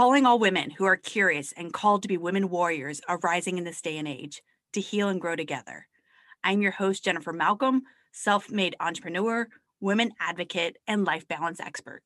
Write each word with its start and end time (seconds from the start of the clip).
calling 0.00 0.24
all 0.24 0.38
women 0.38 0.70
who 0.70 0.86
are 0.86 0.96
curious 0.96 1.52
and 1.58 1.74
called 1.74 2.00
to 2.00 2.08
be 2.08 2.16
women 2.16 2.48
warriors 2.48 3.02
arising 3.06 3.58
in 3.58 3.64
this 3.64 3.82
day 3.82 3.98
and 3.98 4.08
age 4.08 4.40
to 4.72 4.80
heal 4.80 5.10
and 5.10 5.20
grow 5.20 5.36
together. 5.36 5.86
I'm 6.42 6.62
your 6.62 6.72
host, 6.72 7.04
Jennifer 7.04 7.34
Malcolm, 7.34 7.82
self 8.10 8.50
made 8.50 8.74
entrepreneur, 8.80 9.46
women 9.78 10.12
advocate, 10.18 10.78
and 10.88 11.04
life 11.04 11.28
balance 11.28 11.60
expert. 11.60 12.00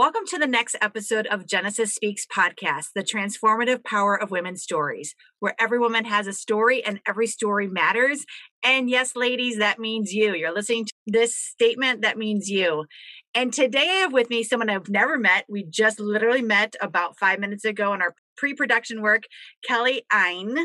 Welcome 0.00 0.24
to 0.28 0.38
the 0.38 0.46
next 0.46 0.76
episode 0.80 1.26
of 1.26 1.46
Genesis 1.46 1.94
Speaks 1.94 2.24
podcast, 2.24 2.94
the 2.94 3.02
transformative 3.02 3.84
power 3.84 4.18
of 4.18 4.30
women's 4.30 4.62
stories, 4.62 5.14
where 5.40 5.54
every 5.60 5.78
woman 5.78 6.06
has 6.06 6.26
a 6.26 6.32
story 6.32 6.82
and 6.82 7.00
every 7.06 7.26
story 7.26 7.68
matters. 7.68 8.24
And 8.64 8.88
yes, 8.88 9.14
ladies, 9.14 9.58
that 9.58 9.78
means 9.78 10.14
you. 10.14 10.34
You're 10.34 10.54
listening 10.54 10.86
to 10.86 10.92
this 11.06 11.36
statement, 11.36 12.00
that 12.00 12.16
means 12.16 12.48
you. 12.48 12.86
And 13.34 13.52
today 13.52 13.90
I 13.90 14.00
have 14.00 14.14
with 14.14 14.30
me 14.30 14.42
someone 14.42 14.70
I've 14.70 14.88
never 14.88 15.18
met. 15.18 15.44
We 15.50 15.64
just 15.64 16.00
literally 16.00 16.40
met 16.40 16.76
about 16.80 17.18
five 17.18 17.38
minutes 17.38 17.66
ago 17.66 17.92
in 17.92 18.00
our 18.00 18.14
pre 18.38 18.54
production 18.54 19.02
work, 19.02 19.24
Kelly 19.68 20.04
Ein. 20.10 20.56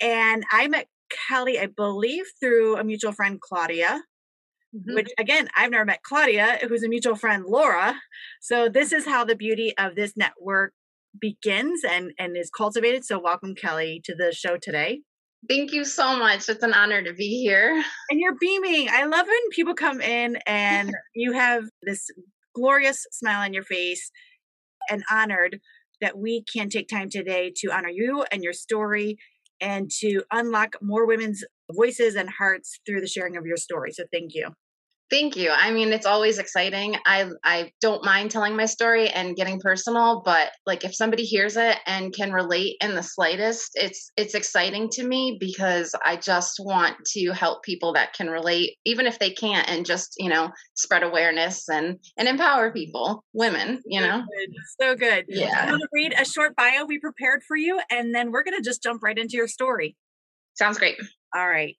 And 0.00 0.44
I 0.52 0.68
met 0.68 0.86
Kelly, 1.28 1.58
I 1.58 1.66
believe, 1.66 2.26
through 2.38 2.76
a 2.76 2.84
mutual 2.84 3.10
friend, 3.10 3.40
Claudia. 3.40 4.02
Mm-hmm. 4.76 4.94
Which 4.94 5.08
again, 5.18 5.48
I've 5.56 5.70
never 5.70 5.84
met 5.84 6.02
Claudia, 6.02 6.58
who's 6.68 6.82
a 6.82 6.88
mutual 6.88 7.16
friend, 7.16 7.44
Laura. 7.46 7.94
So 8.40 8.68
this 8.68 8.92
is 8.92 9.06
how 9.06 9.24
the 9.24 9.36
beauty 9.36 9.72
of 9.78 9.94
this 9.94 10.16
network 10.16 10.72
begins 11.18 11.82
and 11.82 12.12
and 12.18 12.36
is 12.36 12.50
cultivated. 12.50 13.04
So 13.04 13.18
welcome, 13.18 13.54
Kelly, 13.54 14.02
to 14.04 14.14
the 14.14 14.32
show 14.32 14.58
today. 14.60 15.00
Thank 15.48 15.72
you 15.72 15.84
so 15.84 16.18
much. 16.18 16.48
It's 16.48 16.62
an 16.62 16.74
honor 16.74 17.02
to 17.02 17.12
be 17.14 17.40
here. 17.42 17.82
And 18.10 18.20
you're 18.20 18.36
beaming. 18.38 18.88
I 18.90 19.04
love 19.04 19.26
when 19.26 19.50
people 19.52 19.74
come 19.74 20.00
in 20.00 20.38
and 20.46 20.92
you 21.14 21.32
have 21.32 21.64
this 21.82 22.06
glorious 22.54 23.06
smile 23.12 23.42
on 23.42 23.54
your 23.54 23.62
face 23.62 24.10
and 24.90 25.02
honored 25.10 25.60
that 26.00 26.18
we 26.18 26.44
can 26.52 26.68
take 26.68 26.88
time 26.88 27.08
today 27.08 27.52
to 27.56 27.70
honor 27.72 27.88
you 27.88 28.24
and 28.32 28.42
your 28.42 28.52
story 28.52 29.18
and 29.60 29.90
to 30.00 30.22
unlock 30.32 30.76
more 30.82 31.06
women's 31.06 31.42
voices 31.74 32.14
and 32.14 32.28
hearts 32.28 32.78
through 32.86 33.00
the 33.00 33.06
sharing 33.06 33.36
of 33.36 33.46
your 33.46 33.56
story. 33.56 33.92
So 33.92 34.04
thank 34.12 34.34
you. 34.34 34.50
Thank 35.08 35.36
you. 35.36 35.50
I 35.50 35.70
mean, 35.70 35.92
it's 35.92 36.06
always 36.06 36.38
exciting. 36.38 36.96
I 37.06 37.30
I 37.44 37.70
don't 37.80 38.04
mind 38.04 38.32
telling 38.32 38.56
my 38.56 38.66
story 38.66 39.08
and 39.08 39.36
getting 39.36 39.60
personal, 39.60 40.22
but 40.24 40.50
like 40.66 40.84
if 40.84 40.96
somebody 40.96 41.22
hears 41.22 41.56
it 41.56 41.78
and 41.86 42.12
can 42.12 42.32
relate 42.32 42.76
in 42.80 42.96
the 42.96 43.04
slightest, 43.04 43.70
it's 43.74 44.10
it's 44.16 44.34
exciting 44.34 44.88
to 44.94 45.06
me 45.06 45.36
because 45.38 45.94
I 46.04 46.16
just 46.16 46.56
want 46.58 46.96
to 47.12 47.30
help 47.30 47.62
people 47.62 47.92
that 47.92 48.14
can 48.14 48.28
relate 48.28 48.78
even 48.84 49.06
if 49.06 49.20
they 49.20 49.30
can't 49.30 49.68
and 49.68 49.86
just, 49.86 50.14
you 50.18 50.28
know, 50.28 50.50
spread 50.74 51.04
awareness 51.04 51.68
and 51.68 51.98
and 52.16 52.26
empower 52.26 52.72
people, 52.72 53.24
women, 53.32 53.82
you 53.86 54.00
know. 54.00 54.24
So 54.24 54.26
good. 54.26 54.54
So 54.80 54.96
good. 54.96 55.24
Yeah. 55.28 55.60
I'm 55.60 55.68
going 55.68 55.80
to 55.80 55.88
read 55.92 56.14
a 56.18 56.24
short 56.24 56.56
bio 56.56 56.84
we 56.84 56.98
prepared 56.98 57.42
for 57.46 57.56
you 57.56 57.80
and 57.92 58.12
then 58.12 58.32
we're 58.32 58.42
going 58.42 58.56
to 58.56 58.68
just 58.68 58.82
jump 58.82 59.04
right 59.04 59.16
into 59.16 59.36
your 59.36 59.48
story. 59.48 59.96
Sounds 60.54 60.78
great. 60.78 60.96
All 61.34 61.48
right. 61.48 61.76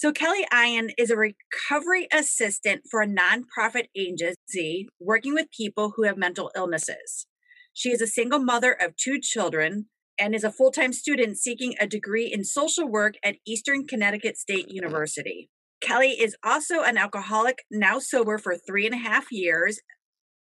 So, 0.00 0.12
Kelly 0.12 0.46
Ein 0.50 0.92
is 0.96 1.10
a 1.10 1.14
recovery 1.14 2.08
assistant 2.10 2.84
for 2.90 3.02
a 3.02 3.06
nonprofit 3.06 3.88
agency 3.94 4.88
working 4.98 5.34
with 5.34 5.50
people 5.54 5.92
who 5.94 6.04
have 6.04 6.16
mental 6.16 6.50
illnesses. 6.56 7.26
She 7.74 7.90
is 7.90 8.00
a 8.00 8.06
single 8.06 8.38
mother 8.38 8.72
of 8.72 8.96
two 8.96 9.20
children 9.20 9.90
and 10.18 10.34
is 10.34 10.42
a 10.42 10.50
full 10.50 10.70
time 10.70 10.94
student 10.94 11.36
seeking 11.36 11.74
a 11.78 11.86
degree 11.86 12.32
in 12.32 12.44
social 12.44 12.88
work 12.88 13.16
at 13.22 13.36
Eastern 13.46 13.86
Connecticut 13.86 14.38
State 14.38 14.70
University. 14.70 15.50
Kelly 15.82 16.12
is 16.12 16.34
also 16.42 16.80
an 16.80 16.96
alcoholic, 16.96 17.58
now 17.70 17.98
sober 17.98 18.38
for 18.38 18.56
three 18.56 18.86
and 18.86 18.94
a 18.94 18.98
half 18.98 19.30
years. 19.30 19.80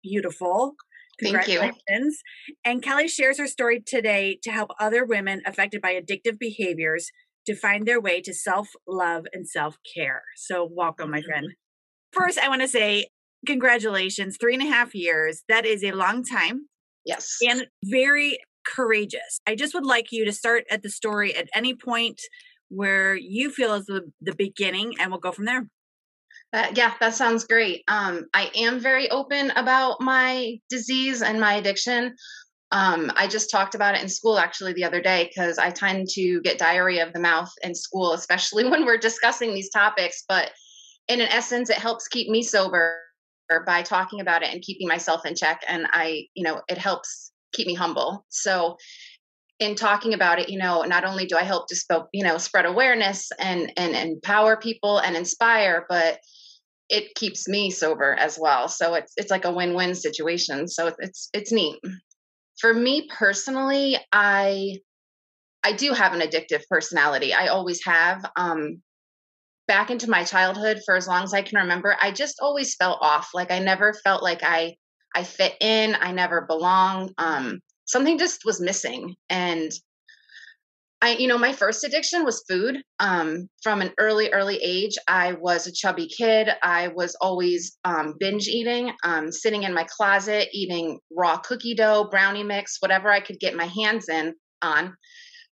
Beautiful. 0.02 0.74
Congratulations. 1.18 1.78
Thank 1.88 2.12
you. 2.46 2.54
And 2.62 2.82
Kelly 2.82 3.08
shares 3.08 3.38
her 3.38 3.46
story 3.46 3.82
today 3.86 4.38
to 4.42 4.50
help 4.50 4.72
other 4.78 5.06
women 5.06 5.40
affected 5.46 5.80
by 5.80 5.94
addictive 5.94 6.38
behaviors 6.38 7.10
to 7.46 7.54
find 7.54 7.86
their 7.86 8.00
way 8.00 8.20
to 8.22 8.34
self 8.34 8.68
love 8.86 9.26
and 9.32 9.48
self 9.48 9.76
care. 9.94 10.22
So, 10.36 10.68
welcome, 10.70 11.10
my 11.10 11.22
friend. 11.22 11.46
First, 12.12 12.38
I 12.38 12.48
want 12.48 12.62
to 12.62 12.68
say 12.68 13.06
congratulations. 13.46 14.36
Three 14.40 14.54
and 14.54 14.62
a 14.62 14.66
half 14.66 14.94
years. 14.94 15.42
That 15.48 15.64
is 15.66 15.84
a 15.84 15.92
long 15.92 16.24
time. 16.24 16.66
Yes. 17.04 17.36
And 17.48 17.66
very 17.84 18.38
courageous. 18.66 19.40
I 19.46 19.54
just 19.54 19.74
would 19.74 19.86
like 19.86 20.10
you 20.10 20.24
to 20.24 20.32
start 20.32 20.64
at 20.70 20.82
the 20.82 20.90
story 20.90 21.34
at 21.34 21.48
any 21.54 21.74
point 21.74 22.20
where 22.68 23.14
you 23.14 23.50
feel 23.50 23.74
is 23.74 23.86
the, 23.86 24.10
the 24.20 24.34
beginning, 24.34 24.94
and 24.98 25.10
we'll 25.10 25.20
go 25.20 25.30
from 25.30 25.44
there. 25.44 25.68
Uh, 26.52 26.66
yeah, 26.74 26.94
that 27.00 27.14
sounds 27.14 27.44
great. 27.44 27.82
Um, 27.88 28.26
I 28.34 28.50
am 28.56 28.80
very 28.80 29.10
open 29.10 29.50
about 29.52 30.00
my 30.00 30.58
disease 30.68 31.22
and 31.22 31.40
my 31.40 31.54
addiction. 31.54 32.14
Um, 32.72 33.12
I 33.14 33.28
just 33.28 33.50
talked 33.50 33.74
about 33.74 33.94
it 33.94 34.02
in 34.02 34.08
school 34.08 34.38
actually 34.38 34.72
the 34.72 34.84
other 34.84 35.00
day 35.00 35.30
because 35.30 35.58
I 35.58 35.70
tend 35.70 36.08
to 36.10 36.40
get 36.42 36.58
diarrhea 36.58 37.06
of 37.06 37.12
the 37.12 37.20
mouth 37.20 37.50
in 37.62 37.74
school, 37.74 38.12
especially 38.12 38.64
when 38.68 38.84
we're 38.84 38.98
discussing 38.98 39.54
these 39.54 39.70
topics. 39.70 40.24
But 40.28 40.50
in 41.08 41.20
an 41.20 41.28
essence, 41.28 41.70
it 41.70 41.76
helps 41.78 42.08
keep 42.08 42.28
me 42.28 42.42
sober 42.42 42.98
by 43.64 43.82
talking 43.82 44.20
about 44.20 44.42
it 44.42 44.52
and 44.52 44.62
keeping 44.62 44.88
myself 44.88 45.24
in 45.24 45.36
check. 45.36 45.62
And 45.68 45.86
I, 45.92 46.26
you 46.34 46.42
know, 46.42 46.62
it 46.68 46.78
helps 46.78 47.30
keep 47.52 47.68
me 47.68 47.74
humble. 47.74 48.26
So 48.28 48.76
in 49.60 49.76
talking 49.76 50.14
about 50.14 50.40
it, 50.40 50.48
you 50.48 50.58
know, 50.58 50.82
not 50.82 51.04
only 51.04 51.26
do 51.26 51.36
I 51.36 51.44
help 51.44 51.68
to 51.68 51.76
sp- 51.78 52.10
you 52.12 52.24
know, 52.24 52.38
spread 52.38 52.66
awareness 52.66 53.30
and, 53.38 53.72
and 53.76 53.94
empower 53.94 54.56
people 54.56 54.98
and 54.98 55.16
inspire, 55.16 55.86
but 55.88 56.18
it 56.88 57.14
keeps 57.14 57.48
me 57.48 57.70
sober 57.70 58.14
as 58.14 58.38
well. 58.40 58.68
So 58.68 58.94
it's, 58.94 59.12
it's 59.16 59.30
like 59.30 59.44
a 59.44 59.52
win-win 59.52 59.94
situation. 59.94 60.68
So 60.68 60.92
it's, 60.98 61.28
it's 61.32 61.52
neat 61.52 61.78
for 62.60 62.72
me 62.72 63.08
personally, 63.08 63.98
I 64.12 64.78
I 65.62 65.72
do 65.72 65.92
have 65.92 66.12
an 66.12 66.20
addictive 66.20 66.62
personality. 66.70 67.34
I 67.34 67.48
always 67.48 67.84
have. 67.84 68.24
Um, 68.36 68.82
back 69.68 69.90
into 69.90 70.08
my 70.08 70.24
childhood 70.24 70.80
for 70.84 70.96
as 70.96 71.08
long 71.08 71.24
as 71.24 71.34
I 71.34 71.42
can 71.42 71.58
remember, 71.58 71.96
I 72.00 72.10
just 72.12 72.36
always 72.40 72.74
felt 72.74 72.98
off. 73.02 73.30
Like 73.34 73.50
I 73.50 73.58
never 73.58 73.92
felt 73.92 74.22
like 74.22 74.42
I 74.42 74.76
I 75.14 75.24
fit 75.24 75.54
in. 75.60 75.96
I 75.98 76.12
never 76.12 76.42
belonged. 76.42 77.12
Um, 77.18 77.60
something 77.86 78.18
just 78.18 78.44
was 78.44 78.60
missing, 78.60 79.14
and 79.30 79.72
I, 81.06 81.10
you 81.18 81.28
know, 81.28 81.38
my 81.38 81.52
first 81.52 81.84
addiction 81.84 82.24
was 82.24 82.42
food. 82.48 82.82
Um, 82.98 83.48
from 83.62 83.80
an 83.80 83.92
early, 83.96 84.28
early 84.32 84.56
age, 84.56 84.96
I 85.06 85.34
was 85.34 85.68
a 85.68 85.72
chubby 85.72 86.08
kid. 86.08 86.48
I 86.64 86.88
was 86.88 87.16
always 87.20 87.78
um, 87.84 88.14
binge 88.18 88.48
eating, 88.48 88.90
um, 89.04 89.30
sitting 89.30 89.62
in 89.62 89.72
my 89.72 89.86
closet, 89.96 90.48
eating 90.52 90.98
raw 91.16 91.36
cookie 91.38 91.76
dough, 91.76 92.08
brownie 92.10 92.42
mix, 92.42 92.78
whatever 92.80 93.08
I 93.08 93.20
could 93.20 93.38
get 93.38 93.54
my 93.54 93.66
hands 93.66 94.08
in 94.08 94.34
on. 94.62 94.96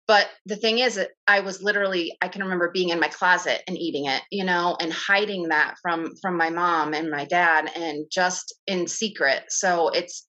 But 0.06 0.28
the 0.46 0.58
thing 0.58 0.80
is, 0.80 1.00
I 1.28 1.40
was 1.40 1.62
literally, 1.62 2.18
I 2.22 2.28
can 2.28 2.44
remember 2.44 2.70
being 2.74 2.90
in 2.90 3.00
my 3.00 3.08
closet 3.08 3.62
and 3.68 3.78
eating 3.78 4.06
it, 4.06 4.24
you 4.30 4.44
know, 4.44 4.76
and 4.82 4.92
hiding 4.92 5.48
that 5.48 5.76
from 5.82 6.12
from 6.22 6.38
my 6.38 6.50
mom 6.50 6.94
and 6.94 7.10
my 7.10 7.24
dad, 7.24 7.70
and 7.74 8.06
just 8.12 8.54
in 8.68 8.88
secret. 8.88 9.44
So 9.48 9.90
it's 9.90 10.27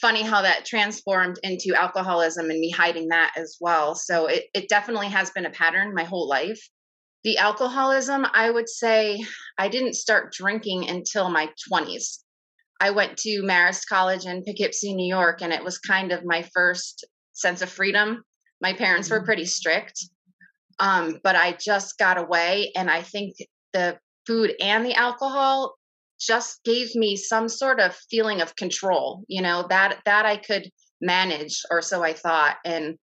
funny 0.00 0.22
how 0.22 0.42
that 0.42 0.64
transformed 0.64 1.38
into 1.42 1.74
alcoholism 1.74 2.50
and 2.50 2.60
me 2.60 2.70
hiding 2.70 3.08
that 3.08 3.32
as 3.36 3.56
well. 3.60 3.94
So 3.94 4.26
it, 4.26 4.44
it 4.54 4.68
definitely 4.68 5.08
has 5.08 5.30
been 5.30 5.46
a 5.46 5.50
pattern 5.50 5.94
my 5.94 6.04
whole 6.04 6.28
life. 6.28 6.60
The 7.24 7.38
alcoholism, 7.38 8.26
I 8.32 8.50
would 8.50 8.68
say 8.68 9.24
I 9.58 9.68
didn't 9.68 9.94
start 9.94 10.32
drinking 10.32 10.88
until 10.88 11.30
my 11.30 11.50
20s. 11.70 12.18
I 12.80 12.90
went 12.90 13.16
to 13.18 13.42
Marist 13.42 13.88
College 13.88 14.24
in 14.24 14.44
Poughkeepsie, 14.44 14.94
New 14.94 15.08
York, 15.08 15.42
and 15.42 15.52
it 15.52 15.64
was 15.64 15.78
kind 15.78 16.12
of 16.12 16.24
my 16.24 16.48
first 16.54 17.04
sense 17.32 17.60
of 17.60 17.68
freedom. 17.68 18.22
My 18.60 18.72
parents 18.72 19.10
were 19.10 19.16
mm-hmm. 19.18 19.26
pretty 19.26 19.46
strict, 19.46 20.04
um, 20.78 21.18
but 21.24 21.34
I 21.34 21.56
just 21.60 21.98
got 21.98 22.18
away. 22.18 22.70
And 22.76 22.88
I 22.88 23.02
think 23.02 23.34
the 23.72 23.98
food 24.26 24.54
and 24.60 24.84
the 24.84 24.94
alcohol 24.94 25.77
just 26.18 26.62
gave 26.64 26.94
me 26.94 27.16
some 27.16 27.48
sort 27.48 27.80
of 27.80 27.94
feeling 28.10 28.40
of 28.40 28.56
control 28.56 29.24
you 29.28 29.42
know 29.42 29.66
that 29.68 30.00
that 30.04 30.26
i 30.26 30.36
could 30.36 30.70
manage 31.00 31.62
or 31.70 31.80
so 31.80 32.02
i 32.02 32.12
thought. 32.12 32.56
And 32.64 32.98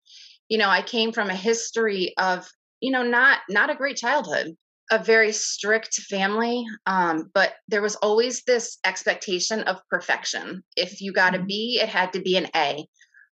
you 0.49 0.57
know 0.57 0.69
i 0.69 0.81
came 0.81 1.11
from 1.11 1.29
a 1.29 1.35
history 1.35 2.13
of 2.17 2.49
you 2.81 2.91
know 2.91 3.03
not 3.03 3.39
not 3.49 3.69
a 3.69 3.75
great 3.75 3.97
childhood 3.97 4.55
a 4.91 4.99
very 4.99 5.31
strict 5.31 5.95
family 5.95 6.65
um, 6.85 7.31
but 7.33 7.53
there 7.67 7.81
was 7.81 7.95
always 7.97 8.43
this 8.43 8.77
expectation 8.85 9.61
of 9.61 9.79
perfection. 9.89 10.61
If 10.75 11.01
you 11.01 11.13
got 11.13 11.35
a 11.35 11.39
mm-hmm. 11.39 11.83
it 11.83 11.89
had 11.89 12.13
to 12.13 12.21
be 12.21 12.35
an 12.37 12.47
a. 12.55 12.85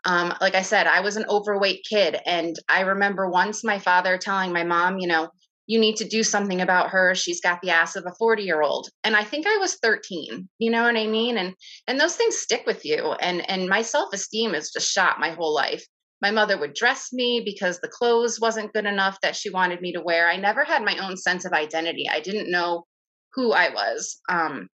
Um, 0.04 0.32
like 0.40 0.54
i 0.54 0.62
said 0.62 0.86
i 0.86 1.00
was 1.00 1.16
an 1.16 1.26
overweight 1.28 1.84
kid 1.88 2.18
and 2.24 2.54
i 2.68 2.82
remember 2.82 3.28
once 3.28 3.64
my 3.64 3.80
father 3.80 4.16
telling 4.16 4.52
my 4.52 4.62
mom 4.62 4.98
you 4.98 5.08
know 5.08 5.28
you 5.68 5.78
need 5.78 5.96
to 5.96 6.08
do 6.08 6.24
something 6.24 6.60
about 6.60 6.88
her. 6.88 7.14
She's 7.14 7.40
got 7.40 7.60
the 7.60 7.70
ass 7.70 7.94
of 7.94 8.06
a 8.06 8.14
40 8.18 8.42
year 8.42 8.62
old 8.62 8.88
and 9.04 9.14
i 9.14 9.22
think 9.22 9.46
i 9.46 9.56
was 9.58 9.76
13 9.76 10.48
you 10.58 10.70
know 10.70 10.82
what 10.82 10.96
i 10.96 11.06
mean? 11.06 11.38
And 11.38 11.54
and 11.86 12.00
those 12.00 12.16
things 12.16 12.36
stick 12.36 12.64
with 12.66 12.84
you. 12.84 13.12
And 13.20 13.48
and 13.48 13.68
my 13.68 13.82
self-esteem 13.82 14.54
is 14.54 14.72
just 14.72 14.90
shot 14.90 15.20
my 15.20 15.30
whole 15.30 15.54
life. 15.54 15.84
My 16.20 16.30
mother 16.30 16.58
would 16.58 16.74
dress 16.74 17.12
me 17.12 17.42
because 17.44 17.78
the 17.78 17.88
clothes 17.88 18.40
wasn't 18.40 18.72
good 18.72 18.86
enough 18.86 19.20
that 19.22 19.36
she 19.36 19.50
wanted 19.50 19.80
me 19.80 19.92
to 19.92 20.00
wear. 20.00 20.28
I 20.28 20.36
never 20.36 20.64
had 20.64 20.82
my 20.82 20.96
own 20.98 21.16
sense 21.16 21.44
of 21.44 21.52
identity. 21.52 22.08
I 22.10 22.20
didn't 22.20 22.50
know 22.50 22.86
who 23.34 23.52
i 23.52 23.68
was. 23.68 24.20
Um, 24.28 24.68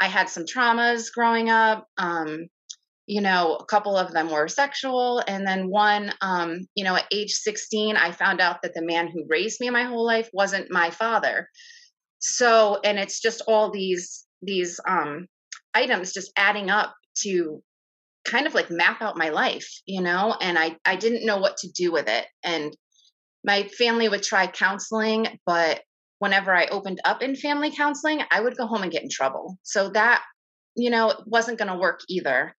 i 0.00 0.06
had 0.06 0.28
some 0.28 0.44
traumas 0.44 1.12
growing 1.12 1.50
up. 1.50 1.86
Um, 1.98 2.48
you 3.08 3.22
know, 3.22 3.56
a 3.56 3.64
couple 3.64 3.96
of 3.96 4.12
them 4.12 4.30
were 4.30 4.48
sexual. 4.48 5.22
And 5.26 5.46
then 5.46 5.70
one, 5.70 6.12
um, 6.20 6.68
you 6.74 6.84
know, 6.84 6.94
at 6.94 7.06
age 7.10 7.32
16, 7.32 7.96
I 7.96 8.12
found 8.12 8.38
out 8.38 8.60
that 8.62 8.74
the 8.74 8.84
man 8.84 9.08
who 9.08 9.24
raised 9.26 9.60
me 9.60 9.70
my 9.70 9.84
whole 9.84 10.04
life 10.04 10.28
wasn't 10.34 10.70
my 10.70 10.90
father. 10.90 11.48
So, 12.18 12.78
and 12.84 12.98
it's 12.98 13.20
just 13.20 13.40
all 13.48 13.70
these, 13.70 14.26
these, 14.42 14.78
um, 14.86 15.26
items 15.72 16.12
just 16.12 16.30
adding 16.36 16.68
up 16.68 16.94
to 17.22 17.62
kind 18.26 18.46
of 18.46 18.54
like 18.54 18.70
map 18.70 19.00
out 19.00 19.16
my 19.16 19.30
life, 19.30 19.70
you 19.86 20.02
know, 20.02 20.36
and 20.38 20.58
I, 20.58 20.76
I 20.84 20.96
didn't 20.96 21.24
know 21.24 21.38
what 21.38 21.56
to 21.58 21.68
do 21.70 21.90
with 21.90 22.08
it. 22.08 22.26
And 22.44 22.76
my 23.42 23.62
family 23.78 24.10
would 24.10 24.22
try 24.22 24.48
counseling, 24.48 25.38
but 25.46 25.80
whenever 26.18 26.54
I 26.54 26.66
opened 26.66 27.00
up 27.06 27.22
in 27.22 27.36
family 27.36 27.70
counseling, 27.74 28.20
I 28.30 28.42
would 28.42 28.58
go 28.58 28.66
home 28.66 28.82
and 28.82 28.92
get 28.92 29.02
in 29.02 29.08
trouble. 29.10 29.56
So 29.62 29.88
that, 29.90 30.22
you 30.76 30.90
know, 30.90 31.14
wasn't 31.24 31.58
going 31.58 31.72
to 31.72 31.78
work 31.78 32.00
either. 32.10 32.54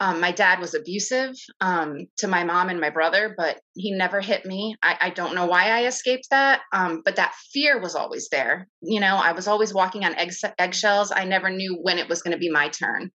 Um, 0.00 0.20
my 0.20 0.30
dad 0.30 0.60
was 0.60 0.74
abusive 0.74 1.34
um, 1.60 2.06
to 2.18 2.28
my 2.28 2.44
mom 2.44 2.68
and 2.68 2.80
my 2.80 2.90
brother, 2.90 3.34
but 3.36 3.60
he 3.74 3.90
never 3.90 4.20
hit 4.20 4.46
me. 4.46 4.76
I, 4.80 4.96
I 5.00 5.10
don't 5.10 5.34
know 5.34 5.46
why 5.46 5.70
I 5.70 5.86
escaped 5.86 6.28
that, 6.30 6.60
um, 6.72 7.02
but 7.04 7.16
that 7.16 7.34
fear 7.52 7.80
was 7.80 7.96
always 7.96 8.28
there. 8.28 8.68
You 8.80 9.00
know, 9.00 9.16
I 9.16 9.32
was 9.32 9.48
always 9.48 9.74
walking 9.74 10.04
on 10.04 10.14
egg, 10.14 10.32
eggshells. 10.58 11.10
I 11.10 11.24
never 11.24 11.50
knew 11.50 11.78
when 11.82 11.98
it 11.98 12.08
was 12.08 12.22
going 12.22 12.32
to 12.32 12.38
be 12.38 12.50
my 12.50 12.68
turn. 12.68 13.10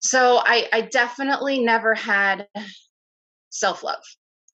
So 0.00 0.40
I, 0.44 0.68
I 0.72 0.80
definitely 0.82 1.60
never 1.60 1.94
had 1.94 2.46
self 3.50 3.84
love, 3.84 4.02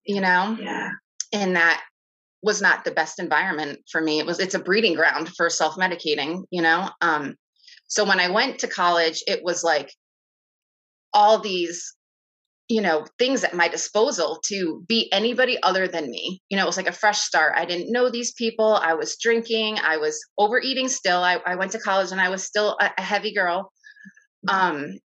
you 0.05 0.21
know? 0.21 0.57
Yeah. 0.61 0.91
And 1.33 1.57
that 1.57 1.83
was 2.43 2.61
not 2.61 2.85
the 2.85 2.91
best 2.91 3.19
environment 3.19 3.81
for 3.91 4.01
me. 4.01 4.19
It 4.19 4.27
was, 4.27 4.41
it's 4.41 4.55
a 4.55 4.59
breeding 4.59 4.95
ground 4.95 5.31
for 5.37 5.49
self 5.49 5.77
medicating, 5.77 6.43
you 6.51 6.61
know? 6.61 6.91
Um, 7.01 7.37
so 7.87 8.05
when 8.05 8.21
I 8.21 8.31
went 8.31 8.61
to 8.61 8.69
college, 8.69 9.23
it 9.27 9.43
was 9.43 9.63
like, 9.63 9.93
all 11.15 11.39
these 11.39 11.95
you 12.69 12.81
know 12.81 13.05
things 13.19 13.45
at 13.45 13.55
my 13.55 13.69
disposal 13.69 14.41
to 14.47 14.83
be 14.89 15.13
anybody 15.13 15.59
other 15.63 15.87
than 15.87 16.11
me. 16.11 16.41
You 16.49 16.57
know 16.57 16.63
it 16.65 16.67
was 16.67 16.77
like 16.77 16.89
a 16.89 16.93
fresh 16.93 17.21
start. 17.21 17.55
I 17.57 17.65
didn't 17.65 17.93
know 17.93 18.09
these 18.09 18.33
people. 18.33 18.75
I 18.75 18.95
was 18.95 19.19
drinking. 19.21 19.79
I 19.83 19.99
was 19.99 20.19
overeating 20.39 20.89
still. 20.89 21.23
I, 21.23 21.39
I 21.45 21.57
went 21.57 21.73
to 21.73 21.79
college 21.79 22.13
and 22.13 22.21
i 22.21 22.29
was 22.29 22.45
still 22.45 22.77
a, 22.81 22.91
a 22.97 23.03
heavy 23.03 23.35
girl. 23.35 23.71
Um 24.49 24.99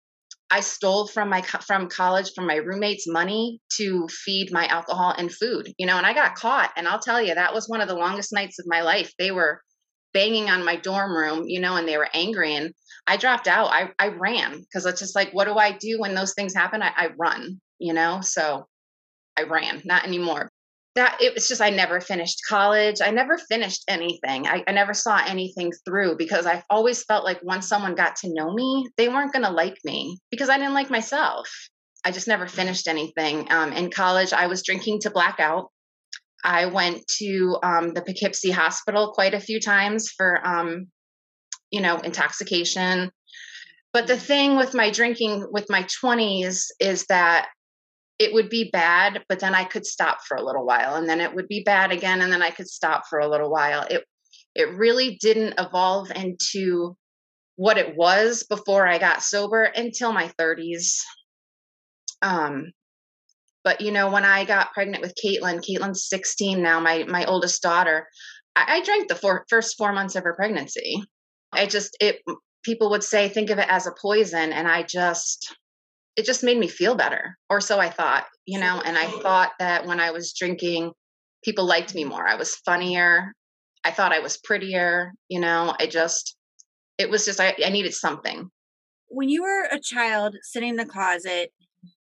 i 0.48 0.60
stole 0.60 1.08
from 1.08 1.28
my 1.28 1.42
from 1.42 1.88
college 1.88 2.30
from 2.36 2.46
my 2.46 2.54
roommates 2.54 3.08
money 3.08 3.58
to 3.76 4.06
feed 4.24 4.52
my 4.52 4.64
alcohol 4.68 5.12
and 5.18 5.32
food 5.32 5.66
you 5.76 5.86
know 5.86 5.96
and 5.96 6.06
i 6.06 6.12
got 6.14 6.36
caught. 6.36 6.70
And 6.76 6.86
i'll 6.86 7.00
tell 7.00 7.20
you 7.20 7.34
that 7.34 7.54
was 7.54 7.68
one 7.68 7.80
of 7.80 7.88
the 7.88 7.96
longest 7.96 8.32
nights 8.32 8.60
of 8.60 8.66
my 8.68 8.82
life. 8.82 9.12
They 9.18 9.32
were 9.32 9.60
banging 10.12 10.50
on 10.50 10.64
my 10.64 10.76
dorm 10.76 11.16
room 11.16 11.44
you 11.46 11.60
know 11.60 11.76
and 11.76 11.86
they 11.86 11.98
were 11.98 12.08
angry 12.14 12.54
and 12.54 12.72
I 13.06 13.16
dropped 13.16 13.46
out. 13.46 13.68
I, 13.68 13.90
I 13.98 14.08
ran 14.08 14.60
because 14.60 14.84
it's 14.84 15.00
just 15.00 15.14
like, 15.14 15.30
what 15.32 15.44
do 15.44 15.54
I 15.54 15.72
do 15.72 16.00
when 16.00 16.14
those 16.14 16.34
things 16.34 16.54
happen? 16.54 16.82
I, 16.82 16.92
I 16.96 17.08
run, 17.16 17.60
you 17.78 17.92
know? 17.92 18.20
So 18.20 18.66
I 19.38 19.44
ran, 19.44 19.82
not 19.84 20.04
anymore. 20.04 20.50
That 20.96 21.18
it 21.20 21.34
was 21.34 21.46
just, 21.46 21.60
I 21.60 21.70
never 21.70 22.00
finished 22.00 22.40
college. 22.48 23.00
I 23.02 23.10
never 23.10 23.38
finished 23.38 23.84
anything. 23.86 24.46
I, 24.46 24.64
I 24.66 24.72
never 24.72 24.94
saw 24.94 25.22
anything 25.24 25.70
through 25.84 26.16
because 26.16 26.46
I've 26.46 26.64
always 26.70 27.04
felt 27.04 27.24
like 27.24 27.42
once 27.42 27.68
someone 27.68 27.94
got 27.94 28.16
to 28.16 28.32
know 28.32 28.52
me, 28.52 28.88
they 28.96 29.08
weren't 29.08 29.32
going 29.32 29.44
to 29.44 29.50
like 29.50 29.76
me 29.84 30.18
because 30.30 30.48
I 30.48 30.56
didn't 30.56 30.74
like 30.74 30.90
myself. 30.90 31.48
I 32.04 32.12
just 32.12 32.28
never 32.28 32.46
finished 32.46 32.88
anything. 32.88 33.46
Um, 33.52 33.72
in 33.72 33.90
college, 33.90 34.32
I 34.32 34.46
was 34.46 34.62
drinking 34.62 35.00
to 35.00 35.10
blackout. 35.10 35.70
I 36.46 36.66
went 36.66 37.06
to 37.18 37.58
um, 37.62 37.92
the 37.92 38.02
Poughkeepsie 38.02 38.52
Hospital 38.52 39.12
quite 39.12 39.34
a 39.34 39.40
few 39.40 39.60
times 39.60 40.10
for 40.10 40.40
um, 40.46 40.86
you 41.70 41.80
know, 41.80 41.98
intoxication. 41.98 43.10
But 43.92 44.06
the 44.06 44.18
thing 44.18 44.56
with 44.56 44.74
my 44.74 44.90
drinking 44.90 45.46
with 45.50 45.66
my 45.68 45.86
20s 46.02 46.66
is 46.80 47.04
that 47.08 47.48
it 48.18 48.32
would 48.32 48.48
be 48.48 48.70
bad, 48.70 49.24
but 49.28 49.40
then 49.40 49.54
I 49.54 49.64
could 49.64 49.84
stop 49.84 50.18
for 50.26 50.36
a 50.36 50.44
little 50.44 50.64
while 50.64 50.94
and 50.94 51.08
then 51.08 51.20
it 51.20 51.34
would 51.34 51.48
be 51.48 51.62
bad 51.62 51.92
again 51.92 52.22
and 52.22 52.32
then 52.32 52.42
I 52.42 52.50
could 52.50 52.68
stop 52.68 53.04
for 53.08 53.18
a 53.18 53.28
little 53.28 53.50
while. 53.50 53.86
It 53.90 54.04
it 54.54 54.74
really 54.74 55.18
didn't 55.20 55.54
evolve 55.58 56.10
into 56.10 56.96
what 57.56 57.76
it 57.76 57.94
was 57.96 58.44
before 58.44 58.86
I 58.86 58.98
got 58.98 59.22
sober 59.22 59.64
until 59.64 60.12
my 60.12 60.30
30s. 60.38 61.00
Um 62.22 62.72
but 63.66 63.80
you 63.80 63.90
know, 63.90 64.08
when 64.08 64.24
I 64.24 64.44
got 64.44 64.72
pregnant 64.72 65.02
with 65.02 65.16
Caitlin, 65.16 65.60
Caitlin's 65.60 66.08
16 66.08 66.62
now, 66.62 66.78
my 66.78 67.02
my 67.08 67.24
oldest 67.24 67.60
daughter, 67.62 68.06
I, 68.54 68.76
I 68.76 68.80
drank 68.84 69.08
the 69.08 69.16
four, 69.16 69.44
first 69.50 69.76
four 69.76 69.92
months 69.92 70.14
of 70.14 70.22
her 70.22 70.34
pregnancy. 70.34 71.02
I 71.52 71.66
just 71.66 71.96
it 72.00 72.20
people 72.62 72.90
would 72.90 73.02
say 73.02 73.28
think 73.28 73.50
of 73.50 73.58
it 73.58 73.66
as 73.68 73.88
a 73.88 73.94
poison 74.00 74.52
and 74.52 74.68
I 74.68 74.84
just 74.84 75.52
it 76.14 76.24
just 76.24 76.44
made 76.44 76.58
me 76.58 76.68
feel 76.68 76.94
better 76.94 77.36
or 77.50 77.60
so 77.60 77.80
I 77.80 77.90
thought, 77.90 78.26
you 78.46 78.60
know, 78.60 78.80
and 78.84 78.96
I 78.96 79.06
thought 79.06 79.50
that 79.58 79.84
when 79.84 79.98
I 79.98 80.12
was 80.12 80.32
drinking 80.32 80.92
people 81.44 81.66
liked 81.66 81.92
me 81.92 82.04
more. 82.04 82.24
I 82.24 82.36
was 82.36 82.54
funnier. 82.64 83.32
I 83.84 83.90
thought 83.90 84.12
I 84.12 84.20
was 84.20 84.38
prettier, 84.38 85.10
you 85.28 85.40
know. 85.40 85.74
I 85.80 85.88
just 85.88 86.36
it 86.98 87.10
was 87.10 87.24
just 87.24 87.40
I, 87.40 87.56
I 87.64 87.70
needed 87.70 87.94
something. 87.94 88.48
When 89.08 89.28
you 89.28 89.42
were 89.42 89.64
a 89.64 89.80
child 89.80 90.36
sitting 90.42 90.70
in 90.70 90.76
the 90.76 90.86
closet 90.86 91.50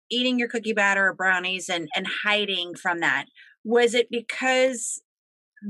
eating 0.10 0.40
your 0.40 0.48
cookie 0.48 0.74
batter 0.74 1.08
or 1.08 1.14
brownies 1.14 1.70
and 1.70 1.88
and 1.96 2.08
hiding 2.24 2.76
from 2.76 3.00
that, 3.00 3.26
was 3.64 3.94
it 3.94 4.08
because 4.10 5.02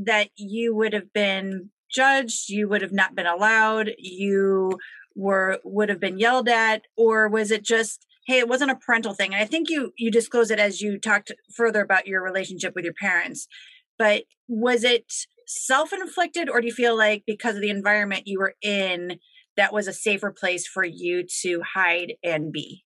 that 0.05 0.29
you 0.35 0.75
would 0.75 0.93
have 0.93 1.11
been 1.13 1.69
judged 1.91 2.49
you 2.49 2.67
would 2.69 2.81
have 2.81 2.91
not 2.91 3.15
been 3.15 3.25
allowed 3.25 3.91
you 3.97 4.77
were 5.15 5.59
would 5.63 5.89
have 5.89 5.99
been 5.99 6.19
yelled 6.19 6.47
at 6.47 6.83
or 6.95 7.27
was 7.27 7.51
it 7.51 7.63
just 7.63 8.05
hey 8.27 8.37
it 8.37 8.47
wasn't 8.47 8.69
a 8.69 8.75
parental 8.75 9.13
thing? 9.13 9.33
And 9.33 9.41
i 9.41 9.45
think 9.45 9.69
you 9.69 9.91
you 9.97 10.11
disclose 10.11 10.51
it 10.51 10.59
as 10.59 10.81
you 10.81 10.99
talked 10.99 11.31
further 11.55 11.81
about 11.81 12.07
your 12.07 12.23
relationship 12.23 12.75
with 12.75 12.85
your 12.85 12.93
parents 12.93 13.47
but 13.97 14.23
was 14.47 14.83
it 14.83 15.11
self-inflicted 15.47 16.47
or 16.47 16.61
do 16.61 16.67
you 16.67 16.73
feel 16.73 16.95
like 16.95 17.23
because 17.25 17.55
of 17.55 17.61
the 17.61 17.71
environment 17.71 18.27
you 18.27 18.39
were 18.39 18.53
in 18.61 19.19
that 19.57 19.73
was 19.73 19.87
a 19.87 19.93
safer 19.93 20.31
place 20.31 20.67
for 20.67 20.85
you 20.85 21.25
to 21.41 21.61
hide 21.73 22.13
and 22.23 22.51
be 22.51 22.83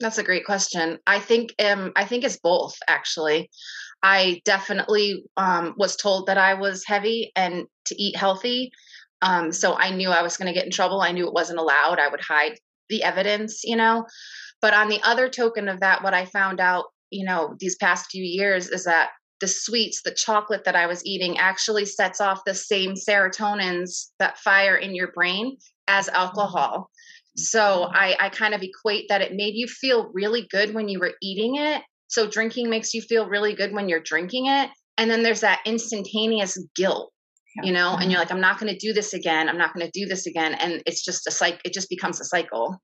that's 0.00 0.18
a 0.18 0.24
great 0.24 0.44
question 0.44 0.98
i 1.06 1.18
think 1.18 1.54
um 1.64 1.92
i 1.96 2.04
think 2.04 2.24
it's 2.24 2.38
both 2.38 2.76
actually 2.88 3.48
I 4.02 4.40
definitely 4.44 5.24
um, 5.36 5.74
was 5.76 5.96
told 5.96 6.26
that 6.26 6.38
I 6.38 6.54
was 6.54 6.84
heavy 6.86 7.32
and 7.34 7.66
to 7.86 8.00
eat 8.00 8.16
healthy. 8.16 8.70
Um, 9.22 9.52
so 9.52 9.74
I 9.76 9.90
knew 9.90 10.10
I 10.10 10.22
was 10.22 10.36
going 10.36 10.46
to 10.46 10.54
get 10.56 10.64
in 10.64 10.70
trouble. 10.70 11.00
I 11.00 11.12
knew 11.12 11.26
it 11.26 11.32
wasn't 11.32 11.58
allowed. 11.58 11.98
I 11.98 12.08
would 12.08 12.20
hide 12.20 12.58
the 12.88 13.02
evidence, 13.02 13.62
you 13.64 13.76
know. 13.76 14.06
But 14.60 14.74
on 14.74 14.88
the 14.88 15.00
other 15.02 15.28
token 15.28 15.68
of 15.68 15.80
that, 15.80 16.02
what 16.04 16.14
I 16.14 16.26
found 16.26 16.60
out, 16.60 16.86
you 17.10 17.24
know, 17.24 17.56
these 17.58 17.76
past 17.76 18.10
few 18.10 18.22
years 18.22 18.68
is 18.68 18.84
that 18.84 19.10
the 19.40 19.48
sweets, 19.48 20.02
the 20.02 20.14
chocolate 20.14 20.64
that 20.64 20.76
I 20.76 20.86
was 20.86 21.04
eating 21.04 21.38
actually 21.38 21.84
sets 21.84 22.20
off 22.20 22.40
the 22.46 22.54
same 22.54 22.94
serotonins 22.94 24.10
that 24.18 24.38
fire 24.38 24.76
in 24.76 24.94
your 24.94 25.12
brain 25.12 25.56
as 25.88 26.08
alcohol. 26.08 26.90
So 27.36 27.88
I, 27.92 28.16
I 28.18 28.28
kind 28.30 28.54
of 28.54 28.62
equate 28.62 29.06
that 29.08 29.20
it 29.20 29.34
made 29.34 29.54
you 29.54 29.66
feel 29.66 30.10
really 30.14 30.46
good 30.50 30.74
when 30.74 30.88
you 30.88 30.98
were 30.98 31.12
eating 31.20 31.56
it 31.56 31.82
so 32.08 32.28
drinking 32.28 32.70
makes 32.70 32.94
you 32.94 33.02
feel 33.02 33.28
really 33.28 33.54
good 33.54 33.72
when 33.72 33.88
you're 33.88 34.00
drinking 34.00 34.46
it. 34.46 34.70
And 34.98 35.10
then 35.10 35.22
there's 35.22 35.40
that 35.40 35.60
instantaneous 35.66 36.56
guilt, 36.74 37.12
yeah. 37.56 37.66
you 37.66 37.72
know, 37.72 37.92
mm-hmm. 37.92 38.02
and 38.02 38.10
you're 38.10 38.20
like, 38.20 38.30
I'm 38.30 38.40
not 38.40 38.58
going 38.58 38.72
to 38.72 38.78
do 38.78 38.92
this 38.92 39.12
again. 39.12 39.48
I'm 39.48 39.58
not 39.58 39.74
going 39.74 39.86
to 39.86 39.92
do 39.92 40.06
this 40.06 40.26
again. 40.26 40.54
And 40.54 40.82
it's 40.86 41.04
just 41.04 41.26
a 41.26 41.30
cycle, 41.30 41.60
it 41.64 41.72
just 41.72 41.90
becomes 41.90 42.20
a 42.20 42.24
cycle. 42.24 42.80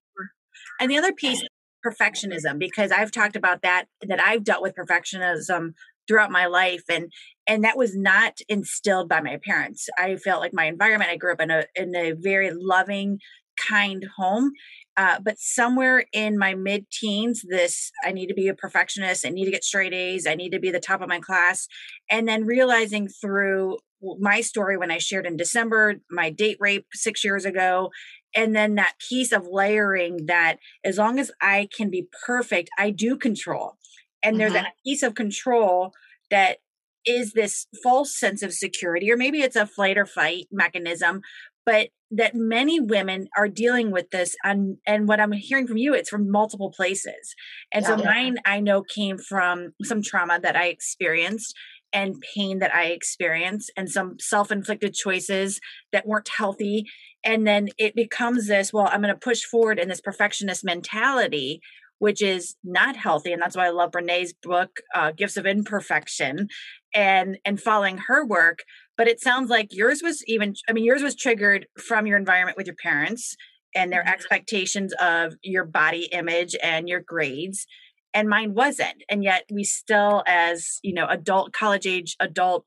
And 0.80 0.90
the 0.90 0.98
other 0.98 1.12
piece, 1.12 1.42
perfectionism, 1.86 2.58
because 2.58 2.90
I've 2.90 3.10
talked 3.10 3.36
about 3.36 3.62
that, 3.62 3.86
that 4.06 4.20
I've 4.20 4.44
dealt 4.44 4.62
with 4.62 4.74
perfectionism 4.74 5.72
throughout 6.08 6.32
my 6.32 6.46
life 6.46 6.82
and 6.88 7.12
and 7.46 7.62
that 7.62 7.76
was 7.76 7.96
not 7.96 8.34
instilled 8.48 9.08
by 9.08 9.20
my 9.20 9.38
parents 9.46 9.88
i 9.96 10.16
felt 10.16 10.40
like 10.40 10.52
my 10.52 10.64
environment 10.64 11.08
i 11.08 11.16
grew 11.16 11.32
up 11.32 11.40
in 11.40 11.48
a 11.48 11.64
in 11.76 11.94
a 11.94 12.10
very 12.10 12.50
loving 12.52 13.20
kind 13.68 14.04
home 14.16 14.52
uh, 14.96 15.18
but 15.24 15.38
somewhere 15.38 16.04
in 16.12 16.38
my 16.38 16.54
mid 16.54 16.90
teens, 16.90 17.42
this 17.48 17.90
I 18.04 18.12
need 18.12 18.26
to 18.26 18.34
be 18.34 18.48
a 18.48 18.54
perfectionist. 18.54 19.26
I 19.26 19.30
need 19.30 19.46
to 19.46 19.50
get 19.50 19.64
straight 19.64 19.94
A's. 19.94 20.26
I 20.26 20.34
need 20.34 20.50
to 20.50 20.60
be 20.60 20.70
the 20.70 20.80
top 20.80 21.00
of 21.00 21.08
my 21.08 21.18
class. 21.18 21.66
And 22.10 22.28
then 22.28 22.44
realizing 22.44 23.08
through 23.08 23.78
my 24.18 24.40
story 24.40 24.76
when 24.76 24.90
I 24.90 24.98
shared 24.98 25.26
in 25.26 25.36
December, 25.36 25.94
my 26.10 26.28
date 26.28 26.58
rape 26.60 26.86
six 26.92 27.24
years 27.24 27.44
ago, 27.44 27.90
and 28.34 28.54
then 28.54 28.74
that 28.74 28.94
piece 29.08 29.32
of 29.32 29.46
layering 29.50 30.26
that 30.26 30.56
as 30.84 30.98
long 30.98 31.18
as 31.18 31.30
I 31.40 31.68
can 31.74 31.88
be 31.88 32.08
perfect, 32.26 32.68
I 32.78 32.90
do 32.90 33.16
control. 33.16 33.78
And 34.22 34.34
mm-hmm. 34.34 34.38
there's 34.40 34.52
that 34.52 34.74
piece 34.84 35.02
of 35.02 35.14
control 35.14 35.92
that 36.30 36.58
is 37.06 37.32
this 37.32 37.66
false 37.82 38.18
sense 38.18 38.42
of 38.42 38.52
security, 38.52 39.10
or 39.10 39.16
maybe 39.16 39.40
it's 39.40 39.56
a 39.56 39.66
flight 39.66 39.96
or 39.96 40.06
fight 40.06 40.46
mechanism, 40.52 41.22
but 41.64 41.88
that 42.14 42.34
many 42.34 42.78
women 42.78 43.28
are 43.36 43.48
dealing 43.48 43.90
with 43.90 44.10
this 44.10 44.36
and 44.44 44.76
and 44.86 45.08
what 45.08 45.20
i'm 45.20 45.32
hearing 45.32 45.66
from 45.66 45.76
you 45.76 45.94
it's 45.94 46.10
from 46.10 46.30
multiple 46.30 46.70
places 46.70 47.34
and 47.72 47.82
yeah, 47.82 47.88
so 47.88 47.96
yeah. 47.96 48.04
mine 48.04 48.36
i 48.44 48.60
know 48.60 48.82
came 48.82 49.18
from 49.18 49.72
some 49.82 50.02
trauma 50.02 50.38
that 50.40 50.56
i 50.56 50.66
experienced 50.66 51.54
and 51.92 52.22
pain 52.34 52.58
that 52.60 52.74
I 52.74 52.86
experienced 52.86 53.70
and 53.76 53.90
some 53.90 54.16
self 54.18 54.50
inflicted 54.50 54.94
choices 54.94 55.60
that 55.92 56.06
weren't 56.06 56.30
healthy. 56.36 56.86
And 57.24 57.46
then 57.46 57.68
it 57.78 57.94
becomes 57.94 58.48
this, 58.48 58.72
well, 58.72 58.88
I'm 58.90 59.02
going 59.02 59.14
to 59.14 59.20
push 59.20 59.42
forward 59.42 59.78
in 59.78 59.88
this 59.88 60.00
perfectionist 60.00 60.64
mentality, 60.64 61.60
which 62.02 62.20
is 62.20 62.56
not 62.64 62.96
healthy. 62.96 63.32
And 63.32 63.40
that's 63.40 63.56
why 63.56 63.66
I 63.66 63.70
love 63.70 63.92
Brene's 63.92 64.32
book, 64.32 64.80
uh, 64.92 65.12
Gifts 65.12 65.36
of 65.36 65.46
Imperfection, 65.46 66.48
and 66.92 67.38
and 67.44 67.62
following 67.62 67.96
her 68.08 68.26
work. 68.26 68.64
But 68.96 69.06
it 69.06 69.20
sounds 69.20 69.50
like 69.50 69.68
yours 69.70 70.00
was 70.02 70.24
even, 70.26 70.56
I 70.68 70.72
mean, 70.72 70.84
yours 70.84 71.04
was 71.04 71.14
triggered 71.14 71.68
from 71.78 72.08
your 72.08 72.18
environment 72.18 72.56
with 72.56 72.66
your 72.66 72.74
parents 72.74 73.36
and 73.72 73.92
their 73.92 74.00
mm-hmm. 74.00 74.14
expectations 74.14 74.92
of 75.00 75.34
your 75.44 75.64
body 75.64 76.08
image 76.10 76.56
and 76.60 76.88
your 76.88 76.98
grades 77.06 77.68
and 78.12 78.28
mine 78.28 78.52
wasn't 78.52 79.02
and 79.08 79.22
yet 79.24 79.44
we 79.50 79.64
still 79.64 80.22
as 80.26 80.80
you 80.82 80.92
know 80.92 81.06
adult 81.08 81.54
college 81.54 81.86
age 81.86 82.14
adult 82.20 82.66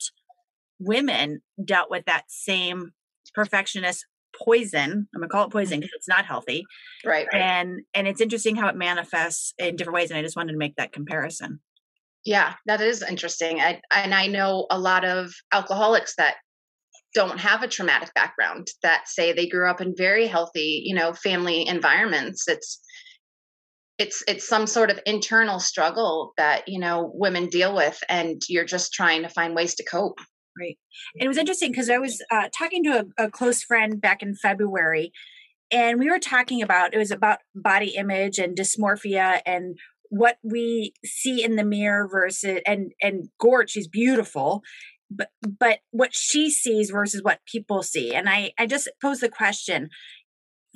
women 0.79 1.41
dealt 1.63 1.91
with 1.91 2.03
that 2.05 2.23
same 2.29 2.93
perfectionist 3.35 4.07
poison 4.43 5.07
i'm 5.13 5.21
gonna 5.21 5.29
call 5.29 5.45
it 5.45 5.51
poison 5.51 5.79
because 5.79 5.93
it's 5.95 6.07
not 6.07 6.25
healthy 6.25 6.65
right, 7.05 7.27
right. 7.31 7.41
and 7.41 7.81
and 7.93 8.07
it's 8.07 8.21
interesting 8.21 8.55
how 8.55 8.67
it 8.67 8.75
manifests 8.75 9.53
in 9.57 9.75
different 9.75 9.95
ways 9.95 10.09
and 10.09 10.17
i 10.17 10.21
just 10.21 10.35
wanted 10.35 10.51
to 10.51 10.57
make 10.57 10.75
that 10.75 10.91
comparison. 10.91 11.59
Yeah 12.23 12.53
that 12.65 12.81
is 12.81 13.03
interesting 13.03 13.61
I, 13.61 13.81
and 13.91 14.13
i 14.13 14.27
know 14.27 14.67
a 14.69 14.79
lot 14.79 15.05
of 15.05 15.33
alcoholics 15.51 16.15
that 16.17 16.35
don't 17.15 17.39
have 17.39 17.63
a 17.63 17.67
traumatic 17.67 18.13
background 18.13 18.67
that 18.83 19.07
say 19.07 19.31
they 19.31 19.47
grew 19.47 19.69
up 19.69 19.79
in 19.81 19.95
very 19.95 20.27
healthy 20.27 20.83
you 20.85 20.93
know 20.93 21.13
family 21.13 21.65
environments. 21.67 22.47
It's 22.47 22.79
it's 23.97 24.23
it's 24.27 24.47
some 24.47 24.67
sort 24.67 24.91
of 24.91 24.99
internal 25.05 25.59
struggle 25.59 26.33
that 26.37 26.67
you 26.67 26.79
know 26.79 27.11
women 27.13 27.47
deal 27.47 27.73
with 27.73 27.97
and 28.09 28.41
you're 28.49 28.65
just 28.65 28.93
trying 28.93 29.23
to 29.23 29.29
find 29.29 29.55
ways 29.55 29.75
to 29.75 29.83
cope 29.85 30.19
right. 30.59 30.77
It 31.15 31.27
was 31.27 31.37
interesting 31.37 31.71
because 31.71 31.89
i 31.89 31.97
was 31.97 32.23
uh, 32.31 32.49
talking 32.57 32.83
to 32.85 33.05
a, 33.17 33.25
a 33.25 33.31
close 33.31 33.63
friend 33.63 33.99
back 33.99 34.21
in 34.21 34.35
february 34.35 35.11
and 35.71 35.99
we 35.99 36.09
were 36.09 36.19
talking 36.19 36.61
about 36.61 36.93
it 36.93 36.97
was 36.97 37.11
about 37.11 37.39
body 37.53 37.95
image 37.95 38.37
and 38.37 38.57
dysmorphia 38.57 39.41
and 39.45 39.77
what 40.09 40.37
we 40.43 40.93
see 41.03 41.43
in 41.43 41.55
the 41.55 41.63
mirror 41.63 42.07
versus 42.07 42.59
and 42.65 42.91
and 43.01 43.29
Gord, 43.39 43.69
she's 43.69 43.87
beautiful 43.87 44.61
but 45.09 45.29
but 45.59 45.79
what 45.91 46.15
she 46.15 46.49
sees 46.49 46.89
versus 46.89 47.21
what 47.21 47.39
people 47.45 47.83
see 47.83 48.13
and 48.13 48.27
i 48.27 48.51
i 48.57 48.65
just 48.65 48.89
posed 49.01 49.21
the 49.21 49.29
question 49.29 49.89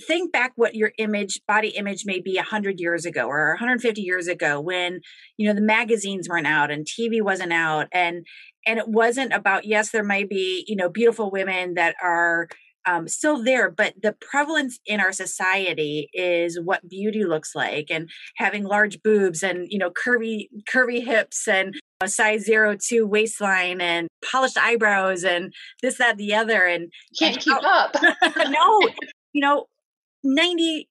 think 0.06 0.32
back 0.32 0.54
what 0.56 0.76
your 0.76 0.92
image 0.98 1.42
body 1.48 1.70
image 1.70 2.04
may 2.06 2.20
be 2.20 2.36
100 2.36 2.80
years 2.80 3.06
ago 3.06 3.28
or 3.28 3.50
150 3.50 4.02
years 4.02 4.28
ago 4.28 4.62
when 4.62 5.00
you 5.38 5.48
know 5.48 5.54
the 5.54 5.62
magazines 5.66 6.28
weren't 6.30 6.46
out 6.46 6.70
and 6.70 6.86
tv 6.86 7.22
wasn't 7.22 7.52
out 7.52 7.88
and 7.92 8.26
and 8.70 8.78
it 8.80 8.88
wasn't 8.88 9.34
about 9.34 9.66
yes 9.66 9.90
there 9.90 10.04
might 10.04 10.30
be 10.30 10.64
you 10.68 10.76
know 10.76 10.90
beautiful 10.90 11.32
women 11.32 11.74
that 11.74 11.96
are 12.02 12.48
um, 12.86 13.08
still 13.08 13.44
there 13.44 13.70
but 13.70 13.94
the 14.02 14.14
prevalence 14.14 14.80
in 14.86 15.00
our 15.00 15.12
society 15.12 16.10
is 16.14 16.60
what 16.60 16.88
beauty 16.88 17.26
looks 17.26 17.54
like 17.54 17.88
and 17.90 18.10
having 18.38 18.64
large 18.64 19.02
boobs 19.04 19.44
and 19.44 19.68
you 19.70 19.78
know 19.78 19.90
curvy 19.90 20.48
curvy 20.72 21.04
hips 21.04 21.48
and 21.48 21.76
a 22.02 22.08
size 22.08 22.44
zero 22.44 22.78
two 22.82 23.06
waistline 23.06 23.82
and 23.82 24.08
polished 24.32 24.58
eyebrows 24.58 25.24
and 25.24 25.54
this 25.82 25.98
that 25.98 26.18
the 26.18 26.34
other 26.34 26.66
and 26.66 26.92
can't 27.18 27.36
and, 27.36 27.44
keep 27.44 27.64
up 27.64 27.96
no 28.50 28.80
you 29.34 29.42
know 29.42 29.66
95% 30.26 30.86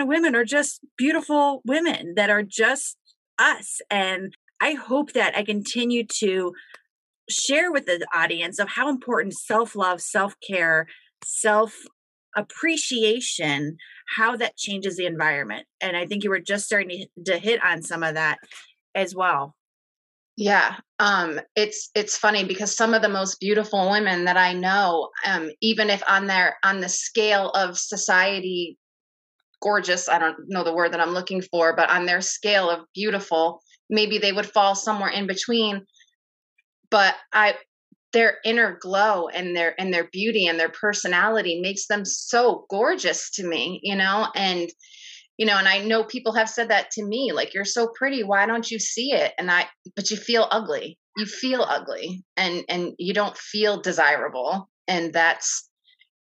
of 0.00 0.06
women 0.06 0.34
are 0.36 0.44
just 0.44 0.80
beautiful 0.96 1.60
women 1.64 2.14
that 2.16 2.30
are 2.30 2.42
just 2.42 2.96
us. 3.38 3.80
And 3.90 4.34
I 4.60 4.72
hope 4.72 5.12
that 5.12 5.36
I 5.36 5.44
continue 5.44 6.04
to 6.18 6.52
share 7.28 7.72
with 7.72 7.86
the 7.86 8.06
audience 8.14 8.58
of 8.58 8.68
how 8.68 8.88
important 8.88 9.34
self 9.34 9.74
love, 9.76 10.00
self 10.00 10.34
appreciation, 12.36 13.76
how 14.16 14.36
that 14.36 14.56
changes 14.56 14.96
the 14.96 15.06
environment. 15.06 15.66
And 15.80 15.96
I 15.96 16.06
think 16.06 16.24
you 16.24 16.30
were 16.30 16.40
just 16.40 16.66
starting 16.66 17.06
to, 17.24 17.32
to 17.32 17.38
hit 17.38 17.62
on 17.64 17.82
some 17.82 18.02
of 18.02 18.14
that 18.14 18.38
as 18.94 19.14
well. 19.14 19.54
Yeah, 20.36 20.76
um, 21.00 21.40
it's 21.56 21.90
it's 21.96 22.16
funny 22.16 22.44
because 22.44 22.76
some 22.76 22.94
of 22.94 23.02
the 23.02 23.08
most 23.08 23.40
beautiful 23.40 23.90
women 23.90 24.24
that 24.26 24.36
I 24.36 24.52
know, 24.52 25.10
um, 25.26 25.50
even 25.60 25.90
if 25.90 26.00
on 26.08 26.28
their 26.28 26.56
on 26.62 26.80
the 26.80 26.88
scale 26.88 27.50
of 27.50 27.76
society, 27.76 28.78
gorgeous, 29.60 30.08
I 30.08 30.20
don't 30.20 30.36
know 30.46 30.62
the 30.62 30.72
word 30.72 30.92
that 30.92 31.00
I'm 31.00 31.10
looking 31.10 31.42
for, 31.42 31.74
but 31.74 31.90
on 31.90 32.06
their 32.06 32.20
scale 32.20 32.70
of 32.70 32.86
beautiful, 32.94 33.60
maybe 33.90 34.18
they 34.18 34.30
would 34.30 34.46
fall 34.46 34.76
somewhere 34.76 35.10
in 35.10 35.26
between. 35.26 35.84
But 36.90 37.14
I, 37.32 37.54
their 38.12 38.38
inner 38.44 38.78
glow 38.80 39.28
and 39.28 39.54
their 39.54 39.78
and 39.80 39.92
their 39.92 40.08
beauty 40.12 40.46
and 40.46 40.58
their 40.58 40.70
personality 40.70 41.60
makes 41.60 41.86
them 41.86 42.04
so 42.04 42.66
gorgeous 42.70 43.30
to 43.32 43.46
me, 43.46 43.80
you 43.82 43.96
know, 43.96 44.28
and 44.34 44.70
you 45.36 45.46
know 45.46 45.56
and 45.56 45.68
i 45.68 45.78
know 45.78 46.04
people 46.04 46.32
have 46.32 46.50
said 46.50 46.68
that 46.68 46.90
to 46.90 47.04
me 47.04 47.30
like 47.32 47.54
you're 47.54 47.64
so 47.64 47.88
pretty 47.94 48.24
why 48.24 48.44
don't 48.44 48.70
you 48.70 48.78
see 48.78 49.12
it? 49.12 49.32
And 49.38 49.50
i 49.50 49.66
but 49.96 50.10
you 50.10 50.16
feel 50.16 50.48
ugly. 50.50 50.98
You 51.16 51.26
feel 51.26 51.62
ugly 51.62 52.24
and 52.36 52.64
and 52.68 52.92
you 52.98 53.14
don't 53.14 53.36
feel 53.36 53.80
desirable 53.80 54.68
and 54.86 55.12
that's 55.12 55.68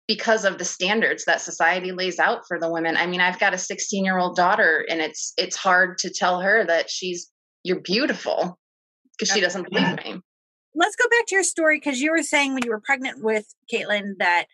because 0.08 0.44
of 0.44 0.58
the 0.58 0.66
standards 0.66 1.26
that 1.26 1.40
society 1.40 1.92
lays 1.92 2.18
out 2.18 2.42
for 2.48 2.60
the 2.60 2.72
women. 2.72 2.98
I 2.98 3.06
mean 3.08 3.22
i've 3.22 3.40
got 3.40 3.54
a 3.54 3.58
16 3.58 4.04
year 4.04 4.18
old 4.18 4.36
daughter 4.36 4.86
and 4.90 5.02
it's 5.02 5.34
it's 5.38 5.56
hard 5.56 5.98
to 6.00 6.10
tell 6.10 6.42
her 6.42 6.66
that 6.66 6.90
she's 6.90 7.30
you're 7.64 7.82
beautiful 7.82 8.58
because 9.18 9.34
she 9.34 9.42
doesn't 9.42 9.70
believe 9.70 9.98
me 10.04 10.22
let's 10.80 10.96
go 10.96 11.08
back 11.10 11.28
to 11.28 11.36
your 11.36 11.44
story 11.44 11.78
because 11.78 12.02
you 12.02 12.12
were 12.12 12.24
saying 12.24 12.54
when 12.54 12.64
you 12.64 12.72
were 12.72 12.82
pregnant 12.84 13.22
with 13.22 13.54
caitlin 13.72 14.14
that 14.18 14.46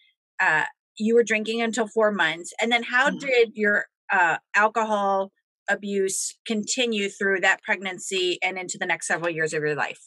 uh, 0.41 0.63
you 0.97 1.15
were 1.15 1.23
drinking 1.23 1.61
until 1.61 1.87
four 1.87 2.11
months 2.11 2.51
and 2.59 2.71
then 2.71 2.83
how 2.83 3.09
mm-hmm. 3.09 3.19
did 3.19 3.51
your 3.53 3.85
uh, 4.11 4.37
alcohol 4.55 5.31
abuse 5.69 6.37
continue 6.45 7.09
through 7.09 7.39
that 7.41 7.61
pregnancy 7.63 8.37
and 8.43 8.57
into 8.57 8.77
the 8.77 8.85
next 8.85 9.07
several 9.07 9.29
years 9.29 9.53
of 9.53 9.61
your 9.61 9.75
life? 9.75 9.99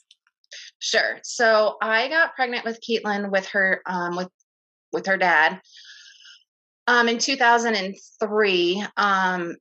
Sure. 0.79 1.19
So 1.23 1.77
I 1.83 2.09
got 2.09 2.35
pregnant 2.35 2.65
with 2.65 2.81
Caitlin 2.81 3.31
with 3.31 3.47
her 3.49 3.83
um, 3.87 4.17
with 4.17 4.29
with 4.93 5.07
her 5.07 5.17
dad. 5.17 5.61
Um, 6.87 7.09
in 7.09 7.19
2003, 7.19 8.85
um, 8.97 9.57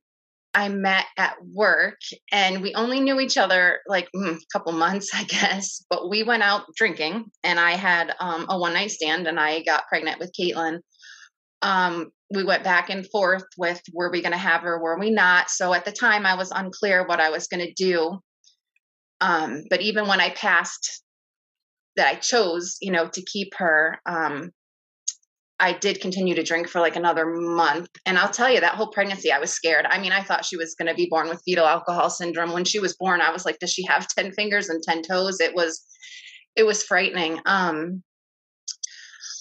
I 0.58 0.68
met 0.68 1.04
at 1.16 1.36
work, 1.54 2.00
and 2.32 2.62
we 2.62 2.74
only 2.74 2.98
knew 2.98 3.20
each 3.20 3.38
other 3.38 3.78
like 3.86 4.08
mm, 4.12 4.34
a 4.34 4.40
couple 4.52 4.72
months, 4.72 5.10
I 5.14 5.22
guess. 5.22 5.84
But 5.88 6.10
we 6.10 6.24
went 6.24 6.42
out 6.42 6.64
drinking, 6.74 7.26
and 7.44 7.60
I 7.60 7.76
had 7.76 8.12
um, 8.18 8.46
a 8.48 8.58
one 8.58 8.72
night 8.72 8.90
stand, 8.90 9.28
and 9.28 9.38
I 9.38 9.62
got 9.62 9.86
pregnant 9.86 10.18
with 10.18 10.32
Caitlin. 10.38 10.80
Um, 11.62 12.10
we 12.34 12.42
went 12.42 12.64
back 12.64 12.90
and 12.90 13.08
forth 13.08 13.44
with 13.56 13.80
were 13.92 14.10
we 14.10 14.20
going 14.20 14.32
to 14.32 14.38
have 14.38 14.62
her, 14.62 14.82
were 14.82 14.98
we 14.98 15.10
not? 15.10 15.48
So 15.48 15.72
at 15.72 15.84
the 15.84 15.92
time, 15.92 16.26
I 16.26 16.34
was 16.34 16.50
unclear 16.50 17.06
what 17.06 17.20
I 17.20 17.30
was 17.30 17.46
going 17.46 17.64
to 17.64 17.72
do. 17.72 18.18
Um, 19.20 19.62
but 19.70 19.80
even 19.80 20.08
when 20.08 20.20
I 20.20 20.30
passed, 20.30 21.04
that 21.96 22.08
I 22.08 22.14
chose, 22.16 22.78
you 22.80 22.90
know, 22.90 23.08
to 23.08 23.22
keep 23.22 23.54
her, 23.56 24.00
um, 24.06 24.50
I 25.60 25.72
did 25.72 26.00
continue 26.00 26.34
to 26.34 26.42
drink 26.42 26.68
for 26.68 26.80
like 26.80 26.96
another 26.96 27.26
month. 27.26 27.88
And 28.06 28.16
I'll 28.16 28.30
tell 28.30 28.50
you, 28.50 28.60
that 28.60 28.74
whole 28.74 28.92
pregnancy, 28.92 29.32
I 29.32 29.40
was 29.40 29.52
scared. 29.52 29.86
I 29.86 30.00
mean, 30.00 30.12
I 30.12 30.22
thought 30.22 30.44
she 30.44 30.56
was 30.56 30.74
going 30.74 30.88
to 30.88 30.94
be 30.94 31.08
born 31.10 31.28
with 31.28 31.42
fetal 31.44 31.66
alcohol 31.66 32.10
syndrome. 32.10 32.52
When 32.52 32.64
she 32.64 32.78
was 32.78 32.96
born, 32.96 33.20
I 33.20 33.32
was 33.32 33.44
like, 33.44 33.58
does 33.58 33.72
she 33.72 33.84
have 33.86 34.06
10 34.16 34.32
fingers 34.32 34.68
and 34.68 34.82
10 34.82 35.02
toes? 35.02 35.40
It 35.40 35.54
was, 35.54 35.84
it 36.54 36.64
was 36.64 36.84
frightening. 36.84 37.40
Um, 37.46 38.02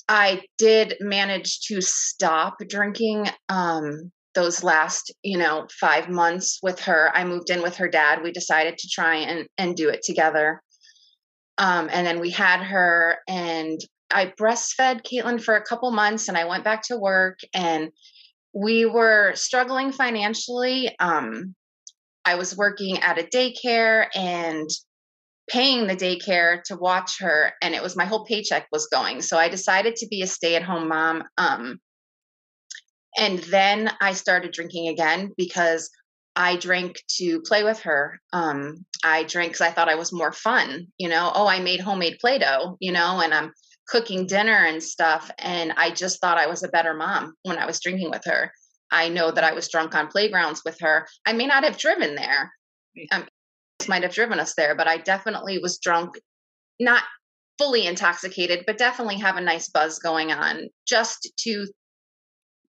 I 0.09 0.43
did 0.57 0.95
manage 0.99 1.59
to 1.67 1.81
stop 1.81 2.57
drinking 2.67 3.27
um, 3.49 4.11
those 4.33 4.63
last, 4.63 5.13
you 5.21 5.37
know, 5.37 5.67
five 5.79 6.09
months 6.09 6.59
with 6.63 6.79
her. 6.81 7.11
I 7.13 7.25
moved 7.25 7.49
in 7.49 7.61
with 7.61 7.75
her 7.75 7.89
dad. 7.89 8.23
We 8.23 8.31
decided 8.31 8.77
to 8.77 8.87
try 8.87 9.15
and, 9.15 9.47
and 9.57 9.75
do 9.75 9.89
it 9.89 10.01
together. 10.03 10.61
Um, 11.57 11.89
and 11.91 12.05
then 12.05 12.19
we 12.19 12.29
had 12.29 12.61
her, 12.61 13.17
and 13.27 13.79
I 14.11 14.33
breastfed 14.39 15.03
Caitlin 15.03 15.41
for 15.41 15.55
a 15.55 15.63
couple 15.63 15.91
months, 15.91 16.27
and 16.27 16.37
I 16.37 16.45
went 16.45 16.63
back 16.63 16.83
to 16.83 16.97
work, 16.97 17.39
and 17.53 17.91
we 18.53 18.85
were 18.85 19.33
struggling 19.35 19.91
financially. 19.91 20.95
Um, 20.99 21.55
I 22.25 22.35
was 22.35 22.57
working 22.57 22.99
at 22.99 23.19
a 23.19 23.23
daycare, 23.23 24.07
and 24.15 24.69
paying 25.49 25.87
the 25.87 25.95
daycare 25.95 26.61
to 26.63 26.75
watch 26.75 27.19
her 27.19 27.53
and 27.61 27.73
it 27.73 27.81
was 27.81 27.95
my 27.95 28.05
whole 28.05 28.25
paycheck 28.25 28.67
was 28.71 28.87
going. 28.87 29.21
So 29.21 29.37
i 29.37 29.49
decided 29.49 29.95
to 29.97 30.07
be 30.07 30.21
a 30.21 30.27
stay-at-home 30.27 30.89
mom 30.89 31.23
um, 31.37 31.79
and 33.17 33.39
then 33.39 33.91
i 34.01 34.13
started 34.13 34.51
drinking 34.51 34.89
again 34.89 35.31
because 35.37 35.89
i 36.35 36.57
drank 36.57 37.01
to 37.17 37.41
play 37.41 37.63
with 37.63 37.79
her. 37.81 38.19
Um, 38.33 38.85
i 39.03 39.23
drank 39.23 39.53
because 39.53 39.61
i 39.61 39.71
thought 39.71 39.89
i 39.89 39.95
was 39.95 40.11
more 40.11 40.33
fun 40.33 40.87
you 40.97 41.07
know? 41.09 41.31
Oh 41.33 41.47
i 41.47 41.59
made 41.59 41.79
homemade 41.79 42.17
play-doh 42.19 42.77
you 42.79 42.91
know? 42.91 43.21
And 43.21 43.33
i'm 43.33 43.53
cooking 43.87 44.27
dinner 44.27 44.65
and 44.65 44.83
stuff 44.83 45.31
and 45.39 45.73
i 45.77 45.89
just 45.89 46.19
thought 46.19 46.37
i 46.37 46.47
was 46.47 46.63
a 46.63 46.69
better 46.69 46.93
mom 46.93 47.33
when 47.43 47.57
i 47.57 47.65
was 47.65 47.79
drinking 47.79 48.09
with 48.09 48.23
her 48.25 48.51
i 48.91 49.07
know 49.09 49.31
that 49.31 49.43
i 49.43 49.53
was 49.53 49.69
drunk 49.69 49.95
on 49.95 50.07
playgrounds 50.07 50.61
with 50.65 50.77
her 50.79 51.07
i 51.25 51.33
may 51.33 51.45
not 51.47 51.63
have 51.63 51.77
driven 51.77 52.15
there 52.15 52.51
um, 53.11 53.25
might 53.87 54.03
have 54.03 54.13
driven 54.13 54.39
us 54.39 54.53
there, 54.55 54.75
but 54.75 54.87
I 54.87 54.97
definitely 54.97 55.59
was 55.59 55.79
drunk 55.79 56.19
not 56.79 57.03
fully 57.57 57.85
intoxicated, 57.85 58.63
but 58.65 58.77
definitely 58.77 59.19
have 59.19 59.35
a 59.35 59.41
nice 59.41 59.69
buzz 59.69 59.99
going 59.99 60.31
on 60.31 60.69
just 60.87 61.31
to 61.39 61.67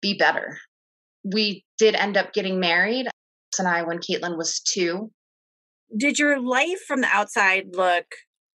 be 0.00 0.16
better. 0.16 0.58
We 1.24 1.64
did 1.78 1.94
end 1.94 2.16
up 2.16 2.32
getting 2.32 2.60
married, 2.60 3.06
and 3.58 3.68
I, 3.68 3.82
when 3.82 3.98
Caitlin 3.98 4.36
was 4.36 4.60
two. 4.60 5.10
Did 5.96 6.18
your 6.18 6.40
life 6.40 6.80
from 6.86 7.00
the 7.00 7.08
outside 7.08 7.68
look 7.72 8.06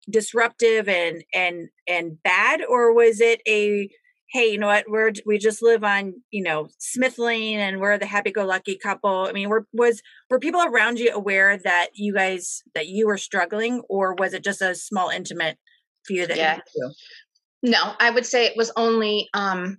disruptive 0.08 0.88
and 0.88 1.24
and 1.34 1.68
and 1.88 2.22
bad, 2.22 2.60
or 2.68 2.92
was 2.94 3.20
it 3.20 3.40
a 3.48 3.88
hey, 4.32 4.50
you 4.50 4.58
know 4.58 4.66
what, 4.66 4.84
we're 4.88 5.12
we 5.24 5.38
just 5.38 5.62
live 5.62 5.84
on, 5.84 6.14
you 6.30 6.42
know, 6.42 6.68
Smith 6.78 7.18
Lane 7.18 7.60
and 7.60 7.80
we're 7.80 7.96
the 7.96 8.06
happy 8.06 8.32
go 8.32 8.44
lucky 8.44 8.76
couple. 8.76 9.26
I 9.28 9.32
mean, 9.32 9.48
were 9.48 9.66
was 9.72 10.02
were 10.30 10.38
people 10.38 10.62
around 10.62 10.98
you 10.98 11.10
aware 11.12 11.58
that 11.58 11.88
you 11.94 12.14
guys 12.14 12.62
that 12.74 12.88
you 12.88 13.06
were 13.06 13.18
struggling 13.18 13.82
or 13.88 14.14
was 14.14 14.34
it 14.34 14.44
just 14.44 14.62
a 14.62 14.74
small 14.74 15.10
intimate 15.10 15.58
few 16.06 16.26
that 16.26 16.36
yeah. 16.36 16.58
No, 17.62 17.94
I 17.98 18.10
would 18.10 18.26
say 18.26 18.46
it 18.46 18.56
was 18.56 18.70
only 18.76 19.28
um 19.34 19.78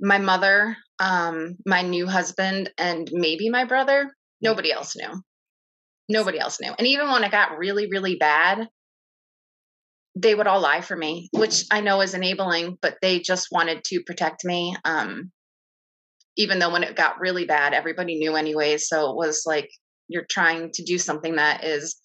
my 0.00 0.18
mother, 0.18 0.76
um, 0.98 1.56
my 1.64 1.82
new 1.82 2.06
husband, 2.06 2.70
and 2.78 3.08
maybe 3.12 3.48
my 3.48 3.64
brother. 3.64 4.14
Nobody 4.42 4.70
else 4.70 4.94
knew. 4.94 5.22
Nobody 6.08 6.38
else 6.38 6.60
knew. 6.60 6.72
And 6.78 6.86
even 6.86 7.10
when 7.10 7.24
it 7.24 7.30
got 7.30 7.56
really, 7.58 7.88
really 7.88 8.16
bad, 8.16 8.68
they 10.16 10.34
would 10.34 10.46
all 10.46 10.60
lie 10.60 10.80
for 10.80 10.96
me, 10.96 11.28
which 11.32 11.64
I 11.70 11.82
know 11.82 12.00
is 12.00 12.14
enabling, 12.14 12.78
but 12.80 12.96
they 13.02 13.20
just 13.20 13.48
wanted 13.52 13.84
to 13.84 14.02
protect 14.02 14.44
me. 14.46 14.74
Um, 14.84 15.30
even 16.36 16.58
though 16.58 16.72
when 16.72 16.82
it 16.82 16.96
got 16.96 17.20
really 17.20 17.44
bad, 17.44 17.74
everybody 17.74 18.18
knew 18.18 18.34
anyway. 18.34 18.78
So 18.78 19.10
it 19.10 19.16
was 19.16 19.44
like 19.46 19.70
you're 20.08 20.26
trying 20.28 20.72
to 20.72 20.82
do 20.82 20.96
something 20.96 21.36
that 21.36 21.64
is 21.64 21.96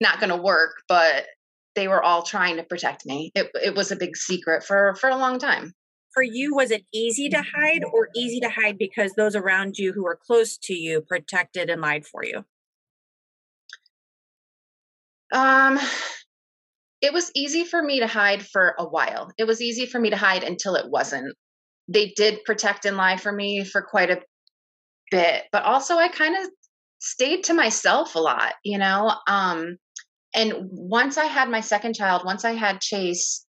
not 0.00 0.18
going 0.18 0.30
to 0.30 0.42
work, 0.42 0.76
but 0.88 1.26
they 1.74 1.88
were 1.88 2.02
all 2.02 2.22
trying 2.22 2.56
to 2.56 2.62
protect 2.62 3.04
me. 3.04 3.30
It, 3.34 3.50
it 3.62 3.74
was 3.74 3.92
a 3.92 3.96
big 3.96 4.16
secret 4.16 4.64
for 4.64 4.94
for 4.96 5.10
a 5.10 5.16
long 5.16 5.38
time. 5.38 5.74
For 6.14 6.22
you, 6.22 6.54
was 6.54 6.70
it 6.70 6.84
easy 6.92 7.28
to 7.28 7.42
hide, 7.42 7.84
or 7.92 8.08
easy 8.16 8.40
to 8.40 8.48
hide 8.48 8.78
because 8.78 9.12
those 9.12 9.36
around 9.36 9.78
you 9.78 9.92
who 9.92 10.04
were 10.04 10.18
close 10.26 10.56
to 10.62 10.74
you 10.74 11.02
protected 11.02 11.68
and 11.68 11.82
lied 11.82 12.06
for 12.06 12.24
you? 12.24 12.44
Um, 15.32 15.78
it 17.00 17.12
was 17.12 17.30
easy 17.34 17.64
for 17.64 17.82
me 17.82 18.00
to 18.00 18.06
hide 18.06 18.44
for 18.44 18.74
a 18.78 18.84
while. 18.84 19.30
It 19.38 19.46
was 19.46 19.60
easy 19.60 19.86
for 19.86 20.00
me 20.00 20.10
to 20.10 20.16
hide 20.16 20.42
until 20.42 20.74
it 20.74 20.90
wasn't. 20.90 21.34
They 21.86 22.12
did 22.16 22.44
protect 22.44 22.84
and 22.84 22.96
lie 22.96 23.16
for 23.16 23.32
me 23.32 23.64
for 23.64 23.82
quite 23.82 24.10
a 24.10 24.20
bit, 25.10 25.44
but 25.52 25.62
also 25.62 25.96
I 25.96 26.08
kind 26.08 26.36
of 26.36 26.50
stayed 26.98 27.44
to 27.44 27.54
myself 27.54 28.14
a 28.14 28.18
lot, 28.18 28.54
you 28.64 28.78
know. 28.78 29.14
Um 29.26 29.76
and 30.34 30.54
once 30.70 31.16
I 31.16 31.24
had 31.24 31.48
my 31.48 31.60
second 31.60 31.94
child, 31.94 32.22
once 32.24 32.44
I 32.44 32.52
had 32.52 32.80
Chase, 32.80 33.46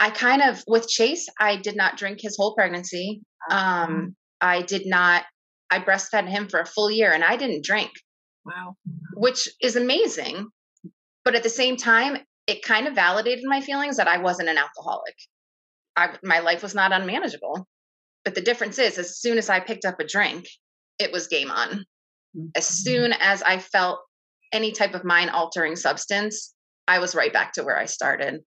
I 0.00 0.10
kind 0.10 0.40
of 0.40 0.62
with 0.66 0.88
Chase, 0.88 1.28
I 1.38 1.56
did 1.56 1.76
not 1.76 1.98
drink 1.98 2.20
his 2.20 2.36
whole 2.36 2.54
pregnancy. 2.54 3.22
Um 3.50 4.14
I 4.40 4.62
did 4.62 4.86
not 4.86 5.24
I 5.68 5.80
breastfed 5.80 6.28
him 6.28 6.48
for 6.48 6.60
a 6.60 6.66
full 6.66 6.90
year 6.90 7.12
and 7.12 7.24
I 7.24 7.36
didn't 7.36 7.64
drink. 7.64 7.90
Wow. 8.44 8.76
Which 9.14 9.48
is 9.60 9.74
amazing. 9.74 10.46
But 11.24 11.34
at 11.34 11.42
the 11.42 11.50
same 11.50 11.76
time, 11.76 12.18
it 12.46 12.62
kind 12.62 12.86
of 12.86 12.94
validated 12.94 13.44
my 13.46 13.60
feelings 13.60 13.96
that 13.96 14.08
I 14.08 14.18
wasn't 14.18 14.48
an 14.48 14.58
alcoholic. 14.58 15.14
I, 15.96 16.16
my 16.22 16.38
life 16.40 16.62
was 16.62 16.74
not 16.74 16.92
unmanageable. 16.92 17.66
But 18.24 18.34
the 18.34 18.40
difference 18.40 18.78
is, 18.78 18.98
as 18.98 19.20
soon 19.20 19.38
as 19.38 19.48
I 19.48 19.60
picked 19.60 19.84
up 19.84 20.00
a 20.00 20.06
drink, 20.06 20.46
it 20.98 21.12
was 21.12 21.28
game 21.28 21.50
on. 21.50 21.84
As 22.54 22.66
mm-hmm. 22.66 22.82
soon 22.82 23.12
as 23.12 23.42
I 23.42 23.58
felt 23.58 24.00
any 24.52 24.72
type 24.72 24.94
of 24.94 25.04
mind 25.04 25.30
altering 25.30 25.76
substance, 25.76 26.54
I 26.88 26.98
was 26.98 27.14
right 27.14 27.32
back 27.32 27.52
to 27.52 27.64
where 27.64 27.78
I 27.78 27.86
started. 27.86 28.40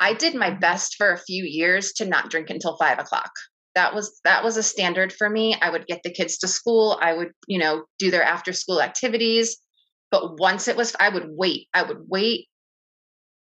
I 0.00 0.14
did 0.14 0.34
my 0.34 0.50
best 0.50 0.94
for 0.96 1.12
a 1.12 1.18
few 1.18 1.44
years 1.44 1.92
to 1.94 2.06
not 2.06 2.30
drink 2.30 2.50
until 2.50 2.76
five 2.76 2.98
o'clock. 2.98 3.30
That 3.74 3.94
was 3.94 4.20
that 4.24 4.42
was 4.42 4.56
a 4.56 4.62
standard 4.62 5.12
for 5.12 5.28
me. 5.28 5.56
I 5.60 5.70
would 5.70 5.86
get 5.86 6.02
the 6.02 6.12
kids 6.12 6.38
to 6.38 6.48
school. 6.48 6.98
I 7.00 7.12
would, 7.12 7.32
you 7.46 7.58
know, 7.58 7.84
do 7.98 8.10
their 8.10 8.22
after 8.22 8.52
school 8.52 8.80
activities. 8.80 9.58
But 10.10 10.38
once 10.38 10.68
it 10.68 10.76
was, 10.76 10.96
I 10.98 11.10
would 11.10 11.26
wait. 11.28 11.68
I 11.74 11.82
would 11.82 12.08
wait 12.08 12.48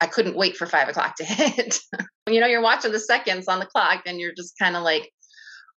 I 0.00 0.06
couldn't 0.06 0.36
wait 0.36 0.56
for 0.56 0.66
five 0.66 0.88
o'clock 0.88 1.16
to 1.16 1.24
hit. 1.24 1.78
you 2.28 2.40
know, 2.40 2.46
you're 2.46 2.62
watching 2.62 2.92
the 2.92 2.98
seconds 2.98 3.48
on 3.48 3.58
the 3.58 3.66
clock 3.66 4.02
and 4.06 4.20
you're 4.20 4.34
just 4.36 4.54
kind 4.58 4.76
of 4.76 4.82
like, 4.82 5.10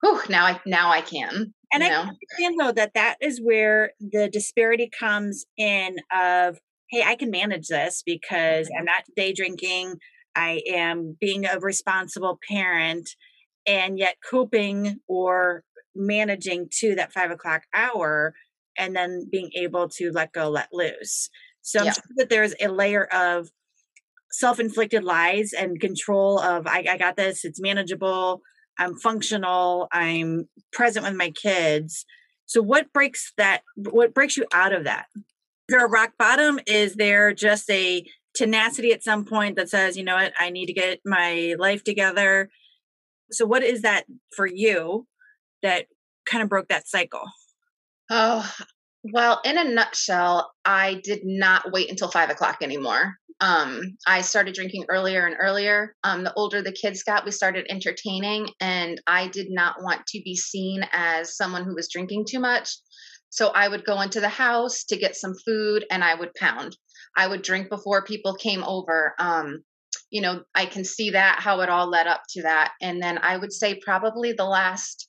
whew, 0.02 0.20
now 0.28 0.46
I 0.46 0.60
now 0.66 0.90
I 0.90 1.00
can. 1.00 1.54
And 1.72 1.84
I 1.84 1.88
know? 1.88 2.00
understand 2.00 2.56
though 2.58 2.72
that 2.72 2.94
that 2.94 3.16
is 3.20 3.40
where 3.42 3.92
the 4.00 4.28
disparity 4.28 4.90
comes 4.98 5.44
in 5.56 5.96
of, 6.14 6.58
hey, 6.90 7.02
I 7.04 7.14
can 7.14 7.30
manage 7.30 7.68
this 7.68 8.02
because 8.04 8.66
mm-hmm. 8.66 8.78
I'm 8.78 8.84
not 8.84 9.04
day 9.16 9.32
drinking. 9.32 9.96
I 10.34 10.62
am 10.68 11.16
being 11.20 11.46
a 11.46 11.58
responsible 11.58 12.38
parent 12.48 13.08
and 13.66 13.98
yet 13.98 14.16
coping 14.28 14.98
or 15.08 15.62
managing 15.94 16.68
to 16.80 16.94
that 16.94 17.12
five 17.12 17.30
o'clock 17.30 17.62
hour 17.74 18.34
and 18.78 18.94
then 18.94 19.28
being 19.30 19.50
able 19.56 19.88
to 19.88 20.10
let 20.12 20.32
go, 20.32 20.48
let 20.48 20.68
loose. 20.72 21.28
So 21.62 21.80
I'm 21.80 21.86
yeah. 21.86 21.92
sure 21.92 22.02
that 22.16 22.30
there's 22.30 22.54
a 22.60 22.68
layer 22.68 23.04
of 23.04 23.48
self-inflicted 24.30 25.04
lies 25.04 25.52
and 25.52 25.80
control 25.80 26.38
of 26.38 26.66
I, 26.66 26.84
I 26.90 26.96
got 26.98 27.16
this 27.16 27.44
it's 27.44 27.60
manageable 27.60 28.42
i'm 28.78 28.94
functional 28.96 29.88
i'm 29.92 30.48
present 30.72 31.04
with 31.04 31.14
my 31.14 31.30
kids. 31.30 32.04
So 32.46 32.62
what 32.62 32.92
breaks 32.92 33.32
that 33.36 33.62
what 33.76 34.14
breaks 34.14 34.36
you 34.36 34.46
out 34.52 34.72
of 34.72 34.84
that? 34.84 35.06
There 35.68 35.84
a 35.84 35.88
rock 35.88 36.12
bottom 36.18 36.58
is 36.66 36.94
there 36.94 37.32
just 37.34 37.68
a 37.70 38.04
tenacity 38.34 38.92
at 38.92 39.02
some 39.02 39.24
point 39.24 39.56
that 39.56 39.68
says 39.68 39.96
you 39.96 40.04
know 40.04 40.16
what? 40.16 40.32
I 40.38 40.50
need 40.50 40.66
to 40.66 40.72
get 40.72 41.00
my 41.04 41.54
life 41.58 41.84
together. 41.84 42.50
So 43.30 43.44
what 43.44 43.62
is 43.62 43.82
that 43.82 44.04
for 44.34 44.46
you 44.46 45.06
that 45.62 45.86
kind 46.24 46.42
of 46.42 46.48
broke 46.48 46.68
that 46.68 46.88
cycle? 46.88 47.24
Oh 48.10 48.50
well 49.02 49.40
in 49.44 49.58
a 49.58 49.64
nutshell 49.64 50.50
i 50.64 51.00
did 51.04 51.20
not 51.24 51.72
wait 51.72 51.90
until 51.90 52.08
five 52.08 52.30
o'clock 52.30 52.58
anymore 52.62 53.14
um, 53.40 53.96
I 54.04 54.22
started 54.22 54.54
drinking 54.54 54.86
earlier 54.88 55.24
and 55.24 55.36
earlier. 55.38 55.94
Um, 56.02 56.24
the 56.24 56.34
older 56.34 56.60
the 56.60 56.72
kids 56.72 57.04
got, 57.04 57.24
we 57.24 57.30
started 57.30 57.66
entertaining, 57.70 58.48
and 58.60 59.00
I 59.06 59.28
did 59.28 59.46
not 59.50 59.76
want 59.80 60.06
to 60.08 60.20
be 60.24 60.34
seen 60.34 60.84
as 60.92 61.36
someone 61.36 61.64
who 61.64 61.74
was 61.76 61.88
drinking 61.88 62.24
too 62.28 62.40
much. 62.40 62.68
So 63.30 63.48
I 63.48 63.68
would 63.68 63.84
go 63.84 64.00
into 64.00 64.20
the 64.20 64.28
house 64.28 64.84
to 64.84 64.96
get 64.96 65.16
some 65.16 65.34
food 65.44 65.84
and 65.90 66.02
I 66.02 66.14
would 66.14 66.34
pound. 66.34 66.76
I 67.16 67.26
would 67.26 67.42
drink 67.42 67.68
before 67.68 68.04
people 68.04 68.34
came 68.34 68.64
over. 68.64 69.14
Um, 69.18 69.62
you 70.10 70.22
know, 70.22 70.42
I 70.54 70.66
can 70.66 70.84
see 70.84 71.10
that, 71.10 71.40
how 71.40 71.60
it 71.60 71.68
all 71.68 71.88
led 71.88 72.06
up 72.06 72.22
to 72.30 72.42
that. 72.42 72.72
And 72.80 73.02
then 73.02 73.18
I 73.18 73.36
would 73.36 73.52
say 73.52 73.80
probably 73.84 74.32
the 74.32 74.44
last 74.44 75.08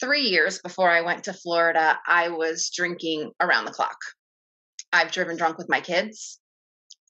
three 0.00 0.22
years 0.22 0.60
before 0.60 0.90
I 0.90 1.02
went 1.02 1.24
to 1.24 1.32
Florida, 1.32 1.98
I 2.06 2.28
was 2.28 2.70
drinking 2.74 3.32
around 3.40 3.64
the 3.64 3.72
clock. 3.72 3.98
I've 4.92 5.12
driven 5.12 5.36
drunk 5.36 5.58
with 5.58 5.68
my 5.68 5.80
kids. 5.80 6.38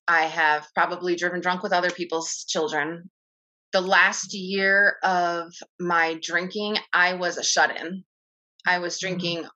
I 0.08 0.22
have 0.22 0.66
probably 0.74 1.16
driven 1.16 1.40
drunk 1.40 1.62
with 1.62 1.72
other 1.72 1.90
people's 1.90 2.44
children. 2.48 3.10
The 3.72 3.80
last 3.80 4.34
year 4.34 4.96
of 5.02 5.52
my 5.80 6.18
drinking, 6.22 6.78
I 6.92 7.14
was 7.14 7.36
a 7.36 7.42
shut 7.44 7.80
in. 7.80 8.04
I 8.66 8.78
was 8.78 8.94
mm-hmm. 8.94 9.06
drinking 9.06 9.38
mm-hmm. 9.38 9.48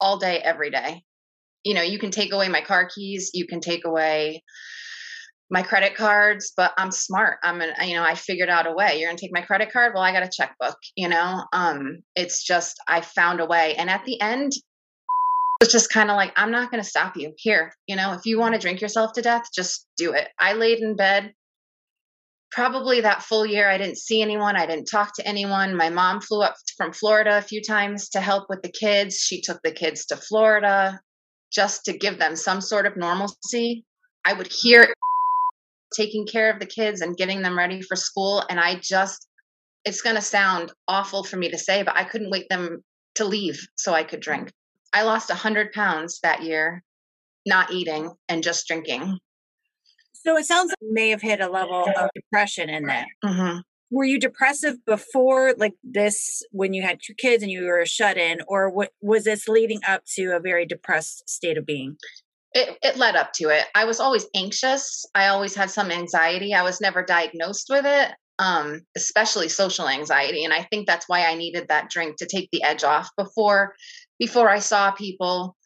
all 0.00 0.18
day, 0.18 0.38
every 0.38 0.70
day. 0.70 1.02
You 1.64 1.74
know, 1.74 1.82
you 1.82 1.98
can 1.98 2.10
take 2.10 2.32
away 2.32 2.48
my 2.48 2.62
car 2.62 2.88
keys, 2.88 3.30
you 3.34 3.46
can 3.46 3.60
take 3.60 3.84
away 3.84 4.42
my 5.50 5.62
credit 5.62 5.94
cards, 5.96 6.52
but 6.56 6.72
I'm 6.76 6.90
smart. 6.90 7.38
I'm 7.42 7.60
an, 7.60 7.70
you 7.86 7.96
know, 7.96 8.02
I 8.02 8.14
figured 8.14 8.48
out 8.48 8.66
a 8.66 8.72
way. 8.72 8.98
You're 8.98 9.08
gonna 9.08 9.18
take 9.18 9.32
my 9.32 9.42
credit 9.42 9.72
card? 9.72 9.92
Well, 9.94 10.02
I 10.02 10.12
got 10.12 10.22
a 10.22 10.30
checkbook, 10.30 10.76
you 10.96 11.08
know? 11.08 11.44
Um, 11.52 12.00
it's 12.14 12.44
just 12.44 12.76
I 12.86 13.00
found 13.00 13.40
a 13.40 13.46
way. 13.46 13.74
And 13.76 13.88
at 13.88 14.04
the 14.04 14.20
end, 14.20 14.52
it's 15.60 15.72
just 15.72 15.90
kind 15.90 16.10
of 16.10 16.16
like, 16.16 16.32
I'm 16.36 16.50
not 16.50 16.70
going 16.70 16.82
to 16.82 16.88
stop 16.88 17.16
you 17.16 17.32
here. 17.36 17.72
You 17.86 17.96
know, 17.96 18.12
if 18.12 18.26
you 18.26 18.38
want 18.38 18.54
to 18.54 18.60
drink 18.60 18.80
yourself 18.80 19.12
to 19.14 19.22
death, 19.22 19.48
just 19.54 19.86
do 19.96 20.12
it. 20.12 20.28
I 20.38 20.52
laid 20.52 20.78
in 20.78 20.94
bed 20.94 21.32
probably 22.52 23.00
that 23.00 23.22
full 23.22 23.44
year. 23.44 23.68
I 23.68 23.76
didn't 23.76 23.98
see 23.98 24.22
anyone. 24.22 24.56
I 24.56 24.66
didn't 24.66 24.86
talk 24.86 25.14
to 25.16 25.26
anyone. 25.26 25.76
My 25.76 25.90
mom 25.90 26.20
flew 26.20 26.42
up 26.42 26.54
from 26.76 26.92
Florida 26.92 27.38
a 27.38 27.42
few 27.42 27.60
times 27.60 28.08
to 28.10 28.20
help 28.20 28.46
with 28.48 28.62
the 28.62 28.70
kids. 28.70 29.16
She 29.16 29.40
took 29.40 29.60
the 29.62 29.72
kids 29.72 30.06
to 30.06 30.16
Florida 30.16 31.00
just 31.52 31.84
to 31.86 31.96
give 31.96 32.18
them 32.18 32.36
some 32.36 32.60
sort 32.60 32.86
of 32.86 32.96
normalcy. 32.96 33.84
I 34.24 34.34
would 34.34 34.52
hear 34.52 34.92
taking 35.94 36.26
care 36.26 36.52
of 36.52 36.60
the 36.60 36.66
kids 36.66 37.00
and 37.00 37.16
getting 37.16 37.42
them 37.42 37.56
ready 37.56 37.82
for 37.82 37.96
school. 37.96 38.44
And 38.50 38.60
I 38.60 38.76
just, 38.76 39.26
it's 39.84 40.02
going 40.02 40.16
to 40.16 40.22
sound 40.22 40.72
awful 40.86 41.24
for 41.24 41.36
me 41.36 41.50
to 41.50 41.58
say, 41.58 41.82
but 41.82 41.96
I 41.96 42.04
couldn't 42.04 42.30
wait 42.30 42.46
them 42.48 42.82
to 43.16 43.24
leave 43.24 43.66
so 43.76 43.94
I 43.94 44.02
could 44.02 44.20
drink. 44.20 44.52
I 44.92 45.02
lost 45.02 45.28
100 45.28 45.72
pounds 45.72 46.20
that 46.22 46.42
year, 46.42 46.82
not 47.46 47.72
eating 47.72 48.12
and 48.28 48.42
just 48.42 48.66
drinking. 48.66 49.18
So 50.12 50.36
it 50.36 50.46
sounds 50.46 50.70
like 50.70 50.78
you 50.80 50.92
may 50.92 51.10
have 51.10 51.22
hit 51.22 51.40
a 51.40 51.48
level 51.48 51.86
of 51.96 52.10
depression 52.14 52.68
in 52.68 52.84
that. 52.86 53.06
Mm-hmm. 53.24 53.58
Were 53.90 54.04
you 54.04 54.20
depressive 54.20 54.84
before, 54.84 55.54
like 55.56 55.74
this, 55.82 56.42
when 56.50 56.74
you 56.74 56.82
had 56.82 56.98
two 57.02 57.14
kids 57.14 57.42
and 57.42 57.50
you 57.50 57.64
were 57.64 57.86
shut 57.86 58.18
in, 58.18 58.40
or 58.46 58.68
what 58.68 58.90
was 59.00 59.24
this 59.24 59.48
leading 59.48 59.80
up 59.88 60.02
to 60.16 60.36
a 60.36 60.40
very 60.40 60.66
depressed 60.66 61.28
state 61.28 61.56
of 61.56 61.64
being? 61.64 61.96
It, 62.54 62.78
it 62.82 62.96
led 62.96 63.16
up 63.16 63.32
to 63.34 63.48
it. 63.50 63.66
I 63.74 63.84
was 63.84 64.00
always 64.00 64.26
anxious. 64.34 65.04
I 65.14 65.28
always 65.28 65.54
had 65.54 65.70
some 65.70 65.90
anxiety. 65.90 66.54
I 66.54 66.62
was 66.62 66.80
never 66.80 67.02
diagnosed 67.02 67.66
with 67.68 67.84
it, 67.84 68.12
um, 68.38 68.80
especially 68.96 69.48
social 69.48 69.88
anxiety. 69.88 70.44
And 70.44 70.54
I 70.54 70.62
think 70.64 70.86
that's 70.86 71.08
why 71.08 71.26
I 71.26 71.34
needed 71.34 71.68
that 71.68 71.90
drink 71.90 72.16
to 72.16 72.26
take 72.26 72.48
the 72.50 72.62
edge 72.62 72.84
off 72.84 73.08
before 73.16 73.74
before 74.18 74.48
I 74.48 74.58
saw 74.58 74.90
people, 74.90 75.56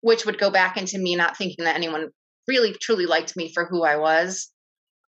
which 0.00 0.24
would 0.24 0.38
go 0.38 0.50
back 0.50 0.76
into 0.76 0.98
me 0.98 1.16
not 1.16 1.36
thinking 1.36 1.64
that 1.64 1.76
anyone 1.76 2.08
really 2.48 2.74
truly 2.80 3.06
liked 3.06 3.36
me 3.36 3.52
for 3.52 3.66
who 3.66 3.84
I 3.84 3.96
was. 3.96 4.50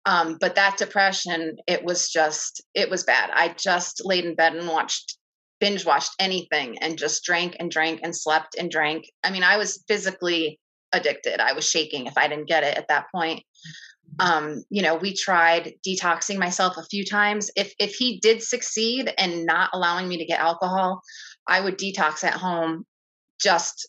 Um, 0.05 0.37
but 0.41 0.57
that 0.57 0.77
depression, 0.79 1.57
it 1.67 1.85
was 1.85 2.09
just, 2.09 2.63
it 2.75 2.91
was 2.91 3.05
bad. 3.05 3.31
I 3.33 3.55
just 3.57 4.03
laid 4.05 4.25
in 4.25 4.35
bed 4.35 4.55
and 4.55 4.69
watched, 4.69 5.17
binge 5.61 5.87
watched 5.87 6.11
anything 6.19 6.79
and 6.79 6.99
just 6.99 7.25
drank 7.25 7.57
and 7.61 7.71
drank 7.71 8.01
and 8.03 8.15
slept 8.15 8.57
and 8.59 8.71
drank. 8.71 9.05
I 9.23 9.31
mean, 9.31 9.45
I 9.45 9.57
was 9.57 9.85
physically 9.87 10.59
addicted. 10.93 11.41
I 11.41 11.53
was 11.53 11.69
shaking 11.69 12.07
if 12.07 12.17
I 12.17 12.29
didn't 12.29 12.49
get 12.49 12.65
it 12.65 12.77
at 12.77 12.89
that 12.89 13.07
point. 13.15 13.43
Um, 14.19 14.63
you 14.69 14.83
know, 14.83 14.97
we 14.97 15.15
tried 15.15 15.75
detoxing 15.87 16.39
myself 16.39 16.77
a 16.77 16.85
few 16.85 17.05
times. 17.05 17.51
If 17.57 17.73
if 17.79 17.95
he 17.95 18.19
did 18.21 18.43
succeed 18.43 19.13
and 19.17 19.47
not 19.47 19.71
allowing 19.73 20.09
me 20.09 20.19
to 20.19 20.27
get 20.27 20.41
alcohol, 20.41 21.03
I 21.49 21.61
would 21.61 21.79
detox 21.79 22.25
at 22.25 22.35
home, 22.35 22.85
just 23.41 23.89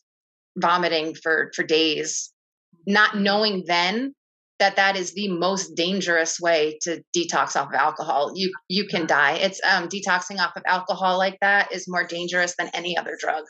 vomiting 0.57 1.15
for 1.15 1.51
for 1.55 1.63
days, 1.63 2.31
not 2.87 3.17
knowing 3.17 3.63
then 3.67 4.13
that 4.59 4.75
that 4.77 4.95
is 4.95 5.13
the 5.13 5.27
most 5.27 5.75
dangerous 5.75 6.39
way 6.39 6.77
to 6.83 7.03
detox 7.15 7.55
off 7.55 7.67
of 7.67 7.73
alcohol. 7.73 8.31
You 8.35 8.53
you 8.69 8.85
can 8.87 9.05
die. 9.05 9.33
It's 9.33 9.59
um 9.69 9.89
detoxing 9.89 10.39
off 10.39 10.55
of 10.55 10.63
alcohol 10.65 11.17
like 11.17 11.37
that 11.41 11.73
is 11.73 11.85
more 11.87 12.05
dangerous 12.05 12.55
than 12.57 12.69
any 12.73 12.97
other 12.97 13.17
drug. 13.19 13.43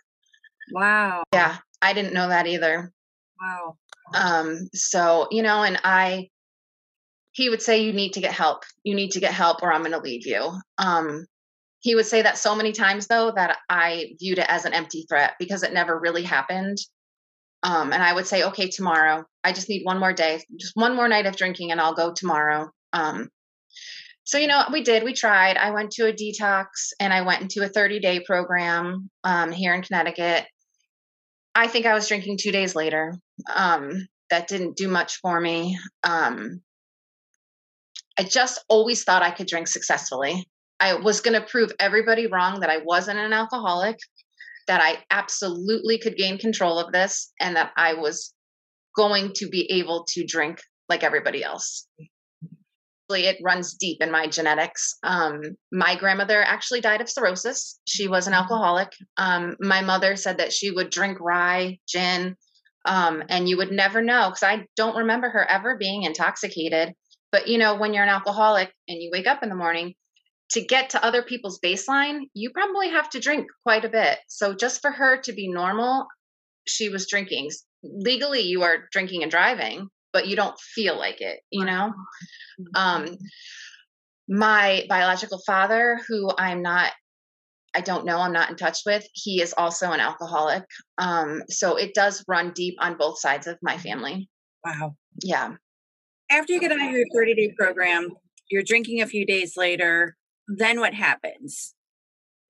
Wow. 0.72 1.24
Yeah, 1.34 1.58
I 1.82 1.94
didn't 1.94 2.14
know 2.14 2.30
that 2.30 2.48
either. 2.48 2.93
Wow. 3.44 3.78
Um, 4.14 4.70
so, 4.74 5.28
you 5.32 5.44
know, 5.44 5.64
and 5.64 5.80
I, 5.84 6.30
he 7.32 7.50
would 7.50 7.62
say, 7.62 7.84
you 7.84 7.94
need 7.94 8.14
to 8.14 8.22
get 8.22 8.32
help. 8.32 8.64
You 8.84 8.96
need 8.96 9.12
to 9.12 9.20
get 9.20 9.34
help 9.34 9.64
or 9.64 9.74
I'm 9.74 9.82
going 9.82 9.92
to 9.92 10.00
leave 10.00 10.26
you. 10.26 10.54
Um, 10.78 11.26
he 11.80 11.96
would 11.96 12.06
say 12.06 12.22
that 12.22 12.38
so 12.38 12.56
many 12.56 12.72
times 12.72 13.08
though 13.08 13.32
that 13.36 13.58
I 13.70 14.14
viewed 14.20 14.40
it 14.40 14.46
as 14.48 14.66
an 14.66 14.74
empty 14.74 15.06
threat 15.10 15.34
because 15.40 15.64
it 15.64 15.74
never 15.74 16.00
really 16.00 16.24
happened. 16.24 16.78
Um, 17.64 17.92
and 17.92 18.02
I 18.02 18.14
would 18.14 18.28
say, 18.28 18.44
okay, 18.44 18.70
tomorrow, 18.70 19.26
I 19.44 19.52
just 19.52 19.70
need 19.70 19.84
one 19.84 20.00
more 20.00 20.14
day, 20.14 20.42
just 20.58 20.76
one 20.76 20.96
more 20.96 21.08
night 21.08 21.26
of 21.26 21.36
drinking 21.36 21.72
and 21.72 21.82
I'll 21.82 21.94
go 21.94 22.14
tomorrow. 22.14 22.70
Um, 22.94 23.30
so, 24.26 24.38
you 24.38 24.48
know, 24.48 24.64
we 24.72 24.84
did, 24.84 25.04
we 25.04 25.14
tried. 25.14 25.58
I 25.58 25.72
went 25.72 25.92
to 25.92 26.08
a 26.08 26.14
detox 26.14 26.66
and 27.00 27.12
I 27.12 27.22
went 27.22 27.42
into 27.42 27.64
a 27.64 27.68
30 27.68 28.00
day 28.00 28.22
program 28.22 29.10
um, 29.24 29.52
here 29.52 29.74
in 29.74 29.82
Connecticut. 29.82 30.46
I 31.56 31.68
think 31.68 31.86
I 31.86 31.94
was 31.94 32.08
drinking 32.08 32.38
two 32.38 32.52
days 32.52 32.76
later. 32.76 33.14
Um, 33.54 34.08
that 34.30 34.48
didn't 34.48 34.78
do 34.78 34.88
much 34.88 35.18
for 35.22 35.40
me. 35.40 35.78
Um, 36.04 36.62
I 38.18 38.24
just 38.24 38.64
always 38.70 39.04
thought 39.04 39.22
I 39.22 39.32
could 39.32 39.48
drink 39.48 39.68
successfully. 39.68 40.48
I 40.80 40.96
was 40.96 41.22
going 41.22 41.40
to 41.40 41.48
prove 41.48 41.72
everybody 41.80 42.28
wrong 42.28 42.60
that 42.60 42.70
I 42.70 42.80
wasn't 42.84 43.20
an 43.20 43.34
alcoholic, 43.34 43.98
that 44.68 44.82
I 44.82 45.04
absolutely 45.10 45.98
could 45.98 46.16
gain 46.16 46.38
control 46.38 46.80
of 46.80 46.92
this, 46.92 47.32
and 47.40 47.56
that 47.56 47.72
I 47.78 47.96
was 47.96 48.34
going 48.96 49.32
to 49.36 49.48
be 49.48 49.72
able 49.72 50.06
to 50.10 50.26
drink 50.26 50.60
like 50.90 51.04
everybody 51.04 51.44
else 51.44 51.88
it 53.16 53.38
runs 53.44 53.76
deep 53.76 54.02
in 54.02 54.12
my 54.12 54.28
genetics. 54.28 54.96
Um, 55.04 55.42
my 55.72 55.96
grandmother 55.96 56.42
actually 56.42 56.82
died 56.82 57.02
of 57.02 57.10
cirrhosis. 57.10 57.80
She 57.86 58.08
was 58.08 58.28
an 58.28 58.34
mm-hmm. 58.34 58.42
alcoholic. 58.42 58.92
Um, 59.18 59.56
my 59.60 59.82
mother 59.82 60.16
said 60.16 60.38
that 60.38 60.54
she 60.54 60.72
would 60.72 60.90
drink 60.90 61.20
rye, 61.20 61.80
gin, 61.88 62.36
um, 62.86 63.24
and 63.30 63.48
you 63.48 63.58
would 63.58 63.72
never 63.72 64.02
know 64.02 64.30
because 64.30 64.44
I 64.44 64.66
don't 64.76 64.98
remember 64.98 65.30
her 65.30 65.50
ever 65.50 65.78
being 65.78 66.04
intoxicated. 66.04 66.94
But 67.32 67.48
you 67.48 67.58
know, 67.58 67.76
when 67.76 67.94
you're 67.94 68.04
an 68.04 68.10
alcoholic 68.10 68.72
and 68.88 69.02
you 69.02 69.10
wake 69.12 69.28
up 69.28 69.44
in 69.44 69.50
the 69.50 69.56
morning, 69.56 69.96
to 70.52 70.62
get 70.62 70.92
to 70.92 71.04
other 71.04 71.24
people's 71.24 71.60
baseline, 71.60 72.22
you 72.34 72.52
probably 72.52 72.90
have 72.90 73.10
to 73.10 73.20
drink 73.20 73.48
quite 73.64 73.86
a 73.86 73.90
bit. 73.90 74.20
So 74.28 74.54
just 74.54 74.82
for 74.82 74.92
her 74.92 75.18
to 75.22 75.34
be 75.34 75.48
normal, 75.48 76.06
she 76.68 76.90
was 76.90 77.10
drinking. 77.10 77.50
Legally, 77.84 78.42
you 78.42 78.62
are 78.62 78.88
drinking 78.92 79.24
and 79.24 79.32
driving, 79.32 79.88
but 80.12 80.28
you 80.28 80.36
don't 80.36 80.60
feel 80.60 80.98
like 80.98 81.22
it, 81.22 81.40
you 81.50 81.66
know? 81.66 81.94
Um, 82.76 83.06
mm-hmm. 83.06 83.14
my 84.30 84.86
biological 84.88 85.42
father, 85.44 86.00
who 86.08 86.32
I'm 86.38 86.62
not, 86.62 86.92
I 87.76 87.82
don't 87.82 88.06
know, 88.06 88.20
I'm 88.20 88.34
not 88.34 88.50
in 88.50 88.56
touch 88.56 88.80
with, 88.86 89.06
he 89.14 89.42
is 89.42 89.54
also 89.58 89.92
an 89.92 90.00
alcoholic. 90.00 90.64
Um, 90.98 91.44
so 91.50 91.76
it 91.76 91.94
does 91.94 92.24
run 92.28 92.52
deep 92.54 92.76
on 92.80 92.98
both 92.98 93.20
sides 93.20 93.48
of 93.48 93.58
my 93.62 93.78
family. 93.78 94.30
Wow. 94.66 94.96
Yeah. 95.22 95.56
After 96.32 96.54
you 96.54 96.60
get 96.60 96.72
out 96.72 96.88
of 96.88 96.92
your 96.92 97.06
30 97.14 97.36
day 97.36 97.54
program, 97.58 98.10
you're 98.50 98.64
drinking 98.66 99.02
a 99.02 99.08
few 99.08 99.26
days 99.26 99.54
later. 99.58 100.16
Then 100.48 100.80
what 100.80 100.94
happens? 100.94 101.74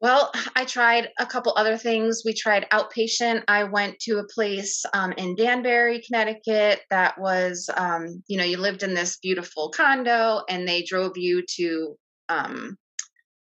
Well, 0.03 0.33
I 0.57 0.65
tried 0.65 1.11
a 1.17 1.25
couple 1.25 1.53
other 1.55 1.77
things. 1.77 2.23
We 2.25 2.33
tried 2.33 2.67
outpatient. 2.71 3.43
I 3.47 3.63
went 3.63 3.99
to 3.99 4.17
a 4.17 4.27
place 4.27 4.83
um, 4.93 5.13
in 5.13 5.33
Danbury, 5.33 6.01
Connecticut 6.05 6.81
that 6.89 7.17
was, 7.17 7.69
um, 7.77 8.21
you 8.27 8.37
know, 8.37 8.43
you 8.43 8.57
lived 8.57 8.83
in 8.83 8.93
this 8.93 9.17
beautiful 9.19 9.69
condo 9.69 10.41
and 10.49 10.67
they 10.67 10.83
drove 10.83 11.13
you 11.15 11.41
to 11.55 11.95
um, 12.27 12.77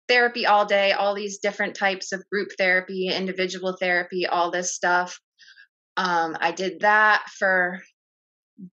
therapy 0.09 0.47
all 0.47 0.67
day, 0.67 0.93
all 0.93 1.15
these 1.15 1.39
different 1.39 1.75
types 1.75 2.13
of 2.13 2.23
group 2.31 2.49
therapy, 2.59 3.09
individual 3.09 3.77
therapy, 3.81 4.27
all 4.27 4.51
this 4.51 4.75
stuff. 4.75 5.19
Um, 5.97 6.37
I 6.41 6.53
did 6.53 6.81
that 6.81 7.25
for 7.39 7.81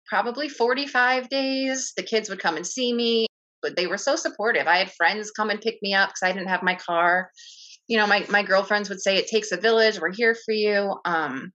probably 0.07 0.49
45 0.49 1.29
days. 1.29 1.93
The 1.95 2.03
kids 2.03 2.29
would 2.29 2.39
come 2.39 2.55
and 2.55 2.65
see 2.65 2.93
me, 2.93 3.27
but 3.61 3.75
they 3.75 3.87
were 3.87 3.97
so 3.97 4.15
supportive. 4.15 4.67
I 4.67 4.77
had 4.77 4.91
friends 4.91 5.31
come 5.31 5.49
and 5.49 5.61
pick 5.61 5.77
me 5.81 5.93
up 5.93 6.09
because 6.09 6.23
I 6.23 6.31
didn't 6.31 6.49
have 6.49 6.63
my 6.63 6.75
car 6.75 7.29
you 7.89 7.97
know, 7.97 8.07
my, 8.07 8.25
my 8.29 8.43
girlfriends 8.43 8.87
would 8.87 9.01
say, 9.01 9.17
it 9.17 9.27
takes 9.27 9.51
a 9.51 9.57
village. 9.57 9.99
We're 9.99 10.13
here 10.13 10.35
for 10.45 10.53
you. 10.53 10.95
Um, 11.03 11.51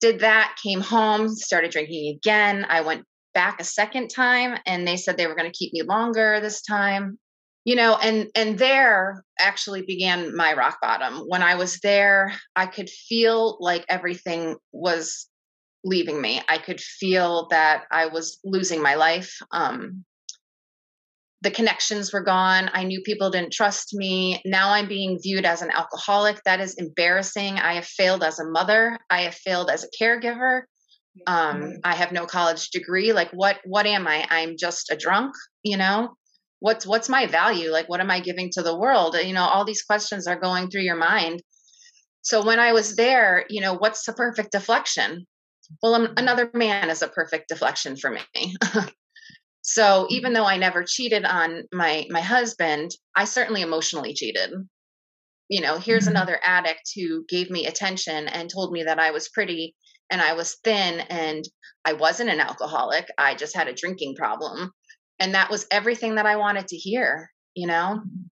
did 0.00 0.20
that, 0.20 0.56
came 0.60 0.80
home, 0.80 1.28
started 1.28 1.70
drinking 1.70 2.16
again. 2.16 2.66
I 2.68 2.80
went 2.80 3.04
back 3.34 3.60
a 3.60 3.64
second 3.64 4.08
time 4.08 4.58
and 4.64 4.88
they 4.88 4.96
said 4.96 5.16
they 5.16 5.26
were 5.26 5.36
going 5.36 5.50
to 5.50 5.56
keep 5.56 5.74
me 5.74 5.82
longer 5.82 6.40
this 6.40 6.62
time 6.62 7.18
you 7.64 7.76
know 7.76 7.96
and 7.96 8.28
and 8.34 8.58
there 8.58 9.24
actually 9.38 9.82
began 9.82 10.34
my 10.34 10.54
rock 10.54 10.78
bottom 10.80 11.18
when 11.28 11.42
i 11.42 11.54
was 11.54 11.78
there 11.80 12.32
i 12.56 12.66
could 12.66 12.88
feel 12.88 13.56
like 13.60 13.84
everything 13.88 14.56
was 14.72 15.28
leaving 15.84 16.20
me 16.20 16.40
i 16.48 16.58
could 16.58 16.80
feel 16.80 17.48
that 17.50 17.84
i 17.90 18.06
was 18.06 18.38
losing 18.44 18.82
my 18.82 18.94
life 18.94 19.38
um 19.52 20.04
the 21.42 21.50
connections 21.50 22.12
were 22.12 22.20
gone. 22.20 22.70
I 22.74 22.84
knew 22.84 23.00
people 23.00 23.30
didn't 23.30 23.52
trust 23.52 23.94
me. 23.94 24.42
Now 24.44 24.72
I'm 24.72 24.88
being 24.88 25.18
viewed 25.22 25.46
as 25.46 25.62
an 25.62 25.70
alcoholic. 25.70 26.42
That 26.44 26.60
is 26.60 26.74
embarrassing. 26.74 27.58
I 27.58 27.74
have 27.74 27.86
failed 27.86 28.22
as 28.22 28.38
a 28.38 28.44
mother. 28.44 28.98
I 29.08 29.22
have 29.22 29.34
failed 29.34 29.70
as 29.70 29.84
a 29.84 29.88
caregiver. 30.02 30.62
Um, 31.26 31.78
I 31.82 31.94
have 31.94 32.12
no 32.12 32.26
college 32.26 32.70
degree. 32.70 33.12
Like 33.12 33.30
what 33.30 33.58
what 33.64 33.86
am 33.86 34.06
I? 34.06 34.26
I'm 34.28 34.56
just 34.58 34.90
a 34.90 34.96
drunk, 34.96 35.34
you 35.62 35.76
know? 35.76 36.14
What's 36.60 36.86
what's 36.86 37.08
my 37.08 37.26
value? 37.26 37.70
Like 37.70 37.88
what 37.88 38.00
am 38.00 38.10
I 38.10 38.20
giving 38.20 38.50
to 38.52 38.62
the 38.62 38.78
world? 38.78 39.16
You 39.16 39.34
know, 39.34 39.44
all 39.44 39.64
these 39.64 39.82
questions 39.82 40.26
are 40.26 40.38
going 40.38 40.70
through 40.70 40.82
your 40.82 40.96
mind. 40.96 41.42
So 42.22 42.44
when 42.44 42.60
I 42.60 42.72
was 42.72 42.96
there, 42.96 43.46
you 43.48 43.60
know, 43.60 43.74
what's 43.74 44.04
the 44.04 44.12
perfect 44.12 44.52
deflection? 44.52 45.26
Well, 45.82 46.12
another 46.16 46.50
man 46.52 46.90
is 46.90 47.02
a 47.02 47.08
perfect 47.08 47.48
deflection 47.48 47.96
for 47.96 48.10
me. 48.10 48.54
So 49.62 50.06
even 50.10 50.32
though 50.32 50.46
I 50.46 50.56
never 50.56 50.84
cheated 50.84 51.24
on 51.24 51.64
my 51.72 52.06
my 52.10 52.20
husband, 52.20 52.90
I 53.14 53.24
certainly 53.24 53.62
emotionally 53.62 54.14
cheated. 54.14 54.50
You 55.48 55.60
know, 55.60 55.78
here's 55.78 56.04
mm-hmm. 56.04 56.16
another 56.16 56.40
addict 56.44 56.90
who 56.96 57.24
gave 57.28 57.50
me 57.50 57.66
attention 57.66 58.28
and 58.28 58.48
told 58.50 58.72
me 58.72 58.84
that 58.84 58.98
I 58.98 59.10
was 59.10 59.28
pretty 59.28 59.76
and 60.10 60.20
I 60.20 60.32
was 60.32 60.56
thin 60.64 61.00
and 61.00 61.44
I 61.84 61.92
wasn't 61.92 62.30
an 62.30 62.40
alcoholic. 62.40 63.08
I 63.18 63.34
just 63.34 63.54
had 63.54 63.68
a 63.68 63.74
drinking 63.74 64.16
problem. 64.16 64.72
And 65.20 65.34
that 65.34 65.50
was 65.50 65.66
everything 65.70 66.16
that 66.16 66.26
I 66.26 66.36
wanted 66.36 66.66
to 66.68 66.76
hear, 66.76 67.30
you 67.54 67.66
know? 67.66 68.00
Mm-hmm. 68.00 68.26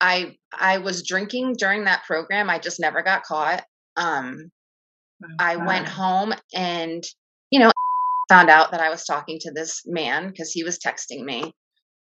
I 0.00 0.36
I 0.52 0.78
was 0.78 1.06
drinking 1.06 1.54
during 1.58 1.84
that 1.84 2.04
program. 2.04 2.48
I 2.50 2.58
just 2.58 2.78
never 2.78 3.02
got 3.02 3.24
caught. 3.24 3.64
Um 3.96 4.50
I 5.40 5.56
went 5.56 5.88
home 5.88 6.32
and 6.54 7.02
you 7.50 7.58
know 7.58 7.72
found 8.28 8.50
out 8.50 8.70
that 8.70 8.80
I 8.80 8.90
was 8.90 9.04
talking 9.04 9.38
to 9.40 9.52
this 9.52 9.82
man 9.86 10.28
because 10.28 10.52
he 10.52 10.62
was 10.62 10.78
texting 10.78 11.24
me. 11.24 11.52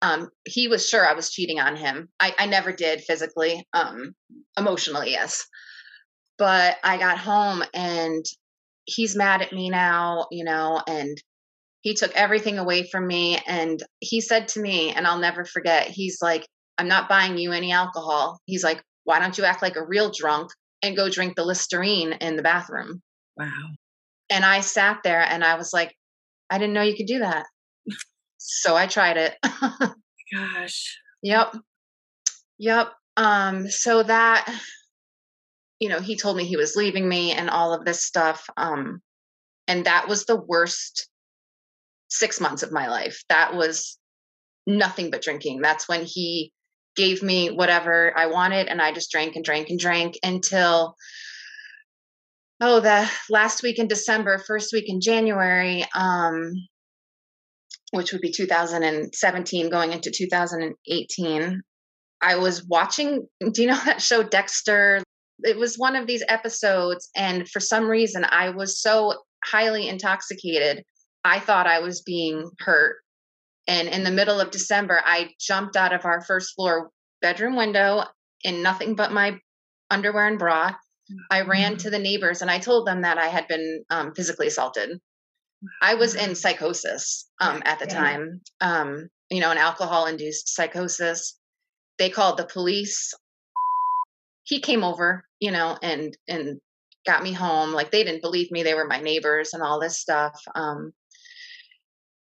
Um, 0.02 0.30
he 0.44 0.68
was 0.68 0.86
sure 0.88 1.08
I 1.08 1.14
was 1.14 1.30
cheating 1.30 1.58
on 1.58 1.76
him. 1.76 2.08
I, 2.20 2.34
I 2.38 2.46
never 2.46 2.72
did 2.72 3.02
physically, 3.02 3.66
um, 3.72 4.14
emotionally, 4.58 5.10
yes. 5.10 5.46
But 6.38 6.76
I 6.84 6.98
got 6.98 7.18
home 7.18 7.62
and 7.72 8.24
he's 8.84 9.16
mad 9.16 9.42
at 9.42 9.52
me 9.52 9.70
now, 9.70 10.26
you 10.30 10.44
know, 10.44 10.82
and 10.86 11.16
he 11.82 11.94
took 11.94 12.12
everything 12.14 12.58
away 12.58 12.88
from 12.88 13.06
me. 13.06 13.38
And 13.46 13.82
he 14.00 14.20
said 14.20 14.48
to 14.48 14.60
me, 14.60 14.92
and 14.92 15.06
I'll 15.06 15.18
never 15.18 15.44
forget, 15.44 15.88
he's 15.88 16.18
like, 16.20 16.46
I'm 16.78 16.88
not 16.88 17.08
buying 17.08 17.38
you 17.38 17.52
any 17.52 17.72
alcohol. 17.72 18.40
He's 18.44 18.64
like, 18.64 18.82
why 19.04 19.20
don't 19.20 19.38
you 19.38 19.44
act 19.44 19.62
like 19.62 19.76
a 19.76 19.86
real 19.86 20.10
drunk 20.10 20.50
and 20.82 20.96
go 20.96 21.08
drink 21.08 21.36
the 21.36 21.44
Listerine 21.44 22.12
in 22.14 22.36
the 22.36 22.42
bathroom? 22.42 23.02
Wow. 23.36 23.70
And 24.30 24.44
I 24.44 24.60
sat 24.60 25.00
there 25.04 25.22
and 25.22 25.44
I 25.44 25.54
was 25.54 25.72
like, 25.72 25.94
I 26.50 26.58
didn't 26.58 26.74
know 26.74 26.82
you 26.82 26.96
could 26.96 27.06
do 27.06 27.20
that. 27.20 27.46
so 28.36 28.74
I 28.76 28.86
tried 28.86 29.16
it. 29.16 29.36
Gosh. 30.34 30.98
Yep. 31.22 31.54
Yep. 32.58 32.92
Um, 33.16 33.68
so 33.70 34.02
that, 34.02 34.52
you 35.78 35.88
know, 35.88 36.00
he 36.00 36.16
told 36.16 36.36
me 36.36 36.44
he 36.44 36.56
was 36.56 36.76
leaving 36.76 37.08
me 37.08 37.32
and 37.32 37.48
all 37.48 37.72
of 37.72 37.84
this 37.84 38.04
stuff. 38.04 38.48
Um, 38.56 39.00
and 39.68 39.86
that 39.86 40.08
was 40.08 40.24
the 40.24 40.36
worst 40.36 41.08
six 42.18 42.40
months 42.40 42.62
of 42.62 42.72
my 42.72 42.88
life. 42.88 43.22
That 43.28 43.54
was 43.54 43.98
nothing 44.66 45.10
but 45.10 45.22
drinking. 45.22 45.60
That's 45.60 45.88
when 45.88 46.04
he 46.04 46.52
gave 46.96 47.22
me 47.22 47.48
whatever 47.50 48.12
I 48.16 48.26
wanted, 48.26 48.68
and 48.68 48.80
I 48.80 48.92
just 48.92 49.10
drank 49.10 49.36
and 49.36 49.44
drank 49.44 49.68
and 49.68 49.78
drank 49.78 50.18
until 50.22 50.96
oh 52.60 52.80
the 52.80 53.08
last 53.30 53.62
week 53.62 53.78
in 53.78 53.86
December, 53.86 54.38
first 54.38 54.72
week 54.72 54.88
in 54.88 55.00
January, 55.00 55.84
um, 55.94 56.52
which 57.92 58.12
would 58.12 58.22
be 58.22 58.32
2017 58.32 59.70
going 59.70 59.92
into 59.92 60.10
2018. 60.10 61.62
I 62.22 62.36
was 62.36 62.66
watching, 62.66 63.28
do 63.52 63.62
you 63.62 63.68
know 63.68 63.80
that 63.84 64.02
show 64.02 64.22
Dexter? 64.22 65.02
It 65.42 65.58
was 65.58 65.76
one 65.76 65.96
of 65.96 66.06
these 66.06 66.24
episodes, 66.28 67.10
and 67.14 67.46
for 67.48 67.60
some 67.60 67.86
reason, 67.88 68.24
I 68.24 68.50
was 68.50 68.80
so 68.80 69.14
highly 69.44 69.86
intoxicated. 69.86 70.82
I 71.26 71.40
thought 71.40 71.66
I 71.66 71.80
was 71.80 72.02
being 72.02 72.50
hurt. 72.60 72.96
And 73.66 73.88
in 73.88 74.04
the 74.04 74.12
middle 74.12 74.40
of 74.40 74.52
December, 74.52 75.02
I 75.04 75.30
jumped 75.40 75.76
out 75.76 75.92
of 75.92 76.04
our 76.04 76.22
first 76.22 76.54
floor 76.54 76.90
bedroom 77.20 77.56
window 77.56 78.04
in 78.44 78.62
nothing 78.62 78.94
but 78.94 79.12
my 79.12 79.38
underwear 79.90 80.28
and 80.28 80.38
bra. 80.38 80.74
I 81.30 81.42
ran 81.42 81.72
mm-hmm. 81.72 81.78
to 81.78 81.90
the 81.90 81.98
neighbors 81.98 82.42
and 82.42 82.50
I 82.50 82.60
told 82.60 82.86
them 82.86 83.02
that 83.02 83.18
I 83.18 83.26
had 83.26 83.48
been 83.48 83.84
um, 83.90 84.14
physically 84.14 84.46
assaulted. 84.46 85.00
I 85.82 85.94
was 85.94 86.14
in 86.14 86.36
psychosis 86.36 87.28
um, 87.40 87.62
at 87.64 87.80
the 87.80 87.86
time, 87.86 88.42
um, 88.60 89.08
you 89.30 89.40
know, 89.40 89.50
an 89.50 89.58
alcohol 89.58 90.06
induced 90.06 90.54
psychosis. 90.54 91.38
They 91.98 92.10
called 92.10 92.36
the 92.36 92.46
police. 92.46 93.14
He 94.44 94.60
came 94.60 94.84
over, 94.84 95.24
you 95.40 95.50
know, 95.50 95.76
and 95.82 96.16
and 96.28 96.60
got 97.06 97.22
me 97.22 97.32
home. 97.32 97.72
Like 97.72 97.90
they 97.90 98.04
didn't 98.04 98.22
believe 98.22 98.50
me; 98.50 98.62
they 98.62 98.74
were 98.74 98.86
my 98.86 99.00
neighbors 99.00 99.54
and 99.54 99.62
all 99.62 99.80
this 99.80 99.98
stuff. 99.98 100.38
Um, 100.54 100.92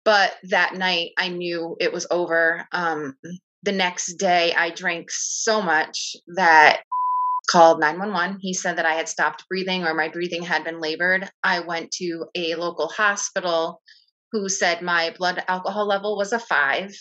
but 0.07 0.35
that 0.45 0.77
night, 0.77 1.11
I 1.19 1.29
knew 1.29 1.77
it 1.81 1.93
was 1.93 2.07
over. 2.13 2.65
Um, 2.71 3.17
the 3.65 3.73
next 3.73 4.15
day, 4.15 4.55
I 4.57 4.71
drank 4.71 5.11
so 5.11 5.61
much 5.61 6.15
that 6.37 6.83
called 7.51 7.81
911. 7.81 8.39
He 8.41 8.55
said 8.55 8.79
that 8.79 8.87
I 8.87 8.95
had 8.95 9.09
stopped 9.09 9.49
breathing 9.49 9.85
or 9.85 9.95
my 9.95 10.09
breathing 10.09 10.45
had 10.45 10.63
been 10.63 10.81
labored. 10.81 11.29
I 11.43 11.59
went 11.59 11.91
to 11.95 12.27
a 12.37 12.55
local 12.55 12.87
hospital 12.87 13.83
who 14.31 14.49
said 14.49 14.81
my 14.81 15.13
blood 15.19 15.43
alcohol 15.49 15.89
level 15.89 16.17
was 16.17 16.33
a 16.33 16.39
five. 16.39 16.95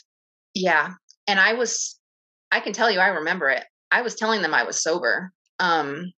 Yeah. 0.56 0.94
And 1.28 1.40
I 1.40 1.54
was, 1.54 2.00
I 2.52 2.60
can 2.60 2.74
tell 2.74 2.90
you, 2.90 3.00
I 3.00 3.10
remember 3.10 3.50
it. 3.50 3.64
I 3.92 4.02
was 4.02 4.16
telling 4.16 4.42
them 4.42 4.56
I 4.56 4.64
was 4.64 4.82
sober. 4.82 5.32
Um, 5.60 6.12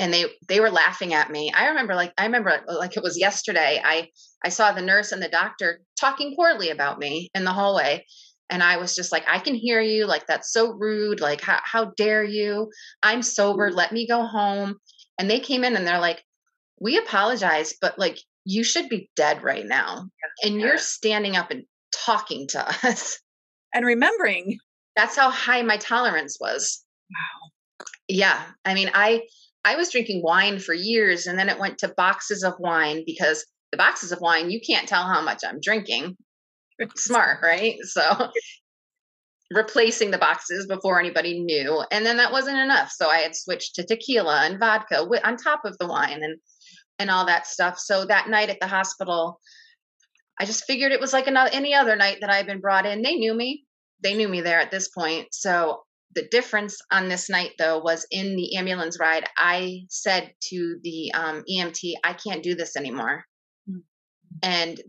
and 0.00 0.12
they 0.12 0.26
they 0.48 0.60
were 0.60 0.70
laughing 0.70 1.14
at 1.14 1.30
me. 1.30 1.52
I 1.52 1.68
remember 1.68 1.94
like 1.94 2.12
i 2.18 2.24
remember 2.24 2.60
like 2.66 2.96
it 2.96 3.02
was 3.02 3.18
yesterday. 3.18 3.80
I 3.84 4.08
i 4.44 4.48
saw 4.48 4.72
the 4.72 4.82
nurse 4.82 5.12
and 5.12 5.22
the 5.22 5.28
doctor 5.28 5.80
talking 5.98 6.34
poorly 6.36 6.70
about 6.70 6.98
me 6.98 7.30
in 7.34 7.44
the 7.44 7.52
hallway. 7.52 8.04
And 8.50 8.62
i 8.62 8.76
was 8.76 8.94
just 8.94 9.12
like 9.12 9.24
i 9.28 9.38
can 9.38 9.54
hear 9.54 9.80
you. 9.80 10.06
Like 10.06 10.26
that's 10.26 10.52
so 10.52 10.72
rude. 10.72 11.20
Like 11.20 11.40
how, 11.40 11.60
how 11.62 11.92
dare 11.96 12.24
you? 12.24 12.70
I'm 13.02 13.22
sober. 13.22 13.70
Let 13.70 13.92
me 13.92 14.06
go 14.06 14.26
home. 14.26 14.76
And 15.18 15.30
they 15.30 15.40
came 15.40 15.64
in 15.64 15.76
and 15.76 15.86
they're 15.86 16.00
like 16.00 16.22
we 16.80 16.98
apologize 16.98 17.74
but 17.80 17.98
like 17.98 18.18
you 18.44 18.64
should 18.64 18.88
be 18.88 19.10
dead 19.16 19.42
right 19.42 19.64
now. 19.64 20.08
And 20.42 20.60
you're 20.60 20.76
standing 20.76 21.36
up 21.36 21.50
and 21.50 21.64
talking 22.04 22.46
to 22.48 22.68
us. 22.86 23.18
And 23.72 23.86
remembering. 23.86 24.58
That's 24.96 25.16
how 25.16 25.30
high 25.30 25.62
my 25.62 25.76
tolerance 25.76 26.36
was. 26.40 26.84
Wow. 27.10 27.86
Yeah. 28.08 28.42
I 28.64 28.74
mean 28.74 28.90
i 28.92 29.22
i 29.64 29.76
was 29.76 29.90
drinking 29.90 30.22
wine 30.22 30.58
for 30.58 30.74
years 30.74 31.26
and 31.26 31.38
then 31.38 31.48
it 31.48 31.58
went 31.58 31.78
to 31.78 31.94
boxes 31.96 32.42
of 32.42 32.54
wine 32.58 33.02
because 33.06 33.44
the 33.72 33.78
boxes 33.78 34.12
of 34.12 34.20
wine 34.20 34.50
you 34.50 34.60
can't 34.60 34.88
tell 34.88 35.04
how 35.04 35.20
much 35.20 35.42
i'm 35.46 35.60
drinking 35.60 36.16
smart, 36.96 37.40
right? 37.42 37.76
So 37.84 38.30
replacing 39.50 40.10
the 40.10 40.18
boxes 40.18 40.66
before 40.66 40.98
anybody 40.98 41.40
knew. 41.40 41.84
And 41.90 42.04
then 42.04 42.16
that 42.16 42.32
wasn't 42.32 42.58
enough. 42.58 42.90
So 42.90 43.08
I 43.08 43.18
had 43.18 43.36
switched 43.36 43.74
to 43.76 43.84
tequila 43.84 44.44
and 44.44 44.58
vodka 44.58 45.06
on 45.24 45.36
top 45.36 45.64
of 45.64 45.76
the 45.78 45.86
wine 45.86 46.22
and 46.22 46.38
and 46.98 47.10
all 47.10 47.26
that 47.26 47.46
stuff. 47.46 47.78
So 47.78 48.04
that 48.06 48.28
night 48.28 48.50
at 48.50 48.60
the 48.60 48.68
hospital, 48.68 49.40
I 50.38 50.44
just 50.44 50.64
figured 50.64 50.92
it 50.92 51.00
was 51.00 51.12
like 51.12 51.26
another 51.26 51.50
any 51.52 51.74
other 51.74 51.96
night 51.96 52.18
that 52.20 52.30
I'd 52.30 52.46
been 52.46 52.60
brought 52.60 52.86
in. 52.86 53.02
They 53.02 53.16
knew 53.16 53.34
me. 53.34 53.64
They 54.00 54.14
knew 54.14 54.28
me 54.28 54.40
there 54.40 54.60
at 54.60 54.70
this 54.70 54.88
point. 54.88 55.28
So 55.32 55.83
the 56.14 56.28
difference 56.30 56.78
on 56.90 57.08
this 57.08 57.28
night 57.28 57.52
though 57.58 57.78
was 57.78 58.06
in 58.10 58.36
the 58.36 58.56
ambulance 58.56 58.98
ride 59.00 59.26
i 59.36 59.80
said 59.88 60.32
to 60.40 60.78
the 60.82 61.12
um, 61.14 61.42
emt 61.50 61.78
i 62.04 62.12
can't 62.12 62.42
do 62.42 62.54
this 62.54 62.76
anymore 62.76 63.24
mm-hmm. 63.68 63.78
and 64.42 64.80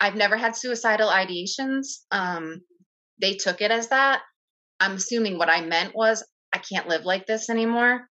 I've 0.00 0.14
never 0.14 0.36
had 0.36 0.56
suicidal 0.56 1.08
ideations. 1.08 2.04
Um, 2.10 2.60
they 3.20 3.34
took 3.34 3.60
it 3.60 3.70
as 3.70 3.88
that. 3.88 4.22
I'm 4.80 4.92
assuming 4.92 5.38
what 5.38 5.48
I 5.48 5.60
meant 5.64 5.94
was 5.94 6.24
I 6.52 6.58
can't 6.58 6.88
live 6.88 7.04
like 7.04 7.26
this 7.26 7.50
anymore. 7.50 8.08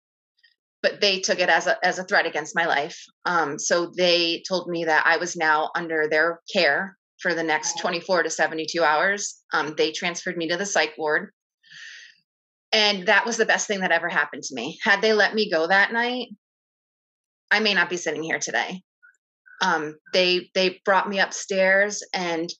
But 0.82 1.00
they 1.00 1.20
took 1.20 1.40
it 1.40 1.48
as 1.48 1.66
a 1.66 1.84
as 1.84 1.98
a 1.98 2.04
threat 2.04 2.26
against 2.26 2.54
my 2.54 2.66
life. 2.66 3.02
Um, 3.24 3.58
so 3.58 3.92
they 3.96 4.42
told 4.48 4.68
me 4.68 4.84
that 4.84 5.04
I 5.06 5.16
was 5.16 5.34
now 5.34 5.70
under 5.74 6.06
their 6.08 6.40
care 6.52 6.96
for 7.20 7.34
the 7.34 7.42
next 7.42 7.80
24 7.80 8.24
to 8.24 8.30
72 8.30 8.84
hours. 8.84 9.42
Um, 9.52 9.74
they 9.76 9.90
transferred 9.90 10.36
me 10.36 10.48
to 10.48 10.56
the 10.56 10.66
psych 10.66 10.92
ward. 10.98 11.30
And 12.76 13.06
that 13.06 13.24
was 13.24 13.36
the 13.38 13.46
best 13.46 13.66
thing 13.66 13.80
that 13.80 13.90
ever 13.90 14.08
happened 14.08 14.42
to 14.44 14.54
me. 14.54 14.78
Had 14.82 15.00
they 15.00 15.12
let 15.12 15.34
me 15.34 15.50
go 15.50 15.66
that 15.66 15.92
night, 15.92 16.28
I 17.50 17.60
may 17.60 17.74
not 17.74 17.88
be 17.88 17.96
sitting 17.96 18.22
here 18.22 18.38
today 18.38 18.82
um, 19.60 19.96
they 20.12 20.50
they 20.54 20.80
brought 20.84 21.08
me 21.08 21.20
upstairs 21.20 22.02
and 22.12 22.50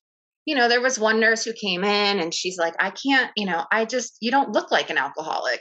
you 0.45 0.55
know 0.55 0.69
there 0.69 0.81
was 0.81 0.99
one 0.99 1.21
nurse 1.21 1.45
who 1.45 1.53
came 1.53 1.85
in 1.85 2.21
and 2.21 2.33
she's 2.33 2.57
like 2.57 2.75
i 2.79 2.91
can't 2.91 3.31
you 3.37 3.47
know 3.47 3.65
i 3.73 3.85
just 3.85 4.17
you 4.21 4.31
don't 4.31 4.53
look 4.53 4.71
like 4.71 4.91
an 4.91 4.99
alcoholic 4.99 5.61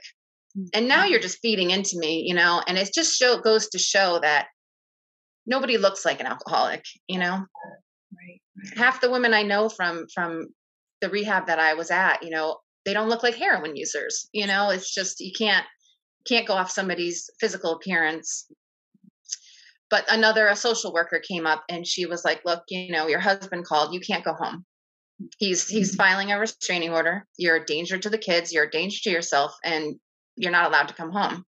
and 0.74 0.88
now 0.88 1.06
you're 1.06 1.20
mm-hmm. 1.20 1.24
just 1.24 1.40
feeding 1.42 1.72
into 1.72 1.98
me 1.98 2.24
you 2.26 2.36
know 2.36 2.62
and 2.68 2.78
it 2.78 2.90
just 2.94 3.18
show 3.18 3.40
goes 3.40 3.68
to 3.70 3.80
show 3.80 4.20
that 4.22 4.48
nobody 5.46 5.78
looks 5.78 6.06
like 6.06 6.20
an 6.20 6.28
alcoholic 6.28 6.84
you 7.08 7.20
know 7.20 7.44
right. 8.14 8.42
half 8.78 9.02
the 9.02 9.10
women 9.12 9.34
i 9.34 9.42
know 9.42 9.70
from 9.70 10.06
from 10.14 10.48
the 11.02 11.10
rehab 11.10 11.48
that 11.48 11.60
i 11.60 11.74
was 11.74 11.90
at 11.90 12.24
you 12.24 12.30
know 12.30 12.58
they 12.86 12.94
don't 12.94 13.10
look 13.10 13.24
like 13.24 13.36
heroin 13.36 13.76
users 13.76 14.30
you 14.32 14.48
know? 14.48 14.70
It's 14.70 14.94
just 14.94 15.20
you 15.20 15.32
can't 15.38 15.66
can't 16.28 16.48
go 16.48 16.54
off 16.54 16.72
somebody's 16.72 17.30
physical 17.40 17.74
appearance. 17.74 18.48
But 19.90 20.06
another 20.10 20.48
a 20.48 20.56
social 20.56 20.92
worker 20.92 21.22
came 21.26 21.46
up 21.46 21.64
and 21.70 21.86
she 21.86 22.06
was 22.06 22.26
like 22.26 22.42
look 22.46 22.64
you 22.70 22.92
know 22.92 23.08
your 23.08 23.20
husband 23.20 23.66
called. 23.66 23.94
You 23.94 24.00
can't 24.00 24.26
go 24.26 24.34
home. 24.34 24.66
He's 25.38 25.68
he's 25.68 25.92
mm-hmm. 25.92 25.98
filing 25.98 26.32
a 26.32 26.40
restraining 26.40 26.92
order. 26.92 27.26
You're 27.38 27.58
a 27.58 27.66
danger 27.66 27.98
to 27.98 28.10
the 28.10 28.18
kids. 28.18 28.52
You're 28.52 28.66
a 28.66 28.72
danger 28.72 28.98
to 29.04 29.10
yourself 29.12 29.54
and 29.64 29.96
you're 30.36 30.52
not 30.52 30.68
allowed 30.68 30.90
to 30.90 30.94
come 30.94 31.12
home. 31.12 31.46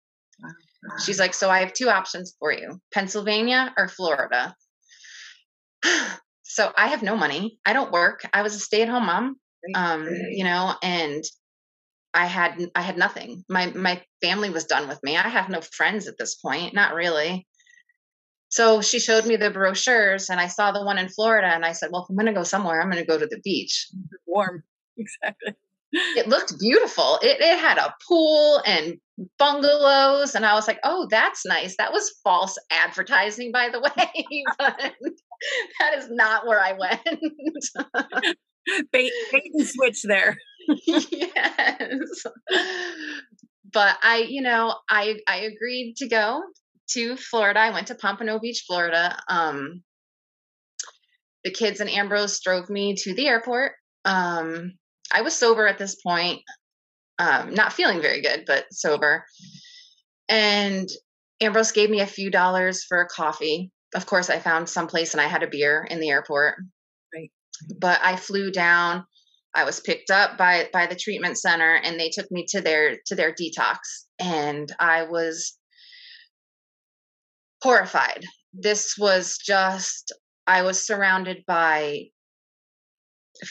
She's 1.04 1.18
like 1.18 1.32
so 1.32 1.48
i 1.48 1.60
have 1.60 1.72
two 1.72 1.88
options 1.88 2.34
for 2.38 2.52
you 2.52 2.78
pennsylvania 2.92 3.72
or 3.76 3.88
florida. 3.88 4.54
So 6.46 6.72
i 6.76 6.86
have 6.86 7.02
no 7.02 7.16
money. 7.16 7.58
I 7.66 7.72
don't 7.72 7.90
work. 7.90 8.24
I 8.32 8.42
was 8.42 8.54
a 8.54 8.60
stay-at-home 8.60 9.06
mom 9.06 9.36
um 9.74 10.08
you 10.30 10.44
know 10.44 10.74
and 10.82 11.24
i 12.12 12.26
had 12.26 12.58
i 12.74 12.82
had 12.82 12.96
nothing 12.98 13.44
my 13.48 13.66
my 13.68 14.02
family 14.22 14.50
was 14.50 14.64
done 14.64 14.88
with 14.88 15.00
me 15.02 15.16
i 15.16 15.28
have 15.28 15.48
no 15.48 15.60
friends 15.60 16.06
at 16.08 16.18
this 16.18 16.34
point 16.36 16.74
not 16.74 16.94
really 16.94 17.46
so 18.54 18.80
she 18.82 19.00
showed 19.00 19.26
me 19.26 19.34
the 19.34 19.50
brochures 19.50 20.30
and 20.30 20.38
I 20.38 20.46
saw 20.46 20.70
the 20.70 20.84
one 20.84 20.96
in 20.96 21.08
Florida 21.08 21.48
and 21.48 21.64
I 21.64 21.72
said, 21.72 21.90
well, 21.90 22.04
if 22.04 22.08
I'm 22.08 22.14
going 22.14 22.26
to 22.26 22.32
go 22.32 22.44
somewhere, 22.44 22.80
I'm 22.80 22.88
going 22.88 23.02
to 23.02 23.10
go 23.10 23.18
to 23.18 23.26
the 23.26 23.40
beach. 23.42 23.88
Warm. 24.26 24.62
Exactly. 24.96 25.54
It 25.92 26.28
looked 26.28 26.58
beautiful. 26.60 27.18
It, 27.20 27.40
it 27.40 27.58
had 27.58 27.78
a 27.78 27.92
pool 28.08 28.62
and 28.64 28.94
bungalows. 29.40 30.36
And 30.36 30.46
I 30.46 30.54
was 30.54 30.68
like, 30.68 30.78
oh, 30.84 31.08
that's 31.10 31.44
nice. 31.44 31.74
That 31.78 31.92
was 31.92 32.14
false 32.22 32.56
advertising, 32.70 33.50
by 33.50 33.70
the 33.70 33.80
way. 33.96 34.44
but 34.58 34.94
that 35.80 35.98
is 35.98 36.08
not 36.10 36.46
where 36.46 36.60
I 36.60 36.74
went. 36.74 37.00
bait, 38.92 39.12
bait 39.32 39.50
and 39.52 39.66
switch 39.66 40.02
there. 40.02 40.36
yes. 40.86 42.24
But 43.72 43.98
I, 44.02 44.26
you 44.28 44.42
know, 44.42 44.74
I 44.88 45.16
I 45.28 45.36
agreed 45.40 45.96
to 45.98 46.08
go 46.08 46.42
to 46.90 47.16
Florida. 47.16 47.60
I 47.60 47.70
went 47.70 47.88
to 47.88 47.94
Pompano 47.94 48.38
Beach, 48.38 48.64
Florida. 48.66 49.18
Um, 49.28 49.82
the 51.42 51.50
kids 51.50 51.80
and 51.80 51.90
Ambrose 51.90 52.40
drove 52.40 52.70
me 52.70 52.94
to 52.96 53.14
the 53.14 53.26
airport. 53.26 53.72
Um, 54.04 54.72
I 55.12 55.22
was 55.22 55.34
sober 55.34 55.66
at 55.66 55.78
this 55.78 55.96
point, 55.96 56.40
um, 57.18 57.52
not 57.52 57.72
feeling 57.72 58.00
very 58.00 58.22
good, 58.22 58.44
but 58.46 58.64
sober. 58.70 59.24
And 60.28 60.88
Ambrose 61.40 61.72
gave 61.72 61.90
me 61.90 62.00
a 62.00 62.06
few 62.06 62.30
dollars 62.30 62.84
for 62.84 63.02
a 63.02 63.08
coffee 63.08 63.70
of 63.94 64.06
course, 64.06 64.28
I 64.28 64.40
found 64.40 64.68
some 64.68 64.88
place 64.88 65.14
and 65.14 65.20
I 65.20 65.28
had 65.28 65.42
a 65.42 65.48
beer 65.48 65.86
in 65.88 66.00
the 66.00 66.10
airport. 66.10 66.56
But 67.78 68.00
I 68.02 68.16
flew 68.16 68.50
down. 68.50 69.04
I 69.54 69.64
was 69.64 69.80
picked 69.80 70.10
up 70.10 70.36
by 70.36 70.68
by 70.72 70.86
the 70.86 70.96
treatment 70.96 71.38
center, 71.38 71.74
and 71.76 71.98
they 71.98 72.10
took 72.10 72.30
me 72.30 72.46
to 72.50 72.60
their 72.60 72.98
to 73.06 73.14
their 73.14 73.32
detox, 73.32 73.78
and 74.18 74.70
I 74.80 75.04
was 75.04 75.56
horrified. 77.62 78.24
This 78.52 78.96
was 78.98 79.38
just 79.38 80.12
I 80.46 80.62
was 80.62 80.86
surrounded 80.86 81.44
by 81.46 82.04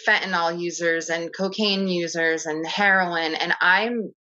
fentanyl 0.08 0.60
users 0.60 1.10
and 1.10 1.36
cocaine 1.36 1.88
users 1.88 2.46
and 2.46 2.66
heroin 2.66 3.36
and 3.36 3.54
I'm 3.60 4.14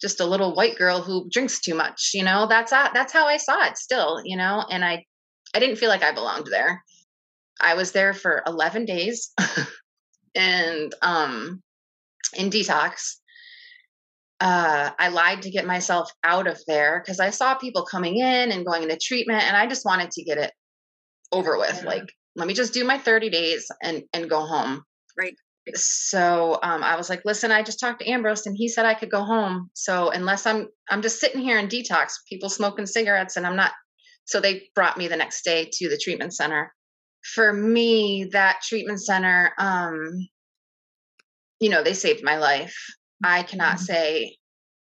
just 0.00 0.20
a 0.20 0.24
little 0.26 0.54
white 0.54 0.76
girl 0.76 1.02
who 1.02 1.28
drinks 1.30 1.60
too 1.60 1.74
much, 1.74 2.10
you 2.14 2.24
know? 2.24 2.46
That's 2.46 2.70
that's 2.70 3.12
how 3.12 3.26
I 3.26 3.36
saw 3.36 3.64
it 3.66 3.76
still, 3.76 4.20
you 4.24 4.36
know, 4.36 4.64
and 4.70 4.84
I 4.84 5.04
I 5.54 5.58
didn't 5.58 5.76
feel 5.76 5.88
like 5.88 6.02
I 6.02 6.12
belonged 6.12 6.46
there. 6.50 6.82
I 7.62 7.74
was 7.74 7.92
there 7.92 8.12
for 8.12 8.42
11 8.46 8.84
days 8.84 9.32
and 10.34 10.94
um 11.02 11.62
in 12.36 12.50
detox. 12.50 13.16
Uh, 14.40 14.90
I 14.98 15.08
lied 15.08 15.42
to 15.42 15.50
get 15.50 15.66
myself 15.66 16.10
out 16.24 16.48
of 16.48 16.60
there 16.66 17.00
because 17.00 17.20
I 17.20 17.30
saw 17.30 17.54
people 17.54 17.84
coming 17.84 18.18
in 18.18 18.50
and 18.50 18.66
going 18.66 18.82
into 18.82 18.98
treatment, 19.00 19.44
and 19.44 19.56
I 19.56 19.68
just 19.68 19.84
wanted 19.84 20.10
to 20.10 20.24
get 20.24 20.36
it 20.36 20.52
over 21.30 21.56
with. 21.56 21.78
Yeah. 21.82 21.88
Like, 21.88 22.12
let 22.34 22.48
me 22.48 22.54
just 22.54 22.74
do 22.74 22.84
my 22.84 22.98
30 22.98 23.30
days 23.30 23.68
and 23.82 24.02
and 24.12 24.28
go 24.28 24.40
home. 24.44 24.82
Right. 25.16 25.34
So 25.74 26.58
um, 26.62 26.82
I 26.82 26.96
was 26.96 27.08
like, 27.08 27.22
listen, 27.24 27.52
I 27.52 27.62
just 27.62 27.78
talked 27.78 28.00
to 28.00 28.10
Ambrose 28.10 28.46
and 28.46 28.56
he 28.56 28.68
said 28.68 28.84
I 28.84 28.94
could 28.94 29.10
go 29.10 29.22
home. 29.22 29.70
So 29.74 30.10
unless 30.10 30.44
I'm 30.44 30.66
I'm 30.90 31.02
just 31.02 31.20
sitting 31.20 31.40
here 31.40 31.58
in 31.58 31.68
detox, 31.68 32.14
people 32.28 32.48
smoking 32.48 32.86
cigarettes, 32.86 33.36
and 33.36 33.46
I'm 33.46 33.56
not. 33.56 33.72
So 34.24 34.40
they 34.40 34.68
brought 34.74 34.98
me 34.98 35.08
the 35.08 35.16
next 35.16 35.44
day 35.44 35.68
to 35.72 35.88
the 35.88 35.98
treatment 35.98 36.34
center. 36.34 36.72
For 37.24 37.52
me, 37.52 38.28
that 38.32 38.60
treatment 38.62 39.00
center, 39.00 39.52
um, 39.58 40.28
you 41.60 41.70
know, 41.70 41.82
they 41.82 41.94
saved 41.94 42.24
my 42.24 42.38
life. 42.38 42.76
I 43.22 43.44
cannot 43.44 43.76
mm-hmm. 43.76 43.84
say 43.84 44.36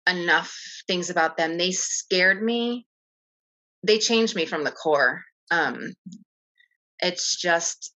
enough 0.09 0.55
things 0.87 1.11
about 1.11 1.37
them. 1.37 1.57
They 1.57 1.73
scared 1.73 2.43
me. 2.43 2.87
They 3.83 3.99
changed 3.99 4.37
me 4.37 4.45
from 4.45 4.65
the 4.65 4.73
core. 4.73 5.23
Um, 5.51 5.95
it's 7.01 7.41
just 7.41 7.95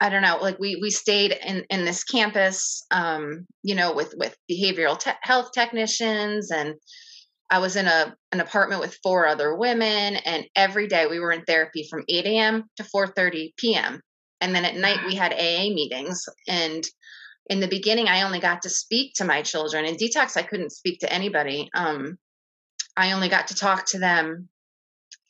I 0.00 0.10
don't 0.10 0.22
know, 0.22 0.38
like 0.42 0.58
we 0.58 0.76
we 0.76 0.90
stayed 0.90 1.38
in 1.44 1.64
in 1.70 1.84
this 1.84 2.04
campus, 2.04 2.84
um, 2.90 3.46
you 3.62 3.74
know, 3.74 3.94
with 3.94 4.14
with 4.16 4.36
behavioral 4.50 4.98
te- 4.98 5.12
health 5.22 5.52
technicians, 5.54 6.50
and 6.50 6.74
I 7.50 7.58
was 7.58 7.76
in 7.76 7.86
a 7.86 8.14
an 8.32 8.40
apartment 8.40 8.80
with 8.80 8.98
four 9.02 9.26
other 9.26 9.54
women, 9.54 10.16
and 10.16 10.46
every 10.56 10.88
day 10.88 11.06
we 11.06 11.20
were 11.20 11.32
in 11.32 11.44
therapy 11.44 11.86
from 11.88 12.04
8 12.08 12.26
a.m. 12.26 12.64
to 12.76 12.82
4:30 12.82 13.54
p.m. 13.56 14.00
And 14.40 14.54
then 14.54 14.64
at 14.64 14.76
night 14.76 15.06
we 15.06 15.14
had 15.14 15.32
AA 15.32 15.72
meetings, 15.72 16.24
and 16.48 16.84
in 17.48 17.60
the 17.60 17.68
beginning 17.68 18.08
I 18.08 18.22
only 18.22 18.40
got 18.40 18.62
to 18.62 18.70
speak 18.70 19.14
to 19.16 19.24
my 19.24 19.42
children. 19.42 19.84
In 19.84 19.96
detox, 19.96 20.36
I 20.36 20.42
couldn't 20.42 20.72
speak 20.72 21.00
to 21.00 21.12
anybody. 21.12 21.70
Um, 21.74 22.18
I 22.96 23.12
only 23.12 23.28
got 23.28 23.48
to 23.48 23.54
talk 23.54 23.86
to 23.86 23.98
them 23.98 24.48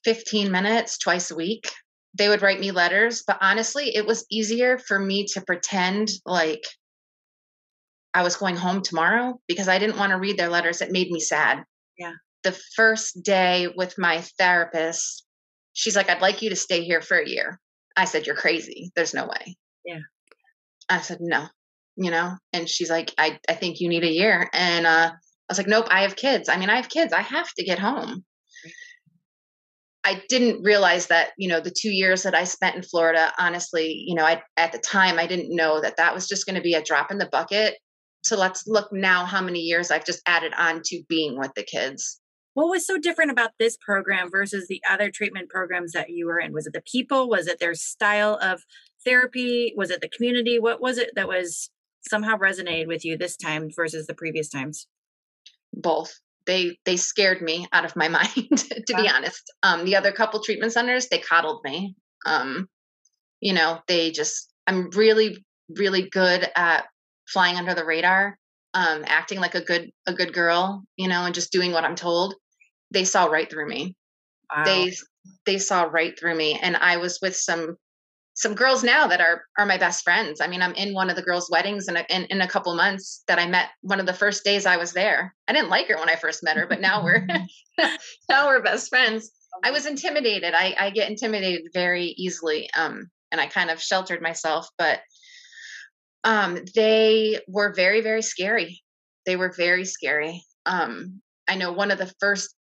15 0.04 0.50
minutes 0.50 0.98
twice 0.98 1.30
a 1.30 1.36
week 1.36 1.68
they 2.16 2.28
would 2.28 2.42
write 2.42 2.60
me 2.60 2.70
letters, 2.70 3.22
but 3.26 3.38
honestly, 3.40 3.94
it 3.94 4.06
was 4.06 4.24
easier 4.30 4.78
for 4.78 4.98
me 4.98 5.26
to 5.34 5.40
pretend 5.42 6.08
like 6.24 6.62
I 8.14 8.22
was 8.22 8.36
going 8.36 8.56
home 8.56 8.82
tomorrow 8.82 9.38
because 9.46 9.68
I 9.68 9.78
didn't 9.78 9.98
want 9.98 10.12
to 10.12 10.18
read 10.18 10.38
their 10.38 10.48
letters. 10.48 10.80
It 10.80 10.92
made 10.92 11.10
me 11.10 11.20
sad. 11.20 11.64
Yeah. 11.98 12.12
The 12.42 12.52
first 12.74 13.22
day 13.22 13.68
with 13.74 13.98
my 13.98 14.22
therapist, 14.38 15.24
she's 15.72 15.96
like, 15.96 16.08
I'd 16.08 16.22
like 16.22 16.42
you 16.42 16.50
to 16.50 16.56
stay 16.56 16.84
here 16.84 17.00
for 17.00 17.18
a 17.18 17.28
year. 17.28 17.60
I 17.96 18.04
said, 18.04 18.26
You're 18.26 18.36
crazy. 18.36 18.92
There's 18.94 19.14
no 19.14 19.26
way. 19.26 19.56
Yeah. 19.84 20.00
I 20.88 21.00
said, 21.00 21.18
No, 21.20 21.46
you 21.96 22.10
know? 22.10 22.36
And 22.52 22.68
she's 22.68 22.90
like, 22.90 23.12
I, 23.18 23.38
I 23.48 23.54
think 23.54 23.80
you 23.80 23.88
need 23.88 24.04
a 24.04 24.12
year. 24.12 24.48
And 24.52 24.86
uh, 24.86 25.10
I 25.12 25.48
was 25.48 25.58
like, 25.58 25.66
Nope, 25.66 25.86
I 25.90 26.02
have 26.02 26.16
kids. 26.16 26.48
I 26.48 26.56
mean, 26.56 26.70
I 26.70 26.76
have 26.76 26.88
kids. 26.88 27.12
I 27.12 27.22
have 27.22 27.52
to 27.54 27.64
get 27.64 27.78
home. 27.78 28.24
I 30.04 30.22
didn't 30.28 30.62
realize 30.62 31.08
that, 31.08 31.30
you 31.36 31.48
know, 31.48 31.58
the 31.58 31.74
two 31.76 31.90
years 31.90 32.22
that 32.22 32.34
I 32.34 32.44
spent 32.44 32.76
in 32.76 32.82
Florida, 32.84 33.32
honestly, 33.40 34.04
you 34.06 34.14
know, 34.14 34.24
I, 34.24 34.40
at 34.56 34.70
the 34.70 34.78
time, 34.78 35.18
I 35.18 35.26
didn't 35.26 35.54
know 35.54 35.80
that 35.80 35.96
that 35.96 36.14
was 36.14 36.28
just 36.28 36.46
going 36.46 36.54
to 36.54 36.62
be 36.62 36.74
a 36.74 36.82
drop 36.82 37.10
in 37.10 37.18
the 37.18 37.26
bucket. 37.26 37.76
So 38.26 38.36
let's 38.36 38.66
look 38.66 38.92
now 38.92 39.24
how 39.24 39.40
many 39.40 39.60
years 39.60 39.90
I've 39.90 40.04
just 40.04 40.22
added 40.26 40.52
on 40.58 40.82
to 40.86 41.02
being 41.08 41.38
with 41.38 41.52
the 41.54 41.62
kids. 41.62 42.20
What 42.54 42.68
was 42.68 42.86
so 42.86 42.98
different 42.98 43.30
about 43.30 43.50
this 43.58 43.76
program 43.76 44.30
versus 44.30 44.66
the 44.66 44.80
other 44.90 45.10
treatment 45.10 45.50
programs 45.50 45.92
that 45.92 46.10
you 46.10 46.26
were 46.26 46.40
in? 46.40 46.52
Was 46.52 46.66
it 46.66 46.72
the 46.72 46.82
people? 46.90 47.28
Was 47.28 47.46
it 47.46 47.60
their 47.60 47.74
style 47.74 48.38
of 48.40 48.64
therapy? 49.04 49.74
Was 49.76 49.90
it 49.90 50.00
the 50.00 50.08
community? 50.08 50.58
What 50.58 50.80
was 50.80 50.98
it 50.98 51.10
that 51.14 51.28
was 51.28 51.70
somehow 52.08 52.36
resonated 52.36 52.86
with 52.86 53.04
you 53.04 53.16
this 53.16 53.36
time 53.36 53.68
versus 53.74 54.06
the 54.06 54.14
previous 54.14 54.48
times? 54.48 54.86
Both 55.72 56.18
they 56.46 56.78
they 56.84 56.96
scared 56.96 57.42
me 57.42 57.66
out 57.72 57.84
of 57.84 57.94
my 57.96 58.08
mind 58.08 58.58
to 58.58 58.84
yeah. 58.88 59.02
be 59.02 59.08
honest 59.08 59.52
um 59.62 59.84
the 59.84 59.96
other 59.96 60.12
couple 60.12 60.40
treatment 60.40 60.72
centers 60.72 61.08
they 61.08 61.18
coddled 61.18 61.60
me 61.64 61.96
um 62.24 62.68
you 63.40 63.52
know 63.52 63.80
they 63.88 64.12
just 64.12 64.52
i'm 64.68 64.88
really 64.90 65.44
really 65.68 66.08
good 66.08 66.48
at 66.54 66.86
flying 67.28 67.56
under 67.56 67.74
the 67.74 67.84
radar 67.84 68.38
um 68.74 69.04
acting 69.06 69.40
like 69.40 69.54
a 69.54 69.60
good 69.60 69.90
a 70.06 70.12
good 70.12 70.32
girl 70.32 70.82
you 70.96 71.08
know 71.08 71.24
and 71.24 71.34
just 71.34 71.52
doing 71.52 71.72
what 71.72 71.84
i'm 71.84 71.96
told 71.96 72.34
they 72.92 73.04
saw 73.04 73.26
right 73.26 73.50
through 73.50 73.68
me 73.68 73.94
wow. 74.54 74.64
they 74.64 74.92
they 75.44 75.58
saw 75.58 75.82
right 75.82 76.18
through 76.18 76.34
me 76.34 76.58
and 76.60 76.76
i 76.76 76.96
was 76.96 77.18
with 77.20 77.36
some 77.36 77.76
some 78.36 78.54
girls 78.54 78.84
now 78.84 79.06
that 79.06 79.20
are 79.20 79.44
are 79.58 79.66
my 79.66 79.78
best 79.78 80.04
friends. 80.04 80.40
I 80.42 80.46
mean, 80.46 80.60
I'm 80.60 80.74
in 80.74 80.92
one 80.92 81.08
of 81.08 81.16
the 81.16 81.22
girls' 81.22 81.50
weddings 81.50 81.88
in 81.88 81.96
a, 81.96 82.04
in, 82.10 82.24
in 82.26 82.42
a 82.42 82.48
couple 82.48 82.74
months 82.74 83.24
that 83.28 83.38
I 83.38 83.46
met 83.46 83.70
one 83.80 83.98
of 83.98 84.04
the 84.04 84.12
first 84.12 84.44
days 84.44 84.66
I 84.66 84.76
was 84.76 84.92
there. 84.92 85.34
I 85.48 85.54
didn't 85.54 85.70
like 85.70 85.88
her 85.88 85.96
when 85.96 86.10
I 86.10 86.16
first 86.16 86.44
met 86.44 86.58
her, 86.58 86.66
but 86.66 86.80
now 86.80 87.02
we're 87.02 87.26
now 88.28 88.46
we're 88.46 88.62
best 88.62 88.90
friends. 88.90 89.30
I 89.64 89.70
was 89.70 89.86
intimidated. 89.86 90.52
I, 90.54 90.76
I 90.78 90.90
get 90.90 91.08
intimidated 91.08 91.62
very 91.72 92.14
easily, 92.18 92.68
um, 92.76 93.10
and 93.32 93.40
I 93.40 93.46
kind 93.46 93.70
of 93.70 93.80
sheltered 93.80 94.20
myself. 94.20 94.68
But 94.76 95.00
um, 96.26 96.58
they 96.74 97.40
were 97.48 97.72
very 97.72 98.02
very 98.02 98.22
scary. 98.22 98.82
They 99.24 99.36
were 99.36 99.54
very 99.56 99.86
scary. 99.86 100.42
Um, 100.66 101.22
I 101.48 101.56
know 101.56 101.72
one 101.72 101.90
of 101.90 101.98
the 101.98 102.12
first 102.20 102.54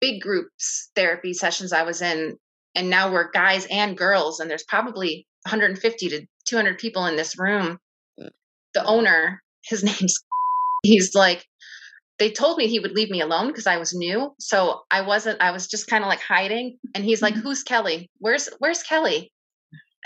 big 0.00 0.22
groups 0.22 0.90
therapy 0.94 1.34
sessions 1.34 1.72
I 1.72 1.82
was 1.82 2.00
in 2.00 2.38
and 2.74 2.88
now 2.88 3.10
we're 3.10 3.30
guys 3.30 3.66
and 3.70 3.96
girls 3.96 4.40
and 4.40 4.50
there's 4.50 4.64
probably 4.64 5.26
150 5.44 6.08
to 6.10 6.26
200 6.46 6.78
people 6.78 7.06
in 7.06 7.16
this 7.16 7.38
room 7.38 7.78
the 8.16 8.84
owner 8.84 9.42
his 9.64 9.82
name's 10.00 10.14
he's 10.82 11.14
like 11.14 11.44
they 12.18 12.30
told 12.30 12.58
me 12.58 12.66
he 12.66 12.80
would 12.80 12.92
leave 12.92 13.10
me 13.10 13.20
alone 13.20 13.48
because 13.48 13.66
i 13.66 13.76
was 13.76 13.94
new 13.94 14.32
so 14.38 14.82
i 14.90 15.00
wasn't 15.00 15.40
i 15.40 15.50
was 15.50 15.66
just 15.66 15.88
kind 15.88 16.04
of 16.04 16.08
like 16.08 16.20
hiding 16.20 16.78
and 16.94 17.04
he's 17.04 17.22
like 17.22 17.34
mm-hmm. 17.34 17.42
who's 17.42 17.62
kelly 17.62 18.10
where's 18.18 18.48
where's 18.58 18.82
kelly 18.82 19.32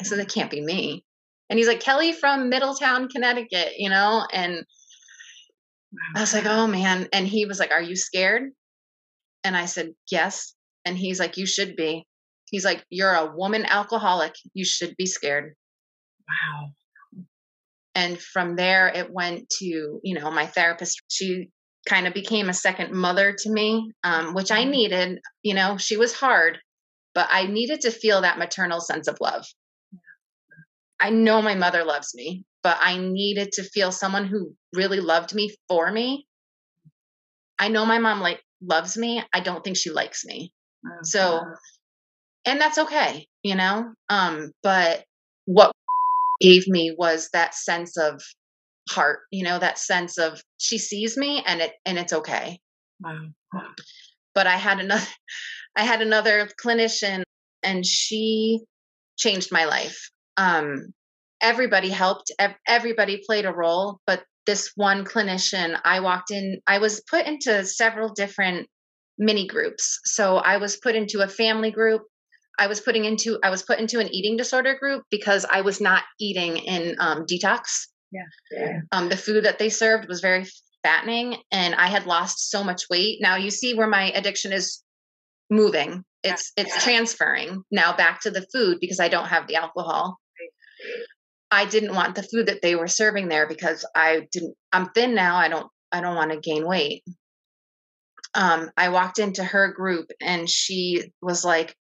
i 0.01 0.05
said 0.05 0.19
it 0.19 0.33
can't 0.33 0.51
be 0.51 0.63
me 0.63 1.05
and 1.51 1.59
he's 1.59 1.69
like 1.69 1.81
kelly 1.81 2.13
from 2.13 2.49
middletown 2.49 3.09
connecticut 3.09 3.73
you 3.77 3.89
know 3.89 4.27
and 4.33 4.65
i 6.17 6.21
was 6.21 6.35
like 6.35 6.47
oh 6.47 6.67
man 6.67 7.09
and 7.13 7.27
he 7.27 7.47
was 7.47 7.59
like 7.59 7.71
are 7.71 7.83
you 7.83 7.97
scared 7.97 8.51
and 9.45 9.57
i 9.57 9.67
said 9.67 9.93
yes 10.11 10.55
and 10.85 10.97
he's 10.97 11.21
like 11.21 11.37
you 11.37 11.47
should 11.47 11.77
be 11.77 12.07
He's 12.53 12.67
like, 12.67 12.85
You're 12.91 13.15
a 13.15 13.35
woman 13.35 13.65
alcoholic. 13.65 14.35
You 14.55 14.65
should 14.65 14.95
be 14.97 15.07
scared. 15.07 15.57
Wow. 16.29 16.69
And 17.95 18.21
from 18.21 18.57
there, 18.57 18.89
it 18.89 19.11
went 19.11 19.49
to, 19.59 20.01
you 20.05 20.15
know, 20.15 20.31
my 20.31 20.47
therapist. 20.47 21.03
She 21.09 21.49
kind 21.89 22.07
of 22.07 22.15
became 22.15 22.49
a 22.49 22.55
second 22.55 22.93
mother 22.93 23.35
to 23.37 23.51
me, 23.51 23.91
um, 24.05 24.35
which 24.35 24.53
I 24.53 24.63
mm-hmm. 24.63 24.71
needed. 24.71 25.19
You 25.43 25.55
know, 25.55 25.79
she 25.79 25.97
was 25.97 26.13
hard, 26.13 26.59
but 27.15 27.27
I 27.31 27.47
needed 27.47 27.81
to 27.81 27.91
feel 27.91 28.21
that 28.21 28.39
maternal 28.39 28.81
sense 28.81 29.09
of 29.09 29.19
love. 29.21 29.47
I 31.03 31.11
know 31.11 31.43
my 31.43 31.55
mother 31.55 31.85
loves 31.85 32.15
me, 32.15 32.45
but 32.63 32.79
I 32.81 32.97
needed 32.97 33.53
to 33.53 33.65
feel 33.65 33.93
someone 33.93 34.25
who 34.27 34.55
really 34.73 35.01
loved 35.01 35.35
me 35.35 35.55
for 35.69 35.91
me. 35.91 36.27
I 37.59 37.69
know 37.69 37.85
my 37.85 37.99
mom 37.99 38.21
like 38.21 38.41
loves 38.63 38.97
me. 38.97 39.23
I 39.35 39.41
don't 39.41 39.63
think 39.65 39.77
she 39.77 39.91
likes 39.91 40.25
me. 40.25 40.53
So 41.03 41.43
and 42.45 42.61
that's 42.61 42.79
okay 42.79 43.27
you 43.43 43.55
know 43.55 43.93
um 44.09 44.53
but 44.63 45.05
what 45.47 45.73
gave 46.41 46.67
me 46.69 46.95
was 46.97 47.29
that 47.33 47.55
sense 47.55 47.97
of 47.97 48.21
heart 48.91 49.21
you 49.31 49.45
know 49.45 49.59
that 49.59 49.79
sense 49.79 50.19
of 50.19 50.41
she 50.59 50.79
sees 50.79 51.17
me 51.17 51.43
and 51.47 51.61
it 51.61 51.73
and 51.87 51.99
it's 51.99 52.13
okay 52.13 52.59
wow. 53.01 53.63
but 54.35 54.47
i 54.47 54.57
had 54.57 54.81
another 54.81 55.07
i 55.77 55.85
had 55.85 56.03
another 56.03 56.49
clinician 56.63 57.23
and 57.63 57.87
she 57.87 58.61
changed 59.17 59.53
my 59.53 59.65
life 59.65 60.11
um 60.37 60.93
everybody 61.41 61.91
helped 61.91 62.31
everybody 62.67 63.23
played 63.27 63.45
a 63.45 63.53
role 63.53 64.01
but 64.07 64.25
this 64.47 64.73
one 64.77 65.05
clinician 65.05 65.79
i 65.85 66.01
walked 66.01 66.31
in 66.31 66.61
i 66.67 66.79
was 66.79 67.03
put 67.09 67.27
into 67.27 67.65
several 67.65 68.09
different 68.13 68.69
mini 69.19 69.47
groups 69.47 70.01
so 70.05 70.37
i 70.37 70.57
was 70.57 70.77
put 70.77 70.95
into 70.95 71.21
a 71.21 71.29
family 71.29 71.71
group 71.71 72.03
I 72.59 72.67
was 72.67 72.81
putting 72.81 73.05
into 73.05 73.39
I 73.43 73.51
was 73.51 73.63
put 73.63 73.79
into 73.79 73.99
an 73.99 74.09
eating 74.15 74.37
disorder 74.37 74.77
group 74.79 75.05
because 75.11 75.45
I 75.51 75.63
was 75.63 75.81
not 75.81 76.05
eating 76.21 76.59
in 76.59 76.97
um, 77.01 77.25
detox. 77.25 77.87
Yeah. 78.11 78.23
yeah. 78.51 78.81
Um, 78.93 79.09
the 79.09 79.17
food 79.17 79.45
that 79.45 79.59
they 79.59 79.71
served 79.71 80.07
was 80.09 80.21
very 80.21 80.47
fattening, 80.83 81.37
and 81.51 81.75
I 81.75 81.87
had 81.87 82.07
lost 82.07 82.51
so 82.51 82.63
much 82.63 82.83
weight. 82.91 83.19
Now 83.21 83.37
you 83.37 83.51
see 83.51 83.75
where 83.75 83.89
my 83.89 84.11
addiction 84.11 84.53
is 84.53 84.83
moving. 85.51 86.05
It's 86.23 86.53
yeah. 86.57 86.65
it's 86.65 86.85
transferring 86.85 87.63
now 87.71 87.97
back 87.97 88.21
to 88.21 88.31
the 88.31 88.47
food 88.53 88.79
because 88.81 89.01
I 89.01 89.09
don't 89.09 89.27
have 89.29 89.47
the 89.47 89.57
alcohol. 89.57 90.19
I 91.53 91.67
didn't 91.67 91.95
want 91.95 92.15
the 92.15 92.23
food 92.23 92.47
that 92.47 92.63
they 92.63 92.75
were 92.77 92.89
serving 92.89 93.29
there 93.29 93.47
because 93.47 93.85
I 93.95 94.27
didn't. 94.33 94.57
I'm 94.73 94.89
thin 94.91 95.15
now. 95.15 95.37
I 95.37 95.49
don't. 95.49 95.71
I 95.93 96.01
don't 96.01 96.17
want 96.17 96.33
to 96.33 96.41
gain 96.41 96.67
weight. 96.67 97.05
Um, 98.35 98.71
I 98.79 98.89
walked 98.89 99.19
into 99.19 99.45
her 99.45 99.71
group 99.71 100.11
and 100.23 100.49
she 100.49 101.13
was 101.21 101.45
like, 101.45 101.77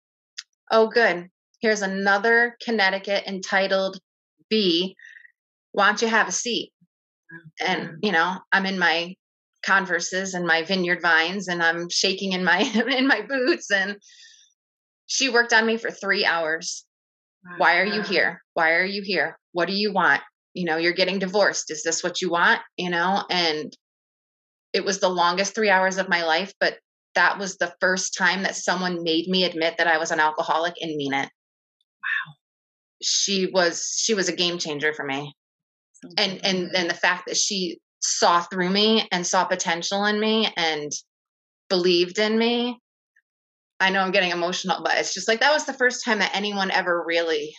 oh, 0.71 0.87
good. 0.87 1.27
Here's 1.59 1.81
another 1.81 2.55
Connecticut 2.63 3.25
entitled 3.27 3.99
B. 4.49 4.95
Why 5.73 5.87
don't 5.87 6.01
you 6.01 6.07
have 6.07 6.29
a 6.29 6.31
seat? 6.31 6.71
And, 7.59 7.97
you 8.01 8.13
know, 8.13 8.37
I'm 8.53 8.65
in 8.65 8.79
my 8.79 9.15
converses 9.65 10.33
and 10.33 10.47
my 10.47 10.63
vineyard 10.63 11.01
vines 11.01 11.49
and 11.49 11.61
I'm 11.61 11.89
shaking 11.89 12.31
in 12.31 12.45
my 12.45 12.59
in 12.97 13.05
my 13.05 13.21
boots 13.21 13.69
and 13.69 13.97
she 15.07 15.27
worked 15.27 15.51
on 15.51 15.65
me 15.65 15.75
for 15.75 15.91
3 15.91 16.25
hours. 16.25 16.85
Why 17.57 17.79
are 17.79 17.85
you 17.85 18.01
here? 18.01 18.41
Why 18.53 18.73
are 18.73 18.85
you 18.85 19.01
here? 19.01 19.37
What 19.57 19.67
do 19.67 19.73
you 19.73 19.91
want? 19.91 20.21
You 20.53 20.65
know, 20.65 20.77
you're 20.77 20.93
getting 20.93 21.17
divorced. 21.17 21.71
Is 21.71 21.81
this 21.81 22.03
what 22.03 22.21
you 22.21 22.29
want? 22.29 22.61
You 22.77 22.91
know, 22.91 23.23
and 23.27 23.75
it 24.71 24.85
was 24.85 24.99
the 24.99 25.09
longest 25.09 25.55
3 25.55 25.71
hours 25.71 25.97
of 25.97 26.09
my 26.09 26.23
life, 26.23 26.53
but 26.59 26.77
that 27.15 27.39
was 27.39 27.57
the 27.57 27.73
first 27.81 28.15
time 28.15 28.43
that 28.43 28.55
someone 28.55 29.01
made 29.01 29.27
me 29.27 29.45
admit 29.45 29.79
that 29.79 29.87
I 29.87 29.97
was 29.97 30.11
an 30.11 30.19
alcoholic 30.19 30.75
and 30.79 30.95
mean 30.95 31.11
it. 31.11 31.25
Wow. 31.25 32.33
She 33.01 33.49
was 33.51 33.99
she 33.99 34.13
was 34.13 34.29
a 34.29 34.35
game 34.35 34.59
changer 34.59 34.93
for 34.93 35.03
me. 35.03 35.33
So 35.93 36.09
and 36.19 36.39
and 36.45 36.69
then 36.71 36.87
the 36.87 36.93
fact 36.93 37.23
that 37.25 37.35
she 37.35 37.79
saw 37.99 38.41
through 38.41 38.69
me 38.69 39.07
and 39.11 39.25
saw 39.25 39.43
potential 39.45 40.05
in 40.05 40.19
me 40.19 40.53
and 40.55 40.91
believed 41.67 42.19
in 42.19 42.37
me. 42.37 42.77
I 43.79 43.89
know 43.89 44.01
I'm 44.01 44.11
getting 44.11 44.29
emotional, 44.29 44.83
but 44.83 44.99
it's 44.99 45.15
just 45.15 45.27
like 45.27 45.39
that 45.39 45.53
was 45.53 45.65
the 45.65 45.73
first 45.73 46.05
time 46.05 46.19
that 46.19 46.35
anyone 46.35 46.69
ever 46.69 47.03
really 47.03 47.55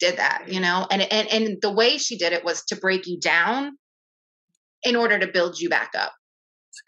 did 0.00 0.16
that, 0.16 0.44
you 0.48 0.60
know? 0.60 0.86
And 0.90 1.02
and 1.02 1.28
and 1.28 1.58
the 1.62 1.72
way 1.72 1.98
she 1.98 2.16
did 2.16 2.32
it 2.32 2.44
was 2.44 2.64
to 2.66 2.76
break 2.76 3.06
you 3.06 3.18
down 3.18 3.78
in 4.82 4.96
order 4.96 5.18
to 5.18 5.26
build 5.26 5.58
you 5.58 5.68
back 5.68 5.92
up 5.96 6.12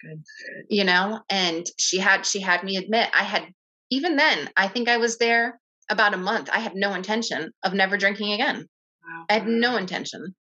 good. 0.02 0.22
You 0.68 0.84
know, 0.84 1.20
and 1.28 1.66
she 1.78 1.98
had 1.98 2.26
she 2.26 2.40
had 2.40 2.62
me 2.64 2.76
admit 2.76 3.10
I 3.14 3.22
had 3.22 3.44
even 3.90 4.16
then, 4.16 4.50
I 4.56 4.68
think 4.68 4.88
I 4.88 4.96
was 4.96 5.18
there 5.18 5.60
about 5.88 6.14
a 6.14 6.18
month. 6.18 6.50
I 6.52 6.58
had 6.58 6.74
no 6.74 6.94
intention 6.94 7.52
of 7.62 7.72
never 7.72 7.96
drinking 7.96 8.32
again. 8.32 8.56
Wow. 8.56 9.24
I 9.30 9.34
had 9.34 9.46
no 9.46 9.76
intention. 9.76 10.34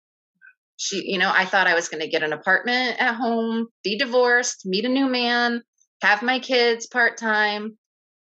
She, 0.76 1.02
you 1.04 1.18
know, 1.18 1.30
I 1.32 1.44
thought 1.44 1.66
I 1.66 1.74
was 1.74 1.88
going 1.88 2.00
to 2.00 2.08
get 2.08 2.22
an 2.22 2.32
apartment 2.32 3.00
at 3.00 3.14
home, 3.14 3.68
be 3.84 3.98
divorced, 3.98 4.62
meet 4.64 4.86
a 4.86 4.88
new 4.88 5.06
man, 5.06 5.62
have 6.02 6.22
my 6.22 6.38
kids 6.38 6.86
part 6.86 7.16
time, 7.16 7.78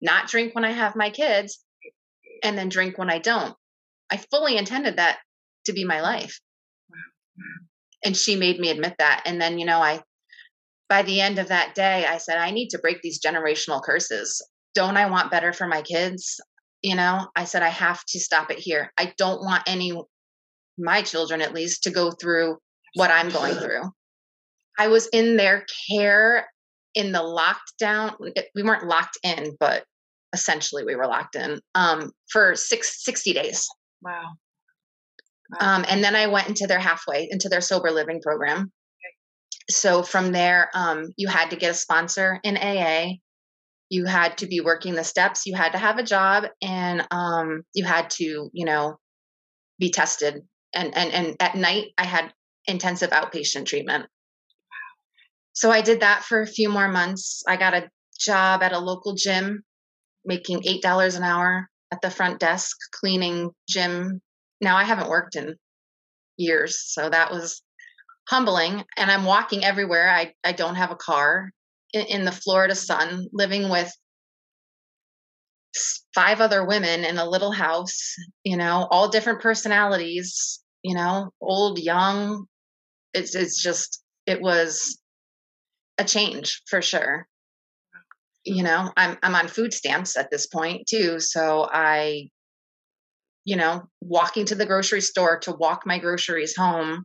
not 0.03 0.29
drink 0.29 0.55
when 0.55 0.65
I 0.65 0.73
have 0.73 0.97
my 0.97 1.09
kids, 1.11 1.65
and 2.43 2.59
then 2.59 2.69
drink 2.69 2.99
when 2.99 3.09
I 3.09 3.21
don't. 3.21 3.55
I 4.11 4.17
fully 4.17 4.57
intended 4.57 4.97
that 4.97 5.19
to 5.67 5.73
be 5.73 5.85
my 5.85 6.01
life. 6.01 6.41
And 8.05 8.17
she 8.17 8.37
made 8.37 8.59
me 8.61 8.71
admit 8.71 8.95
that. 8.99 9.23
And 9.27 9.41
then, 9.41 9.59
you 9.59 9.67
know, 9.67 9.81
I 9.81 10.03
by 10.89 11.03
the 11.03 11.21
end 11.21 11.39
of 11.39 11.49
that 11.49 11.75
day, 11.75 12.07
I 12.07 12.19
said, 12.19 12.39
I 12.39 12.51
need 12.51 12.69
to 12.69 12.79
break 12.79 13.03
these 13.03 13.21
generational 13.21 13.83
curses. 13.83 14.41
Don't 14.75 14.97
I 14.97 15.11
want 15.11 15.31
better 15.31 15.53
for 15.53 15.67
my 15.67 15.83
kids? 15.83 16.41
You 16.83 16.95
know, 16.95 17.27
I 17.35 17.45
said, 17.45 17.63
I 17.63 17.71
have 17.71 18.05
to 18.09 18.21
stop 18.21 18.51
it 18.51 18.59
here. 18.59 18.93
I 18.97 19.13
don't 19.19 19.41
want 19.41 19.65
any, 19.67 20.01
my 20.79 21.03
children 21.03 21.41
at 21.41 21.55
least, 21.55 21.83
to 21.85 21.91
go 21.91 22.13
through 22.13 22.59
what 22.95 23.11
I'm 23.11 23.31
going 23.31 23.55
through. 23.55 23.83
I 24.79 24.89
was 24.89 25.09
in 25.09 25.37
their 25.37 25.67
care 25.91 26.47
in 26.95 27.13
the 27.13 27.19
lockdown. 27.19 28.15
We 28.55 28.63
weren't 28.63 28.87
locked 28.87 29.19
in, 29.23 29.57
but 29.59 29.85
essentially 30.33 30.85
we 30.85 30.95
were 30.95 31.07
locked 31.07 31.35
in 31.35 31.61
um, 31.75 32.13
for 32.31 32.55
six, 32.55 33.05
60 33.05 33.33
days. 33.33 33.67
Wow. 34.03 34.37
wow. 35.51 35.77
Um, 35.77 35.85
and 35.89 36.03
then 36.03 36.17
I 36.17 36.27
went 36.27 36.49
into 36.49 36.67
their 36.67 36.81
halfway, 36.81 37.29
into 37.31 37.49
their 37.49 37.61
sober 37.61 37.91
living 37.91 38.21
program 38.21 38.73
so 39.69 40.03
from 40.03 40.33
there, 40.33 40.71
um, 40.75 41.13
you 41.17 41.29
had 41.29 41.51
to 41.51 41.57
get 41.57 41.73
a 41.73 41.75
sponsor 41.75 42.41
in 42.45 42.57
AA. 42.57 43.15
You 43.89 44.05
had 44.05 44.39
to 44.39 44.47
be 44.47 44.61
working 44.61 44.95
the 44.95 45.05
steps. 45.05 45.47
You 45.47 45.55
had 45.55 45.73
to 45.73 45.79
have 45.79 45.99
a 45.99 46.05
job, 46.05 46.45
and 46.63 47.07
um, 47.11 47.63
you 47.75 47.85
had 47.85 48.11
to, 48.11 48.51
you 48.53 48.65
know, 48.65 48.99
be 49.79 49.91
tested. 49.91 50.43
And 50.75 50.97
and 50.97 51.13
and 51.13 51.37
at 51.41 51.57
night, 51.57 51.87
I 51.99 52.05
had 52.05 52.33
intensive 52.67 53.11
outpatient 53.11 53.67
treatment. 53.67 54.07
So 55.53 55.71
I 55.71 55.81
did 55.81 56.01
that 56.01 56.23
for 56.23 56.43
a 56.43 56.47
few 56.47 56.69
more 56.69 56.89
months. 56.89 57.43
I 57.49 57.57
got 57.57 57.75
a 57.75 57.89
job 58.19 58.63
at 58.63 58.73
a 58.73 58.79
local 58.79 59.15
gym, 59.15 59.65
making 60.25 60.67
eight 60.67 60.83
dollars 60.83 61.15
an 61.15 61.23
hour 61.23 61.69
at 61.93 62.01
the 62.03 62.11
front 62.11 62.41
desk, 62.41 62.77
cleaning 62.93 63.51
gym. 63.69 64.21
Now 64.61 64.77
I 64.77 64.85
haven't 64.85 65.09
worked 65.09 65.37
in 65.37 65.57
years, 66.37 66.83
so 66.85 67.09
that 67.09 67.31
was 67.31 67.63
humbling. 68.29 68.85
And 68.97 69.11
i'm 69.11 69.25
walking 69.25 69.65
everywhere. 69.65 70.11
I, 70.11 70.33
I 70.45 70.53
don't 70.53 70.75
have 70.77 70.91
a 70.91 70.97
car. 70.97 71.51
In, 71.93 72.07
in 72.07 72.25
the 72.25 72.33
florida 72.33 72.75
sun 72.75 73.29
living 73.33 73.69
with 73.69 73.93
five 76.15 76.41
other 76.41 76.67
women 76.67 77.05
in 77.05 77.19
a 77.19 77.29
little 77.29 77.53
house 77.53 78.15
you 78.43 78.57
know 78.57 78.89
all 78.91 79.09
different 79.09 79.41
personalities 79.41 80.65
you 80.87 80.95
know 80.95 81.31
old 81.41 81.79
young. 81.81 82.47
It's 83.13 83.35
it's 83.35 83.61
just 83.61 84.03
it 84.25 84.41
was 84.41 85.01
a 85.99 86.05
change 86.05 86.63
for 86.69 86.81
sure 86.81 87.27
you 88.47 88.63
know 88.63 88.91
i'm 88.97 89.19
i'm 89.23 89.35
on 89.35 89.49
food 89.49 89.75
stamps 89.75 90.17
at 90.17 90.31
this 90.31 90.47
point 90.47 90.87
too 90.87 91.21
so 91.21 91.69
i 91.73 92.29
you 93.45 93.57
know 93.57 93.83
walking 94.01 94.47
to 94.47 94.55
the 94.55 94.67
grocery 94.67 95.01
store 95.01 95.39
to 95.39 95.53
walk 95.53 95.83
my 95.85 95.99
groceries 95.99 96.57
home 96.57 97.05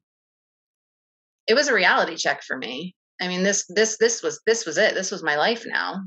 it 1.47 1.53
was 1.53 1.67
a 1.67 1.73
reality 1.73 2.15
check 2.15 2.43
for 2.43 2.57
me. 2.57 2.95
I 3.21 3.27
mean, 3.27 3.43
this 3.43 3.65
this 3.67 3.97
this 3.97 4.23
was 4.23 4.41
this 4.45 4.65
was 4.65 4.77
it. 4.77 4.93
This 4.93 5.11
was 5.11 5.23
my 5.23 5.35
life 5.35 5.65
now. 5.65 6.01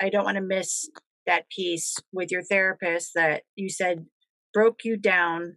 I 0.00 0.10
don't 0.10 0.24
want 0.24 0.36
to 0.36 0.42
miss 0.42 0.88
that 1.26 1.48
piece 1.48 1.96
with 2.12 2.30
your 2.30 2.42
therapist 2.42 3.12
that 3.14 3.42
you 3.56 3.70
said 3.70 4.04
broke 4.52 4.80
you 4.84 4.96
down 4.96 5.56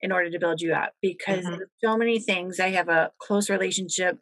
in 0.00 0.12
order 0.12 0.30
to 0.30 0.38
build 0.38 0.60
you 0.60 0.72
up 0.72 0.92
because 1.02 1.44
mm-hmm. 1.44 1.62
so 1.82 1.96
many 1.96 2.20
things 2.20 2.60
I 2.60 2.70
have 2.70 2.88
a 2.88 3.10
close 3.20 3.50
relationship 3.50 4.18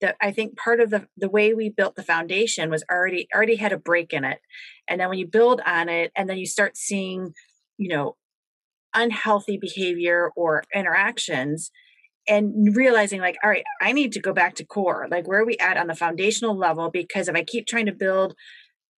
that 0.00 0.16
I 0.20 0.30
think 0.32 0.56
part 0.56 0.80
of 0.80 0.90
the 0.90 1.06
the 1.16 1.28
way 1.28 1.54
we 1.54 1.70
built 1.70 1.96
the 1.96 2.02
foundation 2.02 2.70
was 2.70 2.84
already 2.90 3.28
already 3.34 3.56
had 3.56 3.72
a 3.72 3.78
break 3.78 4.12
in 4.12 4.24
it. 4.24 4.38
And 4.88 5.00
then 5.00 5.08
when 5.08 5.18
you 5.18 5.26
build 5.26 5.60
on 5.66 5.88
it 5.88 6.10
and 6.16 6.28
then 6.28 6.38
you 6.38 6.46
start 6.46 6.76
seeing, 6.76 7.32
you 7.78 7.88
know, 7.88 8.16
unhealthy 8.94 9.58
behavior 9.58 10.30
or 10.36 10.64
interactions, 10.74 11.70
and 12.28 12.76
realizing 12.76 13.20
like 13.20 13.36
all 13.42 13.50
right 13.50 13.64
i 13.80 13.92
need 13.92 14.12
to 14.12 14.20
go 14.20 14.32
back 14.32 14.54
to 14.54 14.64
core. 14.64 15.06
Like 15.10 15.26
where 15.26 15.40
are 15.40 15.46
we 15.46 15.56
at 15.58 15.76
on 15.76 15.86
the 15.86 15.94
foundational 15.94 16.56
level? 16.56 16.90
Because 16.90 17.28
if 17.28 17.34
i 17.34 17.42
keep 17.42 17.66
trying 17.66 17.86
to 17.86 17.92
build 17.92 18.34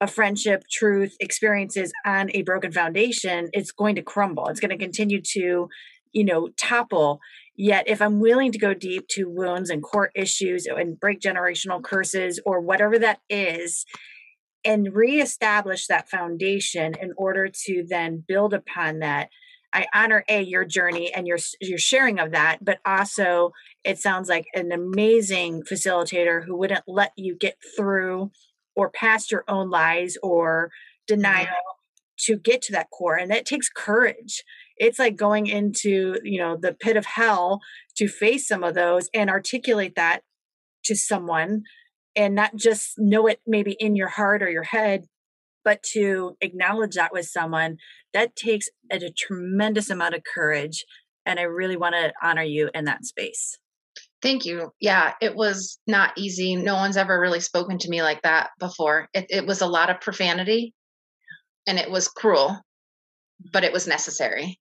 a 0.01 0.07
friendship 0.07 0.65
truth 0.71 1.15
experiences 1.21 1.93
on 2.05 2.29
a 2.35 2.43
broken 2.43 2.73
foundation 2.73 3.49
it's 3.53 3.73
going 3.73 3.95
to 3.97 4.03
crumble. 4.03 4.49
It's 4.49 4.61
going 4.61 4.77
to 4.77 4.85
continue 4.85 5.21
to 5.33 5.69
you 6.13 6.25
know 6.25 6.49
topple 6.57 7.21
yet 7.57 7.85
if 7.87 8.01
i'm 8.01 8.21
willing 8.21 8.53
to 8.53 8.59
go 8.59 8.75
deep 8.75 9.07
to 9.09 9.29
wounds 9.29 9.71
and 9.71 9.83
core 9.83 10.11
issues 10.15 10.67
and 10.67 10.99
break 10.99 11.21
generational 11.21 11.83
curses 11.83 12.41
or 12.45 12.61
whatever 12.61 12.99
that 12.99 13.21
is 13.29 13.85
and 14.65 14.95
reestablish 14.95 15.87
that 15.87 16.09
foundation 16.09 16.95
in 17.01 17.13
order 17.17 17.49
to 17.49 17.85
then 17.89 18.23
build 18.27 18.55
upon 18.55 19.01
that 19.01 19.29
I 19.73 19.87
honor 19.95 20.25
a 20.29 20.43
your 20.43 20.65
journey 20.65 21.13
and 21.13 21.27
your 21.27 21.39
your 21.61 21.79
sharing 21.79 22.19
of 22.19 22.33
that, 22.33 22.59
but 22.63 22.79
also 22.85 23.53
it 23.85 23.99
sounds 23.99 24.29
like 24.29 24.47
an 24.55 24.71
amazing 24.71 25.63
facilitator 25.63 26.45
who 26.45 26.57
wouldn't 26.57 26.85
let 26.87 27.13
you 27.17 27.35
get 27.35 27.57
through 27.77 28.31
or 28.77 28.91
past 28.91 29.31
your 29.31 29.45
own 29.49 29.71
lies 29.71 30.17
or 30.23 30.71
denial 31.07 31.49
to 32.19 32.37
get 32.37 32.63
to 32.63 32.73
that 32.73 32.91
core, 32.91 33.17
and 33.17 33.31
that 33.31 33.47
takes 33.47 33.69
courage. 33.69 34.45
It's 34.83 34.99
like 34.99 35.15
going 35.15 35.47
into 35.47 36.17
you 36.25 36.41
know 36.41 36.57
the 36.61 36.73
pit 36.75 36.97
of 36.97 37.07
hell 37.07 37.61
to 37.97 38.09
face 38.09 38.49
some 38.49 38.65
of 38.65 38.75
those 38.75 39.09
and 39.15 39.31
articulate 39.31 39.95
that 39.95 40.23
to 40.87 40.97
someone 40.97 41.63
and 42.17 42.35
not 42.35 42.57
just 42.57 42.95
know 42.99 43.29
it 43.29 43.41
maybe 43.47 43.77
in 43.79 43.95
your 43.95 44.09
heart 44.09 44.43
or 44.43 44.51
your 44.51 44.65
head 44.65 45.05
but 45.65 45.81
to 45.95 46.37
acknowledge 46.41 46.97
that 46.97 47.13
with 47.13 47.27
someone 47.27 47.77
that 48.13 48.35
takes 48.35 48.69
a, 48.91 48.97
a 48.97 49.13
tremendous 49.17 49.89
amount 49.89 50.15
of 50.17 50.23
courage 50.35 50.85
and 51.25 51.39
i 51.39 51.43
really 51.43 51.77
want 51.77 51.95
to 51.95 52.13
honor 52.21 52.43
you 52.43 52.69
in 52.75 52.85
that 52.85 53.05
space 53.05 53.59
Thank 54.23 54.45
you. 54.45 54.71
Yeah, 54.81 55.15
it 55.21 55.35
was 55.35 55.81
not 55.89 56.13
easy. 56.17 56.55
No 56.55 56.77
one's 56.77 56.97
ever 56.97 57.21
really 57.21 57.41
spoken 57.41 57.77
to 57.79 57.89
me 57.89 58.03
like 58.03 58.23
that 58.23 58.51
before. 58.61 59.09
It, 59.13 59.27
it 59.31 59.47
was 59.49 59.61
a 59.61 59.67
lot 59.67 59.91
of 59.91 60.01
profanity. 60.01 60.75
and 61.67 61.77
it 61.79 61.91
was 61.91 62.07
cruel, 62.07 62.57
but 63.53 63.65
it 63.65 63.73
was 63.73 63.89
necessary. 63.89 64.61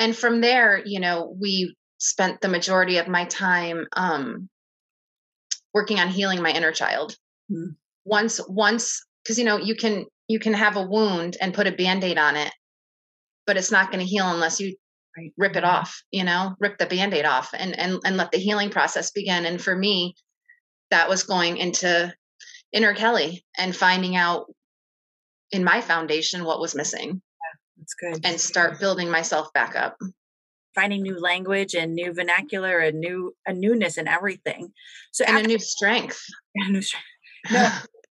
And 0.00 0.16
from 0.16 0.40
there, 0.40 0.82
you 0.84 0.98
know, 0.98 1.36
we 1.38 1.76
spent 1.98 2.40
the 2.40 2.48
majority 2.48 2.96
of 2.96 3.06
my 3.06 3.26
time 3.26 3.86
um, 3.92 4.48
working 5.74 6.00
on 6.00 6.08
healing 6.08 6.42
my 6.42 6.50
inner 6.50 6.72
child. 6.72 7.14
Mm. 7.52 7.76
Once, 8.06 8.40
once, 8.48 9.04
because 9.22 9.38
you 9.38 9.44
know, 9.44 9.58
you 9.58 9.76
can 9.76 10.06
you 10.26 10.38
can 10.38 10.54
have 10.54 10.76
a 10.76 10.86
wound 10.86 11.36
and 11.40 11.52
put 11.52 11.66
a 11.66 11.72
band-aid 11.72 12.16
on 12.16 12.36
it, 12.36 12.50
but 13.46 13.58
it's 13.58 13.70
not 13.70 13.92
going 13.92 14.00
to 14.00 14.10
heal 14.10 14.26
unless 14.30 14.58
you 14.58 14.74
right. 15.18 15.32
rip 15.36 15.54
it 15.56 15.64
off. 15.64 16.02
You 16.10 16.24
know, 16.24 16.54
rip 16.58 16.78
the 16.78 16.86
band-aid 16.86 17.26
off 17.26 17.50
and 17.52 17.78
and 17.78 18.00
and 18.02 18.16
let 18.16 18.32
the 18.32 18.38
healing 18.38 18.70
process 18.70 19.10
begin. 19.10 19.44
And 19.44 19.60
for 19.60 19.76
me, 19.76 20.14
that 20.90 21.10
was 21.10 21.24
going 21.24 21.58
into 21.58 22.14
inner 22.72 22.94
Kelly 22.94 23.44
and 23.58 23.76
finding 23.76 24.16
out 24.16 24.46
in 25.50 25.62
my 25.62 25.82
foundation 25.82 26.44
what 26.44 26.60
was 26.60 26.74
missing. 26.74 27.20
That's 27.80 27.94
good. 27.94 28.26
And 28.26 28.38
start 28.38 28.78
building 28.78 29.10
myself 29.10 29.52
back 29.52 29.74
up. 29.74 29.96
Finding 30.74 31.02
new 31.02 31.18
language 31.18 31.74
and 31.74 31.94
new 31.94 32.12
vernacular 32.12 32.78
and 32.78 33.00
new 33.00 33.34
a 33.46 33.52
newness 33.52 33.98
in 33.98 34.06
everything. 34.06 34.72
So 35.12 35.24
and 35.24 35.38
after, 35.38 35.44
a 35.44 35.48
new 35.48 35.58
strength. 35.58 36.22
And 36.54 36.68
a 36.68 36.72
new 36.72 36.82
strength. 36.82 37.06
No, 37.50 37.70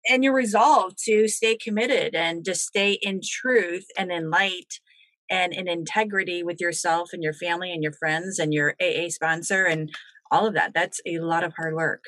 and 0.08 0.24
your 0.24 0.32
resolve 0.32 0.94
to 1.04 1.28
stay 1.28 1.54
committed 1.54 2.14
and 2.14 2.42
to 2.46 2.54
stay 2.54 2.98
in 3.02 3.20
truth 3.22 3.84
and 3.98 4.10
in 4.10 4.30
light 4.30 4.80
and 5.28 5.52
in 5.52 5.68
integrity 5.68 6.42
with 6.42 6.62
yourself 6.62 7.10
and 7.12 7.22
your 7.22 7.34
family 7.34 7.70
and 7.70 7.82
your 7.82 7.92
friends 7.92 8.38
and 8.38 8.54
your 8.54 8.74
AA 8.80 9.08
sponsor 9.10 9.64
and 9.64 9.90
all 10.30 10.46
of 10.46 10.54
that. 10.54 10.72
That's 10.72 10.98
a 11.06 11.18
lot 11.18 11.44
of 11.44 11.52
hard 11.54 11.74
work. 11.74 12.04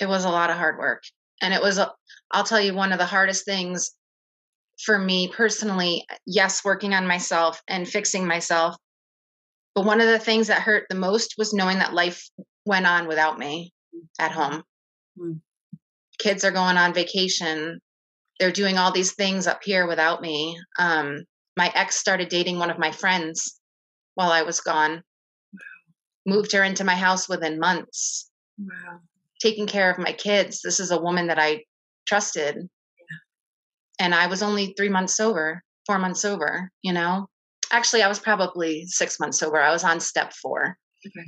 It 0.00 0.08
was 0.08 0.24
a 0.24 0.30
lot 0.30 0.50
of 0.50 0.56
hard 0.56 0.78
work. 0.78 1.04
And 1.40 1.54
it 1.54 1.62
was, 1.62 1.78
I'll 2.32 2.44
tell 2.44 2.60
you, 2.60 2.74
one 2.74 2.92
of 2.92 2.98
the 2.98 3.06
hardest 3.06 3.44
things 3.44 3.92
for 4.84 4.98
me 4.98 5.28
personally, 5.28 6.06
yes, 6.26 6.64
working 6.64 6.94
on 6.94 7.06
myself 7.06 7.62
and 7.68 7.88
fixing 7.88 8.26
myself. 8.26 8.76
But 9.74 9.86
one 9.86 10.00
of 10.00 10.08
the 10.08 10.18
things 10.18 10.48
that 10.48 10.62
hurt 10.62 10.86
the 10.90 10.96
most 10.96 11.34
was 11.38 11.54
knowing 11.54 11.78
that 11.78 11.94
life 11.94 12.28
went 12.66 12.86
on 12.86 13.06
without 13.06 13.38
me 13.38 13.72
at 14.18 14.32
home. 14.32 14.62
Mm-hmm. 15.18 15.32
Kids 16.18 16.44
are 16.44 16.50
going 16.50 16.76
on 16.76 16.94
vacation. 16.94 17.80
They're 18.38 18.52
doing 18.52 18.76
all 18.76 18.92
these 18.92 19.12
things 19.14 19.46
up 19.46 19.60
here 19.62 19.86
without 19.86 20.20
me. 20.20 20.58
Um, 20.78 21.24
my 21.56 21.70
ex 21.74 21.96
started 21.96 22.28
dating 22.28 22.58
one 22.58 22.70
of 22.70 22.78
my 22.78 22.90
friends 22.90 23.60
while 24.14 24.30
I 24.30 24.42
was 24.42 24.60
gone. 24.60 25.02
Moved 26.26 26.52
her 26.52 26.62
into 26.62 26.84
my 26.84 26.94
house 26.94 27.28
within 27.28 27.58
months. 27.58 28.30
Wow. 28.58 29.00
Taking 29.40 29.66
care 29.66 29.90
of 29.90 29.98
my 29.98 30.12
kids. 30.12 30.60
This 30.62 30.80
is 30.80 30.90
a 30.90 31.00
woman 31.00 31.28
that 31.28 31.38
I 31.38 31.64
trusted 32.06 32.68
and 33.98 34.14
I 34.14 34.26
was 34.26 34.42
only 34.42 34.74
three 34.76 34.88
months 34.88 35.16
sober, 35.16 35.62
four 35.86 35.98
months 35.98 36.20
sober, 36.20 36.70
you 36.82 36.92
know? 36.92 37.28
Actually, 37.70 38.02
I 38.02 38.08
was 38.08 38.18
probably 38.18 38.86
six 38.86 39.18
months 39.18 39.38
sober. 39.38 39.60
I 39.60 39.72
was 39.72 39.84
on 39.84 40.00
step 40.00 40.32
four. 40.32 40.76
Okay. 41.06 41.26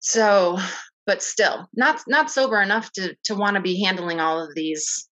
So, 0.00 0.58
but 1.06 1.22
still 1.22 1.68
not 1.74 2.00
not 2.06 2.30
sober 2.30 2.60
enough 2.60 2.92
to 2.92 3.16
to 3.24 3.34
want 3.34 3.56
to 3.56 3.62
be 3.62 3.82
handling 3.82 4.20
all 4.20 4.40
of 4.40 4.54
these 4.54 5.08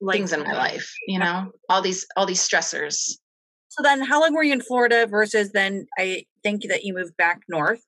like, 0.00 0.16
things 0.16 0.32
in 0.32 0.42
my 0.42 0.54
life, 0.54 0.92
you 1.06 1.18
know, 1.18 1.50
all 1.68 1.82
these 1.82 2.06
all 2.16 2.26
these 2.26 2.46
stressors. 2.46 3.18
So 3.68 3.82
then 3.82 4.00
how 4.00 4.20
long 4.20 4.34
were 4.34 4.42
you 4.42 4.52
in 4.52 4.60
Florida 4.60 5.06
versus 5.06 5.52
then 5.52 5.86
I 5.98 6.24
think 6.42 6.62
that 6.68 6.84
you 6.84 6.94
moved 6.94 7.16
back 7.16 7.42
north? 7.48 7.82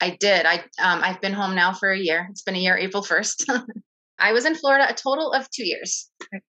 I 0.00 0.16
did. 0.18 0.46
I 0.46 0.56
um 0.80 1.02
I've 1.02 1.20
been 1.20 1.32
home 1.32 1.54
now 1.54 1.72
for 1.72 1.90
a 1.90 1.98
year. 1.98 2.28
It's 2.30 2.42
been 2.42 2.54
a 2.54 2.58
year 2.58 2.76
April 2.76 3.02
1st. 3.02 3.62
I 4.20 4.32
was 4.32 4.44
in 4.44 4.54
Florida 4.54 4.86
a 4.88 4.94
total 4.94 5.32
of 5.32 5.50
2 5.50 5.64
years. 5.64 6.10
Okay 6.22 6.42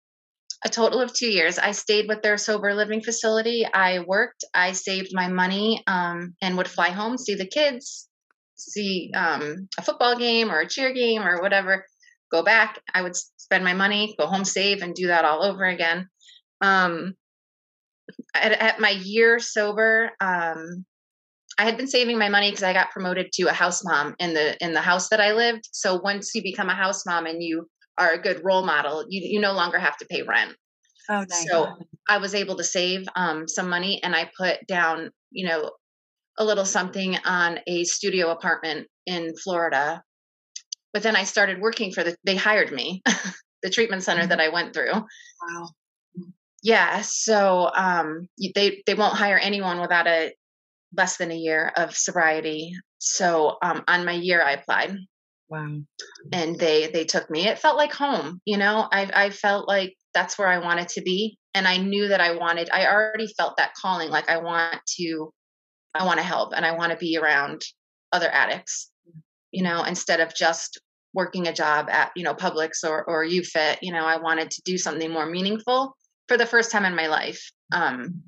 a 0.65 0.69
total 0.69 1.01
of 1.01 1.13
two 1.13 1.31
years. 1.31 1.59
I 1.59 1.73
stayed 1.73 2.09
with 2.09 2.23
their 2.23 2.37
sober 2.37 2.75
living 2.75 3.01
facility. 3.01 3.67
I 3.73 4.01
worked, 4.01 4.45
I 4.53 4.73
saved 4.73 5.11
my 5.13 5.29
money, 5.29 5.83
um, 5.87 6.35
and 6.43 6.57
would 6.57 6.69
fly 6.69 6.91
home, 6.91 7.17
see 7.17 7.35
the 7.35 7.47
kids, 7.47 8.09
see 8.57 9.11
um, 9.15 9.69
a 9.79 9.83
football 9.83 10.17
game 10.17 10.51
or 10.51 10.61
a 10.61 10.69
cheer 10.69 10.93
game 10.93 11.23
or 11.23 11.41
whatever, 11.41 11.87
go 12.31 12.43
back. 12.43 12.81
I 12.93 13.03
would 13.03 13.17
spend 13.17 13.65
my 13.65 13.73
money, 13.73 14.15
go 14.19 14.27
home, 14.27 14.45
save, 14.45 14.83
and 14.83 14.95
do 14.95 15.07
that 15.07 15.25
all 15.25 15.43
over 15.43 15.65
again. 15.65 16.09
Um, 16.61 17.15
at, 18.35 18.53
at, 18.53 18.81
my 18.81 18.91
year 18.91 19.39
sober, 19.39 20.11
um, 20.21 20.85
I 21.61 21.65
had 21.65 21.77
been 21.77 21.89
saving 21.89 22.19
my 22.19 22.31
money 22.31 22.51
because 22.51 22.63
I 22.63 22.73
got 22.73 22.91
promoted 22.91 23.33
to 23.33 23.43
a 23.49 23.53
house 23.53 23.85
mom 23.85 24.15
in 24.19 24.33
the 24.33 24.57
in 24.65 24.73
the 24.73 24.81
house 24.81 25.11
that 25.11 25.21
I 25.21 25.33
lived. 25.33 25.69
So 25.73 26.01
once 26.01 26.35
you 26.35 26.43
become 26.43 26.71
a 26.71 26.75
house 26.75 27.05
mom 27.05 27.27
and 27.27 27.43
you 27.43 27.69
are 27.99 28.13
a 28.13 28.19
good 28.19 28.41
role 28.43 28.65
model, 28.65 29.05
you 29.11 29.21
you 29.23 29.41
no 29.41 29.53
longer 29.53 29.79
have 29.79 29.99
to 29.99 30.07
pay 30.07 30.23
rent. 30.23 30.57
Oh, 31.11 31.27
nice. 31.29 31.51
So 31.51 31.77
I 32.09 32.17
was 32.17 32.35
able 32.35 32.57
to 32.57 32.65
save 32.65 33.07
um, 33.15 33.47
some 33.47 33.69
money, 33.69 34.03
and 34.03 34.17
I 34.17 34.31
put 34.39 34.67
down, 34.69 35.11
you 35.31 35.47
know, 35.47 35.73
a 36.39 36.45
little 36.47 36.65
something 36.65 37.19
on 37.27 37.59
a 37.67 37.85
studio 37.85 38.31
apartment 38.31 38.89
in 39.05 39.37
Florida. 39.37 40.03
But 40.95 41.03
then 41.03 41.15
I 41.15 41.25
started 41.25 41.61
working 41.61 41.93
for 41.93 42.03
the. 42.03 42.17
They 42.25 42.37
hired 42.37 42.73
me, 42.73 43.03
the 43.63 43.69
treatment 43.69 44.03
center 44.03 44.23
mm-hmm. 44.23 44.31
that 44.31 44.41
I 44.41 44.49
went 44.49 44.73
through. 44.73 44.95
Wow. 44.95 45.69
Yeah. 46.63 47.03
So 47.03 47.71
um, 47.77 48.29
they 48.55 48.83
they 48.87 48.95
won't 48.95 49.19
hire 49.19 49.39
anyone 49.39 49.79
without 49.79 50.07
a 50.07 50.33
less 50.97 51.17
than 51.17 51.31
a 51.31 51.37
year 51.37 51.73
of 51.77 51.97
sobriety. 51.97 52.73
So 52.99 53.59
um, 53.63 53.85
on 53.89 54.05
my 54.05 54.13
year, 54.13 54.43
I 54.43 54.53
applied. 54.53 54.97
Wow. 55.49 55.81
And 56.33 56.59
they 56.59 56.89
they 56.89 57.05
took 57.05 57.29
me. 57.29 57.49
It 57.49 57.59
felt 57.59 57.77
like 57.77 57.93
home, 57.93 58.41
you 58.45 58.57
know. 58.57 58.89
I 58.93 59.11
I 59.13 59.31
felt 59.31 59.67
like 59.67 59.97
that's 60.15 60.39
where 60.39 60.49
I 60.49 60.59
wanted 60.59 60.89
to 60.91 61.03
be 61.03 61.39
and 61.55 61.67
I 61.67 61.77
knew 61.77 62.09
that 62.09 62.21
I 62.21 62.37
wanted 62.37 62.71
I 62.71 62.87
already 62.87 63.27
felt 63.27 63.57
that 63.57 63.75
calling 63.75 64.11
like 64.11 64.29
I 64.31 64.39
want 64.39 64.81
to 64.99 65.33
I 65.95 66.05
want 66.05 66.19
to 66.19 66.25
help 66.25 66.53
and 66.55 66.65
I 66.65 66.77
want 66.77 66.93
to 66.93 66.99
be 66.99 67.17
around 67.17 67.63
other 68.13 68.29
addicts. 68.31 68.91
You 69.51 69.65
know, 69.65 69.83
instead 69.83 70.21
of 70.21 70.35
just 70.35 70.81
working 71.13 71.49
a 71.49 71.53
job 71.53 71.91
at, 71.91 72.13
you 72.15 72.23
know, 72.23 72.35
Publix 72.35 72.85
or 72.85 73.03
or 73.05 73.25
Youfit, 73.25 73.79
you 73.83 73.93
know, 73.93 74.05
I 74.05 74.19
wanted 74.19 74.51
to 74.53 74.63
do 74.63 74.79
something 74.79 75.11
more 75.11 75.27
meaningful 75.27 75.97
for 76.29 76.37
the 76.37 76.47
first 76.47 76.71
time 76.71 76.85
in 76.85 76.95
my 76.95 77.09
life. 77.09 77.51
Um 77.73 78.23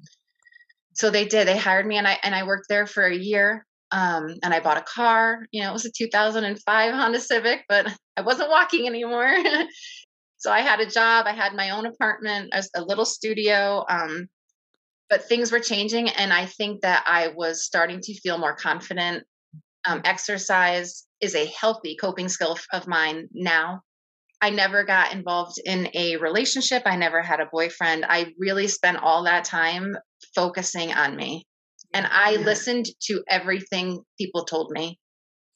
so 0.95 1.11
they 1.11 1.27
did. 1.27 1.47
They 1.47 1.57
hired 1.57 1.87
me 1.87 1.97
and 1.97 2.07
I 2.07 2.19
and 2.23 2.35
I 2.35 2.45
worked 2.45 2.69
there 2.69 2.87
for 2.87 3.05
a 3.05 3.17
year 3.17 3.67
um, 3.93 4.39
and 4.43 4.55
I 4.55 4.61
bought 4.61 4.79
a 4.79 4.83
car. 4.83 5.47
You 5.53 5.63
know, 5.63 5.71
it 5.71 5.75
was 5.75 5.85
a 5.85 5.93
2005 5.93 6.95
Honda 6.95 7.21
Civic, 7.21 7.65
but 7.69 7.87
I 8.17 8.23
wasn't 8.23 8.51
walking 8.51 8.87
anymore. 8.87 9.31
so 10.39 10.51
I 10.51 10.61
had 10.61 10.81
a 10.81 10.87
job. 10.87 11.27
I 11.27 11.33
had 11.33 11.55
my 11.55 11.71
own 11.71 11.87
apartment, 11.87 12.53
a, 12.75 12.83
little 12.83 13.05
studio. 13.05 13.85
Um, 13.89 14.29
but 15.09 15.25
things 15.25 15.53
were 15.53 15.61
changing, 15.61 16.09
and 16.09 16.33
I 16.33 16.47
think 16.47 16.81
that 16.81 17.05
I 17.07 17.29
was 17.29 17.65
starting 17.65 18.01
to 18.01 18.15
feel 18.21 18.39
more 18.39 18.57
confident. 18.57 19.25
Um, 19.87 20.01
exercise 20.05 21.07
is 21.21 21.35
a 21.35 21.47
healthy 21.47 21.97
coping 21.97 22.31
skill 22.31 22.59
of 22.73 22.87
mine 22.87 23.29
now. 23.33 23.83
I 24.43 24.51
never 24.51 24.83
got 24.83 25.13
involved 25.13 25.61
in 25.65 25.89
a 25.95 26.17
relationship. 26.17 26.83
I 26.85 26.97
never 26.97 27.23
had 27.23 27.39
a 27.39 27.47
boyfriend. 27.47 28.05
I 28.09 28.35
really 28.39 28.67
spent 28.67 28.97
all 28.97 29.23
that 29.25 29.45
time 29.45 29.97
focusing 30.35 30.93
on 30.93 31.15
me 31.15 31.47
and 31.95 32.07
I 32.11 32.37
listened 32.37 32.87
to 33.03 33.23
everything 33.29 34.03
people 34.19 34.45
told 34.45 34.73
me. 34.73 34.99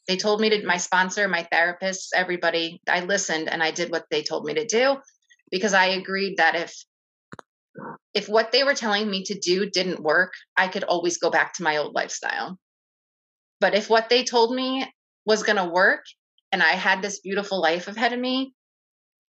They 0.07 0.17
told 0.17 0.41
me 0.41 0.51
to 0.51 0.65
my 0.65 0.77
sponsor, 0.77 1.27
my 1.27 1.43
therapist, 1.51 2.15
everybody. 2.15 2.81
I 2.89 3.01
listened 3.01 3.49
and 3.49 3.61
I 3.61 3.73
did 3.73 3.91
what 3.91 4.05
they 4.11 4.23
told 4.23 4.45
me 4.45 4.55
to 4.55 4.65
do 4.65 4.99
because 5.51 5.75
I 5.75 5.87
agreed 5.87 6.37
that 6.37 6.55
if 6.55 6.73
if 8.15 8.29
what 8.29 8.53
they 8.53 8.63
were 8.65 8.75
telling 8.75 9.11
me 9.11 9.25
to 9.25 9.39
do 9.39 9.69
didn't 9.69 10.01
work, 10.01 10.33
I 10.57 10.69
could 10.69 10.85
always 10.85 11.19
go 11.19 11.29
back 11.29 11.55
to 11.55 11.63
my 11.63 11.79
old 11.79 11.95
lifestyle. 11.95 12.57
But 13.61 13.75
if 13.75 13.91
what 13.91 14.09
they 14.09 14.25
told 14.25 14.55
me 14.55 14.87
was 15.27 15.43
going 15.43 15.57
to 15.57 15.67
work 15.67 16.05
and 16.53 16.63
I 16.63 16.73
had 16.73 17.03
this 17.03 17.21
beautiful 17.21 17.61
life 17.61 17.89
ahead 17.89 18.15
of 18.15 18.21
me, 18.21 18.55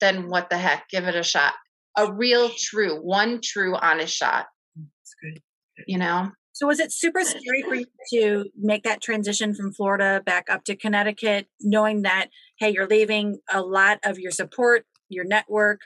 then 0.02 0.30
what 0.30 0.50
the 0.50 0.58
heck, 0.58 0.89
give 0.89 1.06
it 1.06 1.16
a 1.16 1.24
shot. 1.24 1.54
A 1.98 2.12
real 2.12 2.50
true, 2.50 3.02
one 3.02 3.39
true 3.41 3.76
honest 3.76 4.16
shot. 4.16 4.48
Mm, 4.78 4.88
that's 5.00 5.16
good. 5.22 5.41
You 5.88 5.98
know? 5.98 6.32
So 6.54 6.68
was 6.68 6.80
it 6.80 6.93
super 6.93 7.22
scary 7.24 7.64
for 7.64 7.76
you 7.76 7.86
to 8.12 8.50
make 8.58 8.84
that 8.84 9.02
transition 9.02 9.54
from 9.54 9.74
Florida 9.74 10.22
back 10.26 10.46
up 10.50 10.64
to 10.66 10.76
Connecticut, 10.76 11.48
knowing 11.60 12.04
that 12.04 12.30
hey, 12.60 12.70
you're 12.70 12.88
leaving 12.88 13.39
a 13.52 13.62
lot 13.62 14.00
of 14.06 14.18
your 14.18 14.32
support, 14.32 14.86
your 15.10 15.26
network, 15.26 15.82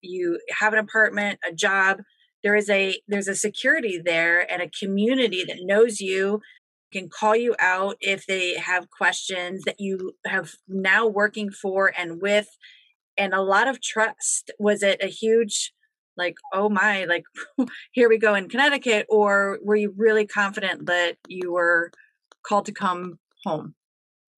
you 0.00 0.40
have 0.58 0.72
an 0.72 0.78
apartment, 0.78 1.40
a 1.46 1.52
job. 1.52 2.00
There 2.42 2.56
is 2.56 2.70
a 2.70 2.98
there's 3.06 3.28
a 3.28 3.34
security 3.34 4.00
there 4.02 4.50
and 4.50 4.62
a 4.62 4.70
community 4.70 5.44
that 5.44 5.58
knows 5.60 6.00
you, 6.00 6.40
can 6.94 7.08
call 7.08 7.34
you 7.36 7.54
out 7.58 7.96
if 8.00 8.24
they 8.24 8.56
have 8.56 8.88
questions 8.88 9.64
that 9.66 9.80
you 9.80 10.12
have 10.24 10.52
now 10.68 11.06
working 11.06 11.50
for 11.50 11.92
and 11.98 12.22
with 12.22 12.48
and 13.16 13.34
a 13.34 13.42
lot 13.42 13.68
of 13.68 13.80
trust. 13.80 14.50
Was 14.58 14.82
it 14.82 15.02
a 15.02 15.08
huge 15.08 15.72
like 16.16 16.36
oh 16.52 16.68
my 16.68 17.04
like 17.04 17.24
here 17.92 18.08
we 18.08 18.18
go 18.18 18.34
in 18.34 18.48
connecticut 18.48 19.06
or 19.08 19.58
were 19.62 19.76
you 19.76 19.92
really 19.96 20.26
confident 20.26 20.86
that 20.86 21.16
you 21.28 21.52
were 21.52 21.90
called 22.46 22.66
to 22.66 22.72
come 22.72 23.18
home 23.44 23.74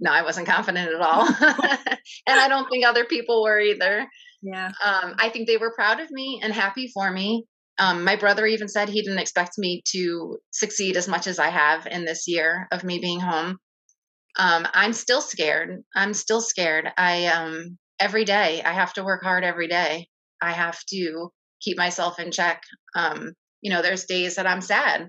no 0.01 0.11
i 0.11 0.22
wasn't 0.22 0.47
confident 0.47 0.91
at 0.91 1.01
all 1.01 1.27
and 2.27 2.41
i 2.41 2.49
don't 2.49 2.68
think 2.70 2.85
other 2.85 3.05
people 3.05 3.43
were 3.43 3.61
either 3.61 4.09
yeah 4.43 4.72
um, 4.85 5.14
i 5.18 5.29
think 5.29 5.47
they 5.47 5.57
were 5.57 5.74
proud 5.74 6.01
of 6.01 6.11
me 6.11 6.41
and 6.43 6.53
happy 6.53 6.91
for 6.95 7.11
me 7.11 7.45
Um, 7.79 8.05
my 8.05 8.16
brother 8.16 8.47
even 8.47 8.68
said 8.68 8.89
he 8.89 9.03
didn't 9.03 9.18
expect 9.18 9.59
me 9.59 9.83
to 9.93 10.39
succeed 10.51 10.97
as 10.97 11.09
much 11.09 11.27
as 11.27 11.39
I 11.39 11.51
have 11.51 11.87
in 11.87 12.05
this 12.07 12.27
year 12.27 12.68
of 12.72 12.85
me 12.85 12.99
being 12.99 13.20
home. 13.20 13.59
Um, 14.39 14.66
I'm 14.72 14.95
still 14.95 15.20
scared. 15.20 15.83
I'm 15.95 16.14
still 16.14 16.41
scared. 16.41 16.89
I 16.97 17.27
um, 17.27 17.79
every 17.99 18.24
day 18.24 18.62
I 18.62 18.72
have 18.72 18.92
to 18.94 19.05
work 19.05 19.22
hard 19.22 19.44
every 19.44 19.68
day. 19.68 20.09
I 20.40 20.53
have 20.53 20.78
to 20.90 21.30
keep 21.61 21.78
myself 21.78 22.18
in 22.18 22.30
check. 22.30 22.62
Um, 22.94 23.32
you 23.62 23.70
know, 23.70 23.82
there's 23.82 24.05
days 24.05 24.36
that 24.36 24.47
I'm 24.47 24.61
sad. 24.61 25.09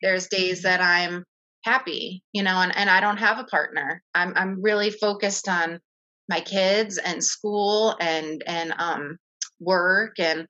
There's 0.00 0.28
days 0.28 0.60
mm-hmm. 0.60 0.68
that 0.68 0.80
I'm 0.80 1.24
happy, 1.64 2.22
you 2.32 2.42
know, 2.42 2.58
and, 2.58 2.76
and 2.76 2.90
I 2.90 3.00
don't 3.00 3.18
have 3.18 3.38
a 3.38 3.44
partner. 3.44 4.02
I'm 4.14 4.32
I'm 4.36 4.62
really 4.62 4.90
focused 4.90 5.48
on 5.48 5.78
my 6.28 6.40
kids 6.40 6.98
and 6.98 7.22
school 7.22 7.96
and 8.00 8.42
and 8.46 8.74
um 8.78 9.18
work 9.60 10.18
and 10.18 10.46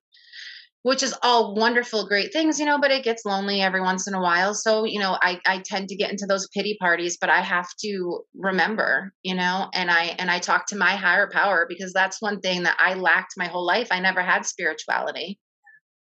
which 0.83 1.03
is 1.03 1.15
all 1.23 1.55
wonderful 1.55 2.07
great 2.07 2.33
things 2.33 2.59
you 2.59 2.67
know 2.67 2.79
but 2.79 2.91
it 2.91 3.05
gets 3.05 3.25
lonely 3.25 3.61
every 3.61 3.81
once 3.81 4.09
in 4.09 4.15
a 4.15 4.21
while. 4.21 4.55
So 4.55 4.85
you 4.85 4.99
know 4.99 5.17
i 5.23 5.41
i 5.47 5.59
tend 5.65 5.89
to 5.89 5.97
get 5.97 6.11
into 6.11 6.27
those 6.27 6.49
pity 6.49 6.77
parties 6.81 7.17
but 7.21 7.31
i 7.31 7.41
have 7.41 7.69
to 7.81 8.23
remember 8.35 9.13
you 9.23 9.35
know 9.35 9.69
and 9.75 9.91
i 9.91 10.05
and 10.19 10.31
i 10.31 10.39
talk 10.39 10.67
to 10.67 10.77
my 10.77 10.93
higher 10.97 11.29
power 11.33 11.67
because 11.69 11.93
that's 11.93 12.21
one 12.21 12.41
thing 12.41 12.65
that 12.65 12.77
i 12.79 12.95
lacked 12.95 13.35
my 13.37 13.47
whole 13.47 13.67
life. 13.67 13.89
I 13.91 14.01
never 14.01 14.23
had 14.23 14.47
spirituality 14.47 15.39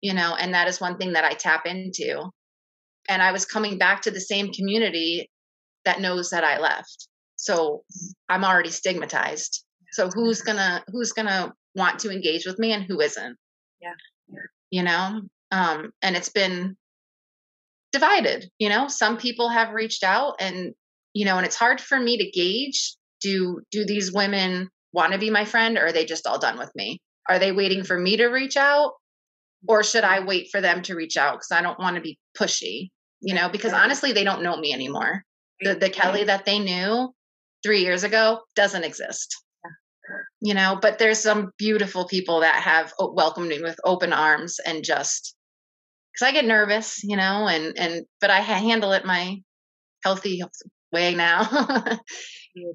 you 0.02 0.14
know 0.14 0.36
and 0.36 0.54
that 0.54 0.68
is 0.68 0.82
one 0.82 0.98
thing 0.98 1.14
that 1.14 1.24
i 1.24 1.34
tap 1.34 1.66
into. 1.66 2.30
And 3.10 3.22
i 3.22 3.32
was 3.32 3.46
coming 3.46 3.78
back 3.78 4.02
to 4.04 4.12
the 4.12 4.22
same 4.22 4.52
community 4.52 5.30
that 5.86 6.02
knows 6.02 6.30
that 6.32 6.44
i 6.44 6.60
left. 6.60 7.08
So 7.36 7.84
i'm 8.30 8.44
already 8.44 8.70
stigmatized. 8.72 9.64
So 9.92 10.10
who's 10.10 10.42
gonna 10.42 10.84
who's 10.88 11.12
gonna 11.12 11.54
want 11.76 12.00
to 12.00 12.12
engage 12.12 12.46
with 12.46 12.58
me 12.60 12.72
and 12.72 12.84
who 12.84 13.00
isn't? 13.02 13.38
Yeah 13.82 13.94
you 14.74 14.82
know 14.82 15.22
um 15.52 15.92
and 16.02 16.16
it's 16.16 16.30
been 16.30 16.76
divided 17.92 18.50
you 18.58 18.70
know? 18.70 18.88
Some 18.88 19.18
people 19.18 19.50
have 19.50 19.70
reached 19.70 20.04
out 20.04 20.38
and 20.40 20.74
you 21.14 21.26
know 21.26 21.38
and 21.38 21.46
it's 21.46 21.56
hard 21.56 21.80
for 21.80 22.00
me 22.00 22.18
to 22.18 22.32
gauge 22.32 22.96
do 23.22 23.62
do 23.70 23.86
these 23.86 24.12
women 24.12 24.70
want 24.92 25.14
to 25.14 25.20
be 25.20 25.30
my 25.30 25.46
friend 25.46 25.78
or 25.78 25.86
are 25.86 25.92
they 25.92 26.06
just 26.06 26.26
all 26.26 26.40
done 26.40 26.58
with 26.58 26.72
me? 26.76 27.00
Are 27.30 27.38
they 27.38 27.52
waiting 27.52 27.84
for 27.84 27.98
me 27.98 28.18
to 28.18 28.28
reach 28.28 28.58
out 28.58 28.94
or 29.68 29.84
should 29.84 30.04
i 30.04 30.20
wait 30.26 30.50
for 30.52 30.60
them 30.60 30.82
to 30.82 30.96
reach 30.96 31.18
out 31.18 31.36
because 31.36 31.52
i 31.52 31.62
don't 31.62 31.80
want 31.80 31.96
to 31.96 32.02
be 32.02 32.18
pushy 32.38 32.90
you 33.26 33.34
know? 33.34 33.48
Because 33.48 33.74
honestly 33.74 34.12
they 34.12 34.26
don't 34.26 34.44
know 34.44 34.58
me 34.58 34.74
anymore. 34.74 35.24
The 35.62 35.76
the 35.76 35.90
kelly 35.90 36.24
that 36.26 36.46
they 36.46 36.60
knew 36.60 37.14
three 37.64 37.82
years 37.82 38.04
ago 38.04 38.42
doesn't 38.56 38.84
exist 38.84 39.38
you 40.42 40.54
know 40.54 40.78
but 40.82 41.00
there's 41.00 41.20
some 41.20 41.52
beautiful 41.58 42.06
people 42.08 42.42
that 42.42 42.62
have 42.62 42.94
welcomed 43.00 43.48
me 43.48 43.62
with 43.62 43.80
open 43.86 44.14
arms 44.14 44.60
and 44.66 44.84
just 44.84 45.36
because 46.12 46.28
i 46.28 46.32
get 46.32 46.46
nervous 46.46 47.04
you 47.04 47.16
know 47.16 47.48
and 47.48 47.78
and 47.78 48.06
but 48.20 48.30
i 48.30 48.40
handle 48.40 48.92
it 48.92 49.06
my 49.06 49.38
healthy 50.04 50.42
way 50.92 51.16
now. 51.16 51.48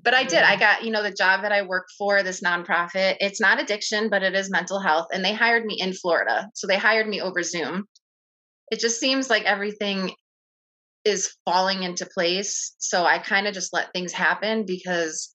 But 0.02 0.12
i 0.12 0.24
did 0.24 0.42
i 0.42 0.56
got 0.56 0.82
you 0.82 0.90
know 0.90 1.04
the 1.04 1.12
job 1.12 1.42
that 1.42 1.52
i 1.52 1.62
work 1.62 1.86
for 1.96 2.24
this 2.24 2.40
nonprofit 2.40 3.14
it's 3.20 3.40
not 3.40 3.60
addiction 3.60 4.10
but 4.10 4.24
it 4.24 4.34
is 4.34 4.50
mental 4.50 4.80
health 4.80 5.06
and 5.12 5.24
they 5.24 5.32
hired 5.32 5.64
me 5.64 5.76
in 5.78 5.92
florida 5.92 6.48
so 6.52 6.66
they 6.66 6.76
hired 6.76 7.08
me 7.08 7.20
over 7.20 7.44
zoom. 7.44 7.86
It 8.72 8.80
just 8.80 8.98
seems 8.98 9.30
like 9.30 9.44
everything 9.44 10.10
is 11.04 11.32
falling 11.44 11.84
into 11.84 12.06
place 12.06 12.74
so 12.78 13.04
i 13.04 13.18
kind 13.18 13.46
of 13.46 13.54
just 13.54 13.72
let 13.72 13.92
things 13.92 14.12
happen 14.12 14.64
because 14.66 15.32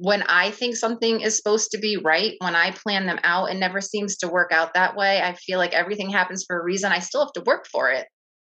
when 0.00 0.22
I 0.22 0.52
think 0.52 0.76
something 0.76 1.20
is 1.22 1.36
supposed 1.36 1.72
to 1.72 1.78
be 1.78 1.96
right, 1.96 2.34
when 2.38 2.54
I 2.54 2.70
plan 2.70 3.06
them 3.06 3.18
out, 3.24 3.50
it 3.50 3.56
never 3.56 3.80
seems 3.80 4.18
to 4.18 4.28
work 4.28 4.52
out 4.52 4.74
that 4.74 4.94
way. 4.94 5.20
I 5.20 5.34
feel 5.34 5.58
like 5.58 5.72
everything 5.72 6.08
happens 6.08 6.44
for 6.46 6.58
a 6.58 6.62
reason. 6.62 6.92
I 6.92 7.00
still 7.00 7.22
have 7.22 7.32
to 7.32 7.42
work 7.44 7.66
for 7.66 7.90
it. 7.90 8.06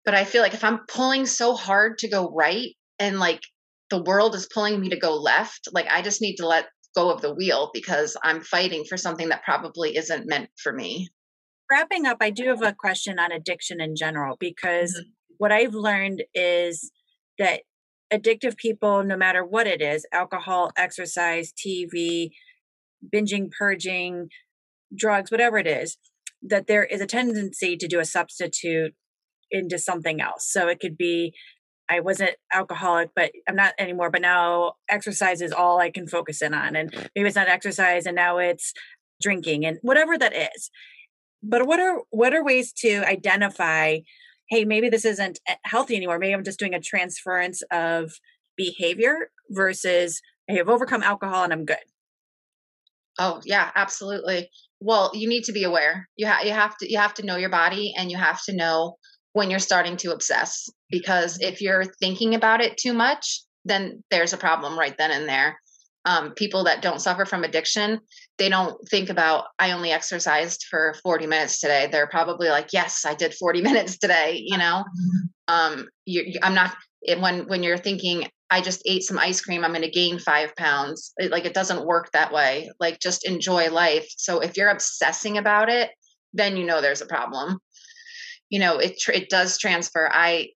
But 0.04 0.16
I 0.16 0.26
feel 0.26 0.42
like 0.42 0.54
if 0.54 0.66
I'm 0.66 0.82
pulling 0.90 1.26
so 1.26 1.56
hard 1.56 2.00
to 2.00 2.10
go 2.10 2.30
right 2.30 2.76
and 3.00 3.20
like 3.20 3.40
the 3.90 4.04
world 4.04 4.36
is 4.36 4.50
pulling 4.54 4.82
me 4.82 4.90
to 4.90 5.00
go 5.00 5.16
left, 5.16 5.70
like 5.72 5.88
I 5.90 6.02
just 6.02 6.22
need 6.22 6.36
to 6.38 6.48
let 6.48 6.66
go 6.94 7.10
of 7.10 7.22
the 7.22 7.34
wheel 7.34 7.72
because 7.74 8.18
I'm 8.22 8.42
fighting 8.42 8.84
for 8.84 8.98
something 8.98 9.30
that 9.30 9.44
probably 9.44 9.96
isn't 9.96 10.28
meant 10.28 10.50
for 10.62 10.74
me. 10.74 11.08
Wrapping 11.72 12.06
up, 12.06 12.18
I 12.20 12.32
do 12.32 12.50
have 12.50 12.64
a 12.64 12.74
question 12.74 13.18
on 13.18 13.32
addiction 13.32 13.80
in 13.80 13.96
general 13.96 14.36
because 14.38 14.94
mm-hmm. 14.94 15.10
what 15.38 15.54
I've 15.54 15.74
learned 15.74 16.24
is 16.34 16.92
that 17.38 17.62
addictive 18.12 18.58
people, 18.58 19.04
no 19.04 19.16
matter 19.16 19.46
what 19.46 19.68
it 19.68 19.82
is 19.82 20.06
alcohol, 20.12 20.72
exercise, 20.78 21.54
TV, 21.54 22.32
binging, 23.14 23.50
purging, 23.52 24.30
drugs, 24.96 25.32
whatever 25.32 25.58
it 25.58 25.68
is 25.68 25.98
that 26.42 26.68
there 26.68 26.84
is 26.84 27.02
a 27.02 27.06
tendency 27.06 27.76
to 27.76 27.88
do 27.88 28.00
a 28.00 28.06
substitute 28.06 28.94
into 29.52 29.78
something 29.78 30.22
else. 30.22 30.50
So 30.50 30.68
it 30.68 30.80
could 30.80 30.98
be 30.98 31.34
I 31.92 32.02
wasn't 32.02 32.36
alcoholic, 32.54 33.10
but 33.16 33.32
I'm 33.48 33.56
not 33.56 33.74
anymore. 33.80 34.12
But 34.12 34.22
now 34.22 34.74
exercise 34.88 35.42
is 35.42 35.52
all 35.52 35.80
I 35.80 35.90
can 35.90 36.08
focus 36.08 36.42
in 36.42 36.54
on. 36.54 36.76
And 36.76 36.94
maybe 37.16 37.28
it's 37.28 37.36
not 37.36 37.48
exercise 37.48 38.06
and 38.06 38.16
now 38.16 38.38
it's 38.38 38.74
drinking 39.20 39.66
and 39.66 39.80
whatever 39.82 40.18
that 40.18 40.36
is. 40.36 40.70
But 41.42 41.66
what 41.66 41.80
are 41.80 42.02
what 42.12 42.34
are 42.34 42.44
ways 42.44 42.72
to 42.80 43.04
identify 43.08 44.00
hey, 44.50 44.66
maybe 44.66 44.90
this 44.90 45.06
isn't 45.06 45.40
eh, 45.48 45.56
healthy 45.64 45.96
anymore. 45.96 46.20
Maybe 46.20 46.34
I'm 46.34 46.44
just 46.44 46.60
doing 46.60 46.74
a 46.74 46.82
transference 46.82 47.62
of 47.72 48.12
behavior 48.58 49.32
versus, 49.50 50.22
hey, 50.48 50.60
I've 50.60 50.70
overcome 50.70 51.04
alcohol 51.04 51.44
and 51.44 51.54
I'm 51.54 51.66
good. 51.66 51.78
Oh 53.18 53.42
yeah, 53.46 53.70
absolutely. 53.76 54.50
Well, 54.80 55.12
you 55.14 55.28
need 55.28 55.44
to 55.46 55.52
be 55.52 55.64
aware. 55.64 56.08
You 56.16 56.28
have 56.28 56.46
you 56.46 56.52
have 56.52 56.78
to 56.78 56.90
you 56.90 56.98
have 56.98 57.14
to 57.16 57.26
know 57.26 57.36
your 57.36 57.50
body 57.50 57.94
and 57.98 58.10
you 58.10 58.18
have 58.18 58.42
to 58.44 58.56
know 58.56 58.96
when 59.34 59.50
you're 59.50 59.60
starting 59.60 59.98
to 59.98 60.14
obsess 60.14 60.70
because 60.90 61.38
if 61.42 61.62
you're 61.62 61.84
thinking 61.84 62.34
about 62.34 62.62
it 62.62 62.78
too 62.78 62.94
much, 62.94 63.42
then 63.66 64.04
there's 64.10 64.34
a 64.34 64.38
problem 64.38 64.80
right 64.80 64.98
then 64.98 65.12
and 65.12 65.28
there 65.28 65.60
um, 66.10 66.32
people 66.32 66.64
that 66.64 66.82
don't 66.82 67.02
suffer 67.02 67.24
from 67.24 67.44
addiction, 67.44 68.00
they 68.40 68.50
don't 68.50 68.76
think 68.90 69.12
about, 69.12 69.46
I 69.60 69.72
only 69.74 69.92
exercised 69.92 70.66
for 70.68 70.96
40 71.04 71.28
minutes 71.28 71.60
today. 71.60 71.88
They're 71.92 72.08
probably 72.08 72.50
like, 72.50 72.74
yes, 72.74 73.06
I 73.06 73.14
did 73.14 73.36
40 73.36 73.62
minutes 73.70 74.00
today. 74.00 74.42
You 74.44 74.58
know, 74.58 74.84
um, 75.48 75.88
you, 76.06 76.34
I'm 76.42 76.56
not, 76.56 76.76
when, 77.20 77.48
when 77.48 77.62
you're 77.62 77.78
thinking, 77.78 78.28
I 78.50 78.62
just 78.62 78.82
ate 78.86 79.04
some 79.04 79.20
ice 79.20 79.40
cream, 79.40 79.64
I'm 79.64 79.72
going 79.72 79.84
to 79.84 79.92
gain 79.92 80.18
five 80.18 80.56
pounds. 80.56 81.14
It, 81.18 81.30
like 81.30 81.46
it 81.46 81.54
doesn't 81.54 81.86
work 81.86 82.12
that 82.14 82.34
way. 82.34 82.72
Like 82.80 83.00
just 83.00 83.28
enjoy 83.28 83.70
life. 83.70 84.08
So 84.18 84.40
if 84.40 84.58
you're 84.58 84.70
obsessing 84.70 85.38
about 85.38 85.70
it, 85.70 85.92
then 86.34 86.58
you 86.58 86.66
know 86.66 86.82
there's 86.82 87.02
a 87.02 87.06
problem. 87.06 87.60
You 88.50 88.62
know, 88.62 88.80
it, 88.80 88.96
it 89.14 89.30
does 89.30 89.60
transfer. 89.60 90.10
I, 90.12 90.50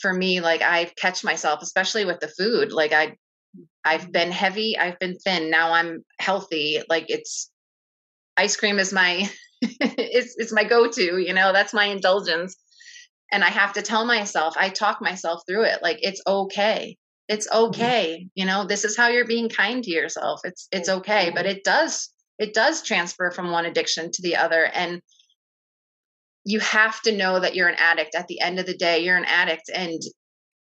for 0.00 0.14
me, 0.14 0.40
like 0.40 0.62
I 0.62 0.90
catch 0.96 1.22
myself, 1.22 1.60
especially 1.60 2.06
with 2.06 2.20
the 2.20 2.28
food. 2.28 2.72
Like 2.72 2.94
I 2.94 3.16
I've 3.86 4.10
been 4.10 4.32
heavy, 4.32 4.76
I've 4.76 4.98
been 4.98 5.16
thin. 5.16 5.50
Now 5.50 5.72
I'm 5.72 6.04
healthy. 6.18 6.82
Like 6.88 7.06
it's 7.08 7.50
ice 8.36 8.56
cream 8.56 8.78
is 8.78 8.92
my 8.92 9.30
it's 9.62 10.34
it's 10.36 10.52
my 10.52 10.64
go-to, 10.64 11.18
you 11.18 11.32
know, 11.32 11.52
that's 11.52 11.72
my 11.72 11.86
indulgence. 11.86 12.56
And 13.32 13.44
I 13.44 13.48
have 13.48 13.72
to 13.74 13.82
tell 13.82 14.04
myself, 14.04 14.54
I 14.56 14.68
talk 14.70 15.00
myself 15.00 15.42
through 15.48 15.64
it 15.64 15.78
like 15.82 15.98
it's 16.02 16.20
okay. 16.26 16.96
It's 17.28 17.48
mm-hmm. 17.48 17.68
okay. 17.68 18.28
You 18.34 18.44
know, 18.44 18.66
this 18.66 18.84
is 18.84 18.96
how 18.96 19.08
you're 19.08 19.24
being 19.24 19.48
kind 19.48 19.82
to 19.84 19.90
yourself. 19.90 20.40
It's 20.44 20.66
it's 20.72 20.88
okay, 20.88 21.30
but 21.34 21.46
it 21.46 21.62
does 21.62 22.10
it 22.38 22.54
does 22.54 22.82
transfer 22.82 23.30
from 23.30 23.50
one 23.50 23.66
addiction 23.66 24.10
to 24.12 24.22
the 24.22 24.36
other 24.36 24.64
and 24.64 25.00
you 26.44 26.60
have 26.60 27.00
to 27.02 27.16
know 27.16 27.40
that 27.40 27.54
you're 27.54 27.68
an 27.68 27.78
addict 27.78 28.14
at 28.14 28.28
the 28.28 28.40
end 28.40 28.58
of 28.60 28.66
the 28.66 28.76
day 28.76 29.02
you're 29.02 29.16
an 29.16 29.24
addict 29.24 29.70
and 29.74 30.00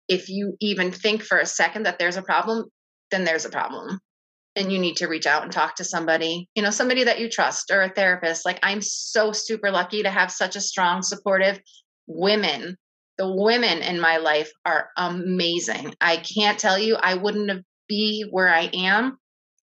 if 0.10 0.28
you 0.28 0.57
even 0.60 0.91
think 0.91 1.22
for 1.22 1.38
a 1.38 1.45
second 1.45 1.84
that 1.86 1.99
there's 1.99 2.18
a 2.18 2.24
problem, 2.24 2.66
then 3.12 3.24
there's 3.24 3.45
a 3.45 3.49
problem. 3.49 3.99
And 4.55 4.72
you 4.72 4.80
need 4.80 4.97
to 4.97 5.07
reach 5.07 5.28
out 5.28 5.43
and 5.43 5.51
talk 5.51 5.76
to 5.76 5.84
somebody, 5.84 6.49
you 6.55 6.64
know, 6.64 6.72
somebody 6.72 7.03
that 7.03 7.20
you 7.20 7.30
trust 7.30 7.72
or 7.72 7.82
a 7.82 7.89
therapist. 7.89 8.45
Like 8.45 8.60
I'm 8.64 8.82
so 8.82 9.32
super 9.32 9.72
lucky 9.72 10.03
to 10.03 10.10
have 10.10 10.32
such 10.32 10.55
a 10.55 10.62
strong, 10.62 11.01
supportive 11.01 11.60
women. 12.07 12.76
The 13.18 13.32
women 13.32 13.80
in 13.80 13.99
my 13.99 14.18
life 14.18 14.51
are 14.66 14.89
amazing. 14.97 15.93
I 16.01 16.18
can't 16.18 16.60
tell 16.60 16.80
you, 16.80 16.95
I 16.95 17.16
wouldn't 17.16 17.66
be 17.88 18.26
where 18.30 18.53
I 18.53 18.70
am 18.74 19.18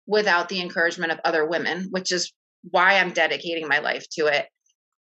without 0.07 0.49
the 0.49 0.61
encouragement 0.61 1.11
of 1.11 1.19
other 1.23 1.45
women, 1.45 1.88
which 1.91 2.11
is 2.11 2.32
why 2.69 2.95
I'm 2.95 3.11
dedicating 3.11 3.67
my 3.67 3.79
life 3.79 4.05
to 4.11 4.27
it 4.27 4.47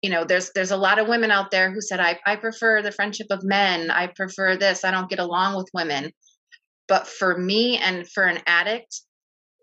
you 0.03 0.09
know 0.09 0.26
there's 0.26 0.51
there's 0.51 0.71
a 0.71 0.78
lot 0.78 0.99
of 0.99 1.07
women 1.07 1.32
out 1.32 1.49
there 1.49 1.71
who 1.71 1.82
said 1.82 1.99
I, 1.99 2.19
I 2.28 2.36
prefer 2.36 2.82
the 2.82 2.91
friendship 2.91 3.28
of 3.32 3.43
men 3.43 3.89
i 3.89 4.07
prefer 4.07 4.55
this 4.55 4.84
i 4.84 4.91
don't 4.91 5.09
get 5.09 5.19
along 5.19 5.55
with 5.55 5.69
women 5.74 6.11
but 6.88 7.07
for 7.07 7.38
me 7.38 7.77
and 7.77 8.09
for 8.09 8.23
an 8.23 8.39
addict 8.45 9.01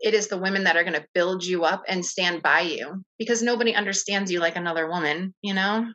it 0.02 0.14
is 0.14 0.28
the 0.28 0.38
women 0.38 0.64
that 0.64 0.76
are 0.76 0.84
going 0.84 0.94
to 0.94 1.06
build 1.14 1.44
you 1.44 1.64
up 1.64 1.82
and 1.86 2.04
stand 2.04 2.42
by 2.42 2.60
you 2.60 3.02
because 3.18 3.42
nobody 3.42 3.74
understands 3.74 4.30
you 4.30 4.40
like 4.40 4.56
another 4.56 4.88
woman 4.88 5.34
you 5.42 5.54
know? 5.54 5.86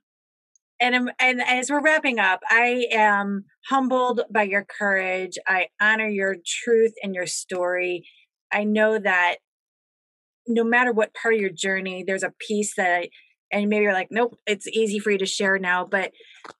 And 0.79 1.11
and 1.19 1.41
as 1.41 1.69
we're 1.69 1.81
wrapping 1.81 2.19
up 2.19 2.41
i 2.49 2.87
am 2.91 3.45
humbled 3.69 4.21
by 4.31 4.43
your 4.43 4.65
courage. 4.65 5.37
I 5.47 5.67
honor 5.81 6.07
your 6.07 6.35
truth 6.45 6.93
and 7.01 7.15
your 7.15 7.27
story. 7.27 8.07
I 8.51 8.63
know 8.63 8.99
that 8.99 9.37
no 10.47 10.63
matter 10.63 10.91
what 10.91 11.13
part 11.13 11.33
of 11.33 11.39
your 11.39 11.49
journey 11.49 12.03
there's 12.05 12.23
a 12.23 12.33
piece 12.47 12.75
that 12.75 13.09
and 13.51 13.69
maybe 13.69 13.83
you're 13.83 13.93
like 13.93 14.09
nope 14.11 14.37
it's 14.45 14.67
easy 14.67 14.99
for 14.99 15.11
you 15.11 15.17
to 15.17 15.25
share 15.25 15.57
now 15.57 15.85
but 15.85 16.11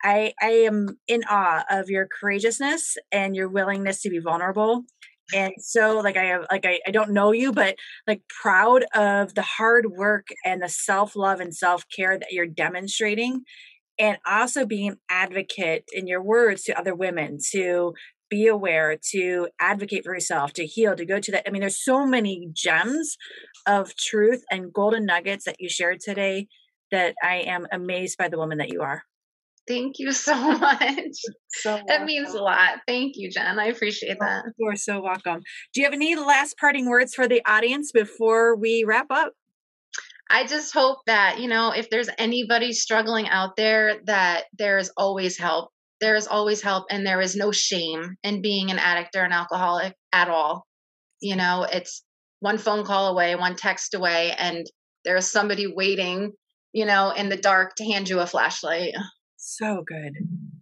i 0.03 0.33
i 0.41 0.49
am 0.49 0.97
in 1.07 1.21
awe 1.29 1.63
of 1.69 1.89
your 1.89 2.07
courageousness 2.19 2.97
and 3.11 3.35
your 3.35 3.49
willingness 3.49 4.01
to 4.01 4.09
be 4.09 4.19
vulnerable. 4.19 4.83
And 5.33 5.53
so 5.57 5.99
like 6.01 6.17
i 6.17 6.25
have 6.25 6.45
like 6.51 6.65
I, 6.65 6.79
I 6.87 6.91
don't 6.91 7.11
know 7.11 7.31
you 7.31 7.51
but 7.51 7.77
like 8.05 8.21
proud 8.41 8.85
of 8.93 9.33
the 9.33 9.41
hard 9.41 9.87
work 9.91 10.27
and 10.45 10.61
the 10.61 10.69
self-love 10.69 11.39
and 11.39 11.55
self-care 11.55 12.19
that 12.19 12.31
you're 12.31 12.45
demonstrating 12.45 13.43
and 13.97 14.17
also 14.27 14.65
being 14.65 14.89
an 14.89 14.97
advocate 15.09 15.85
in 15.91 16.05
your 16.05 16.21
words 16.21 16.63
to 16.63 16.77
other 16.77 16.93
women 16.93 17.39
to 17.53 17.93
be 18.29 18.47
aware 18.47 18.97
to 19.11 19.47
advocate 19.59 20.03
for 20.03 20.13
yourself 20.13 20.53
to 20.53 20.65
heal 20.65 20.95
to 20.95 21.05
go 21.05 21.19
to 21.19 21.31
that 21.31 21.43
i 21.47 21.51
mean 21.51 21.61
there's 21.61 21.83
so 21.83 22.05
many 22.05 22.47
gems 22.53 23.17
of 23.65 23.95
truth 23.95 24.43
and 24.51 24.73
golden 24.73 25.05
nuggets 25.05 25.45
that 25.45 25.55
you 25.59 25.69
shared 25.69 25.99
today 25.99 26.47
that 26.95 27.15
i 27.23 27.35
am 27.35 27.67
amazed 27.71 28.17
by 28.17 28.27
the 28.27 28.37
woman 28.37 28.57
that 28.57 28.71
you 28.71 28.81
are 28.81 29.03
Thank 29.67 29.97
you 29.97 30.11
so 30.11 30.35
much. 30.59 31.17
So 31.49 31.81
that 31.87 32.05
means 32.05 32.33
a 32.33 32.41
lot. 32.41 32.81
Thank 32.87 33.13
you, 33.15 33.31
Jen. 33.31 33.59
I 33.59 33.65
appreciate 33.65 34.17
oh, 34.21 34.25
that. 34.25 34.43
You 34.57 34.69
are 34.69 34.75
so 34.75 35.01
welcome. 35.01 35.41
Do 35.73 35.81
you 35.81 35.85
have 35.85 35.93
any 35.93 36.15
last 36.15 36.57
parting 36.59 36.87
words 36.87 37.15
for 37.15 37.27
the 37.27 37.41
audience 37.45 37.91
before 37.91 38.55
we 38.55 38.83
wrap 38.85 39.07
up? 39.09 39.33
I 40.29 40.45
just 40.45 40.73
hope 40.73 40.99
that, 41.05 41.39
you 41.39 41.47
know, 41.47 41.71
if 41.71 41.89
there's 41.89 42.09
anybody 42.17 42.73
struggling 42.73 43.27
out 43.27 43.55
there, 43.55 43.99
that 44.05 44.45
there 44.57 44.77
is 44.77 44.91
always 44.97 45.37
help. 45.37 45.69
There 46.01 46.15
is 46.15 46.27
always 46.27 46.61
help, 46.61 46.85
and 46.89 47.05
there 47.05 47.21
is 47.21 47.35
no 47.35 47.51
shame 47.51 48.15
in 48.23 48.41
being 48.41 48.69
an 48.69 48.79
addict 48.79 49.15
or 49.15 49.23
an 49.23 49.31
alcoholic 49.31 49.95
at 50.11 50.29
all. 50.29 50.65
You 51.21 51.35
know, 51.35 51.65
it's 51.71 52.03
one 52.39 52.57
phone 52.57 52.83
call 52.83 53.07
away, 53.07 53.35
one 53.35 53.55
text 53.55 53.93
away, 53.93 54.33
and 54.37 54.65
there's 55.05 55.27
somebody 55.27 55.67
waiting, 55.67 56.33
you 56.75 56.85
know, 56.85 57.11
in 57.11 57.29
the 57.29 57.37
dark 57.37 57.73
to 57.75 57.85
hand 57.85 58.09
you 58.09 58.19
a 58.19 58.27
flashlight. 58.27 58.93
So 59.37 59.81
good. 59.87 60.13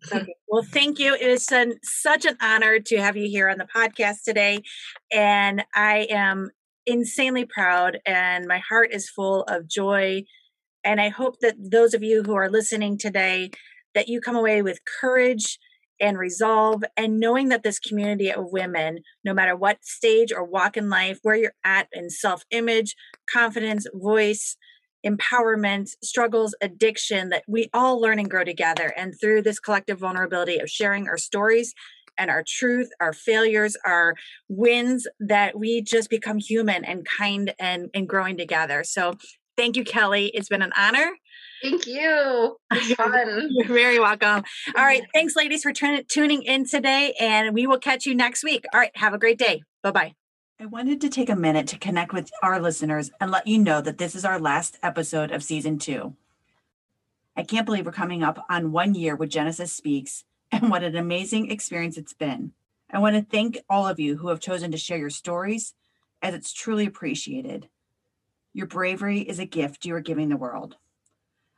So 0.04 0.20
good. 0.20 0.34
Well, 0.48 0.62
thank 0.62 1.00
you. 1.00 1.16
It 1.16 1.22
is 1.22 1.52
an, 1.52 1.80
such 1.82 2.26
an 2.26 2.38
honor 2.40 2.80
to 2.80 2.98
have 2.98 3.18
you 3.18 3.28
here 3.28 3.50
on 3.50 3.58
the 3.58 3.68
podcast 3.76 4.18
today. 4.24 4.62
And 5.12 5.66
I 5.74 6.06
am 6.12 6.52
insanely 6.86 7.46
proud, 7.46 7.98
and 8.06 8.46
my 8.46 8.60
heart 8.60 8.90
is 8.94 9.10
full 9.10 9.42
of 9.44 9.68
joy. 9.68 10.26
And 10.84 11.02
I 11.02 11.10
hope 11.10 11.40
that 11.42 11.56
those 11.58 11.96
of 11.96 12.04
you 12.04 12.22
who 12.22 12.36
are 12.36 12.50
listening 12.50 13.00
today, 13.00 13.50
that 13.96 14.08
you 14.08 14.22
come 14.22 14.36
away 14.36 14.62
with 14.62 14.82
courage 15.02 15.58
and 16.00 16.20
resolve 16.20 16.84
and 16.96 17.20
knowing 17.20 17.50
that 17.50 17.64
this 17.64 17.80
community 17.80 18.32
of 18.32 18.52
women 18.52 19.00
no 19.24 19.34
matter 19.34 19.56
what 19.56 19.84
stage 19.84 20.32
or 20.32 20.44
walk 20.44 20.76
in 20.76 20.90
life 20.90 21.20
where 21.22 21.36
you're 21.36 21.54
at 21.64 21.88
in 21.94 22.10
self-image 22.10 22.96
confidence 23.32 23.86
voice 23.94 24.58
empowerment, 25.06 25.90
struggles, 26.04 26.56
addiction 26.62 27.30
that 27.30 27.44
we 27.48 27.70
all 27.74 28.00
learn 28.00 28.20
and 28.20 28.30
grow 28.30 28.44
together. 28.44 28.94
And 28.98 29.14
through 29.20 29.42
this 29.44 29.60
collective 29.60 30.00
vulnerability 30.00 30.60
of 30.60 30.70
sharing 30.70 31.08
our 31.08 31.18
stories 31.18 31.74
and 32.18 32.30
our 32.30 32.44
truth, 32.48 32.90
our 33.00 33.14
failures, 33.14 33.76
our 33.86 34.16
wins, 34.48 35.08
that 35.20 35.58
we 35.58 35.82
just 35.82 36.10
become 36.10 36.38
human 36.38 36.86
and 36.86 37.06
kind 37.06 37.54
and, 37.60 37.90
and 37.94 38.08
growing 38.08 38.38
together. 38.38 38.84
So 38.84 39.14
thank 39.58 39.76
you, 39.76 39.84
Kelly. 39.84 40.32
It's 40.34 40.50
been 40.50 40.62
an 40.62 40.74
honor. 40.78 41.12
Thank 41.62 41.88
you. 41.88 42.58
It's 42.72 42.94
fun. 42.96 43.48
You're 43.52 43.68
very 43.68 44.00
welcome. 44.00 44.44
All 44.76 44.86
right. 44.86 45.04
Thanks, 45.14 45.36
ladies, 45.36 45.64
for 45.64 45.72
t- 45.72 46.04
tuning 46.04 46.44
in 46.44 46.66
today. 46.66 47.14
And 47.20 47.54
we 47.54 47.68
will 47.68 47.80
catch 47.80 48.06
you 48.06 48.14
next 48.14 48.44
week. 48.44 48.66
All 48.74 48.80
right. 48.80 48.92
Have 48.96 49.14
a 49.14 49.18
great 49.18 49.40
day. 49.40 49.64
Bye 49.82 49.92
bye. 49.92 50.14
I 50.60 50.68
wanted 50.68 51.02
to 51.02 51.10
take 51.10 51.30
a 51.30 51.36
minute 51.36 51.68
to 51.70 51.80
connect 51.80 52.14
with 52.14 52.32
our 52.44 52.60
listeners 52.62 53.10
and 53.20 53.32
let 53.32 53.48
you 53.48 53.58
know 53.58 53.82
that 53.82 53.98
this 53.98 54.14
is 54.14 54.24
our 54.24 54.40
last 54.40 54.78
episode 54.84 55.32
of 55.32 55.44
season 55.44 55.80
two. 55.80 56.16
I 57.36 57.42
can't 57.42 57.66
believe 57.66 57.88
we're 57.88 57.92
coming 57.92 58.22
up 58.22 58.46
on 58.50 58.72
one 58.72 58.94
year 58.94 59.16
with 59.16 59.32
Genesis 59.32 59.74
Speaks 59.74 60.26
and 60.52 60.70
what 60.70 60.84
an 60.84 60.96
amazing 60.96 61.50
experience 61.50 61.98
it's 61.98 62.14
been. 62.14 62.54
I 62.92 63.00
want 63.00 63.16
to 63.16 63.24
thank 63.24 63.58
all 63.68 63.88
of 63.88 64.00
you 64.00 64.16
who 64.18 64.28
have 64.28 64.40
chosen 64.40 64.72
to 64.72 64.78
share 64.78 65.00
your 65.00 65.10
stories, 65.10 65.74
as 66.22 66.36
it's 66.36 66.54
truly 66.54 66.86
appreciated. 66.86 67.68
Your 68.54 68.68
bravery 68.68 69.22
is 69.22 69.40
a 69.40 69.46
gift 69.46 69.86
you 69.86 69.96
are 69.96 70.02
giving 70.02 70.30
the 70.30 70.38
world. 70.38 70.78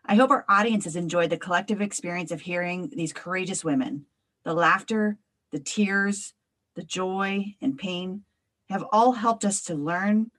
I 0.05 0.15
hope 0.15 0.31
our 0.31 0.45
audience 0.47 0.85
has 0.85 0.95
enjoyed 0.95 1.31
the 1.31 1.37
collective 1.37 1.81
experience 1.81 2.31
of 2.31 2.41
hearing 2.41 2.89
these 2.95 3.11
courageous 3.11 3.61
women, 3.61 4.05
the 4.45 4.53
laughter, 4.53 5.17
the 5.51 5.59
tears, 5.59 6.33
the 6.75 6.83
joy 6.83 7.55
and 7.61 7.77
pain 7.77 8.23
have 8.70 8.86
all 8.91 9.13
helped 9.13 9.45
us 9.45 9.61
to 9.63 9.76
learn, 9.76 10.32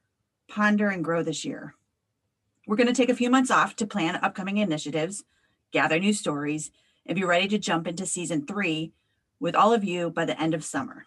ponder, 0.49 0.89
and 0.89 1.05
grow 1.05 1.23
this 1.23 1.45
year. 1.45 1.75
We're 2.67 2.77
going 2.77 2.89
to 2.89 2.95
take 2.95 3.11
a 3.11 3.15
few 3.15 3.31
months 3.31 3.51
off 3.51 3.77
to 3.77 3.87
plan 3.87 4.17
upcoming 4.17 4.59
initiatives, 4.59 5.25
gather 5.73 5.99
new 5.99 6.13
stories, 6.13 6.71
and 7.07 7.15
be 7.15 7.25
ready 7.25 7.47
to 7.49 7.59
jump 7.59 7.87
into 7.87 8.07
season 8.07 8.47
three 8.47 8.93
with 9.39 9.55
all 9.55 9.73
of 9.73 9.85
you 9.85 10.11
by 10.11 10.25
the 10.25 10.41
end 10.41 10.55
of 10.55 10.65
summer. 10.65 11.07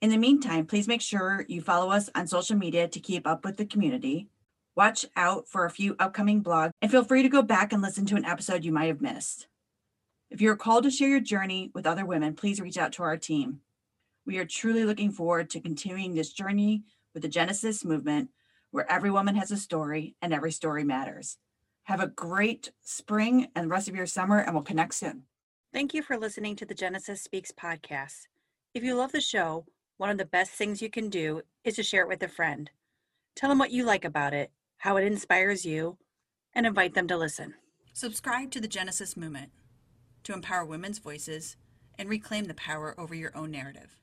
In 0.00 0.10
the 0.10 0.16
meantime, 0.16 0.66
please 0.66 0.88
make 0.88 1.00
sure 1.00 1.44
you 1.48 1.60
follow 1.60 1.90
us 1.90 2.10
on 2.14 2.26
social 2.26 2.56
media 2.56 2.88
to 2.88 3.00
keep 3.00 3.26
up 3.26 3.44
with 3.44 3.56
the 3.56 3.66
community. 3.66 4.28
Watch 4.76 5.06
out 5.16 5.48
for 5.48 5.64
a 5.64 5.70
few 5.70 5.96
upcoming 5.98 6.42
blogs 6.42 6.70
and 6.82 6.90
feel 6.90 7.04
free 7.04 7.22
to 7.22 7.28
go 7.28 7.42
back 7.42 7.72
and 7.72 7.80
listen 7.80 8.06
to 8.06 8.16
an 8.16 8.24
episode 8.24 8.64
you 8.64 8.72
might 8.72 8.86
have 8.86 9.00
missed. 9.00 9.46
If 10.30 10.40
you're 10.40 10.56
called 10.56 10.84
to 10.84 10.90
share 10.90 11.08
your 11.08 11.20
journey 11.20 11.70
with 11.74 11.86
other 11.86 12.04
women, 12.04 12.34
please 12.34 12.60
reach 12.60 12.76
out 12.76 12.92
to 12.94 13.02
our 13.02 13.16
team. 13.16 13.60
We 14.26 14.38
are 14.38 14.46
truly 14.46 14.84
looking 14.84 15.12
forward 15.12 15.50
to 15.50 15.60
continuing 15.60 16.14
this 16.14 16.32
journey 16.32 16.84
with 17.12 17.22
the 17.22 17.28
Genesis 17.28 17.84
movement, 17.84 18.30
where 18.70 18.90
every 18.90 19.10
woman 19.10 19.36
has 19.36 19.50
a 19.50 19.56
story 19.56 20.16
and 20.22 20.32
every 20.32 20.50
story 20.50 20.82
matters. 20.82 21.36
Have 21.84 22.00
a 22.00 22.06
great 22.06 22.72
spring 22.82 23.48
and 23.54 23.66
the 23.66 23.68
rest 23.68 23.88
of 23.88 23.94
your 23.94 24.06
summer, 24.06 24.38
and 24.38 24.54
we'll 24.54 24.62
connect 24.62 24.94
soon. 24.94 25.24
Thank 25.74 25.92
you 25.92 26.02
for 26.02 26.16
listening 26.16 26.56
to 26.56 26.64
the 26.64 26.74
Genesis 26.74 27.20
Speaks 27.20 27.52
podcast. 27.52 28.28
If 28.72 28.82
you 28.82 28.94
love 28.94 29.12
the 29.12 29.20
show, 29.20 29.66
one 29.98 30.08
of 30.08 30.16
the 30.16 30.24
best 30.24 30.52
things 30.52 30.80
you 30.80 30.88
can 30.88 31.10
do 31.10 31.42
is 31.62 31.76
to 31.76 31.82
share 31.82 32.02
it 32.02 32.08
with 32.08 32.22
a 32.22 32.28
friend. 32.28 32.70
Tell 33.36 33.50
them 33.50 33.58
what 33.58 33.72
you 33.72 33.84
like 33.84 34.04
about 34.04 34.32
it, 34.32 34.50
how 34.78 34.96
it 34.96 35.04
inspires 35.04 35.66
you, 35.66 35.98
and 36.54 36.66
invite 36.66 36.94
them 36.94 37.06
to 37.08 37.16
listen. 37.16 37.54
Subscribe 37.92 38.50
to 38.52 38.60
the 38.60 38.68
Genesis 38.68 39.16
movement 39.16 39.50
to 40.22 40.32
empower 40.32 40.64
women's 40.64 40.98
voices 40.98 41.56
and 41.98 42.08
reclaim 42.08 42.44
the 42.46 42.54
power 42.54 42.94
over 42.98 43.14
your 43.14 43.36
own 43.36 43.50
narrative. 43.50 43.98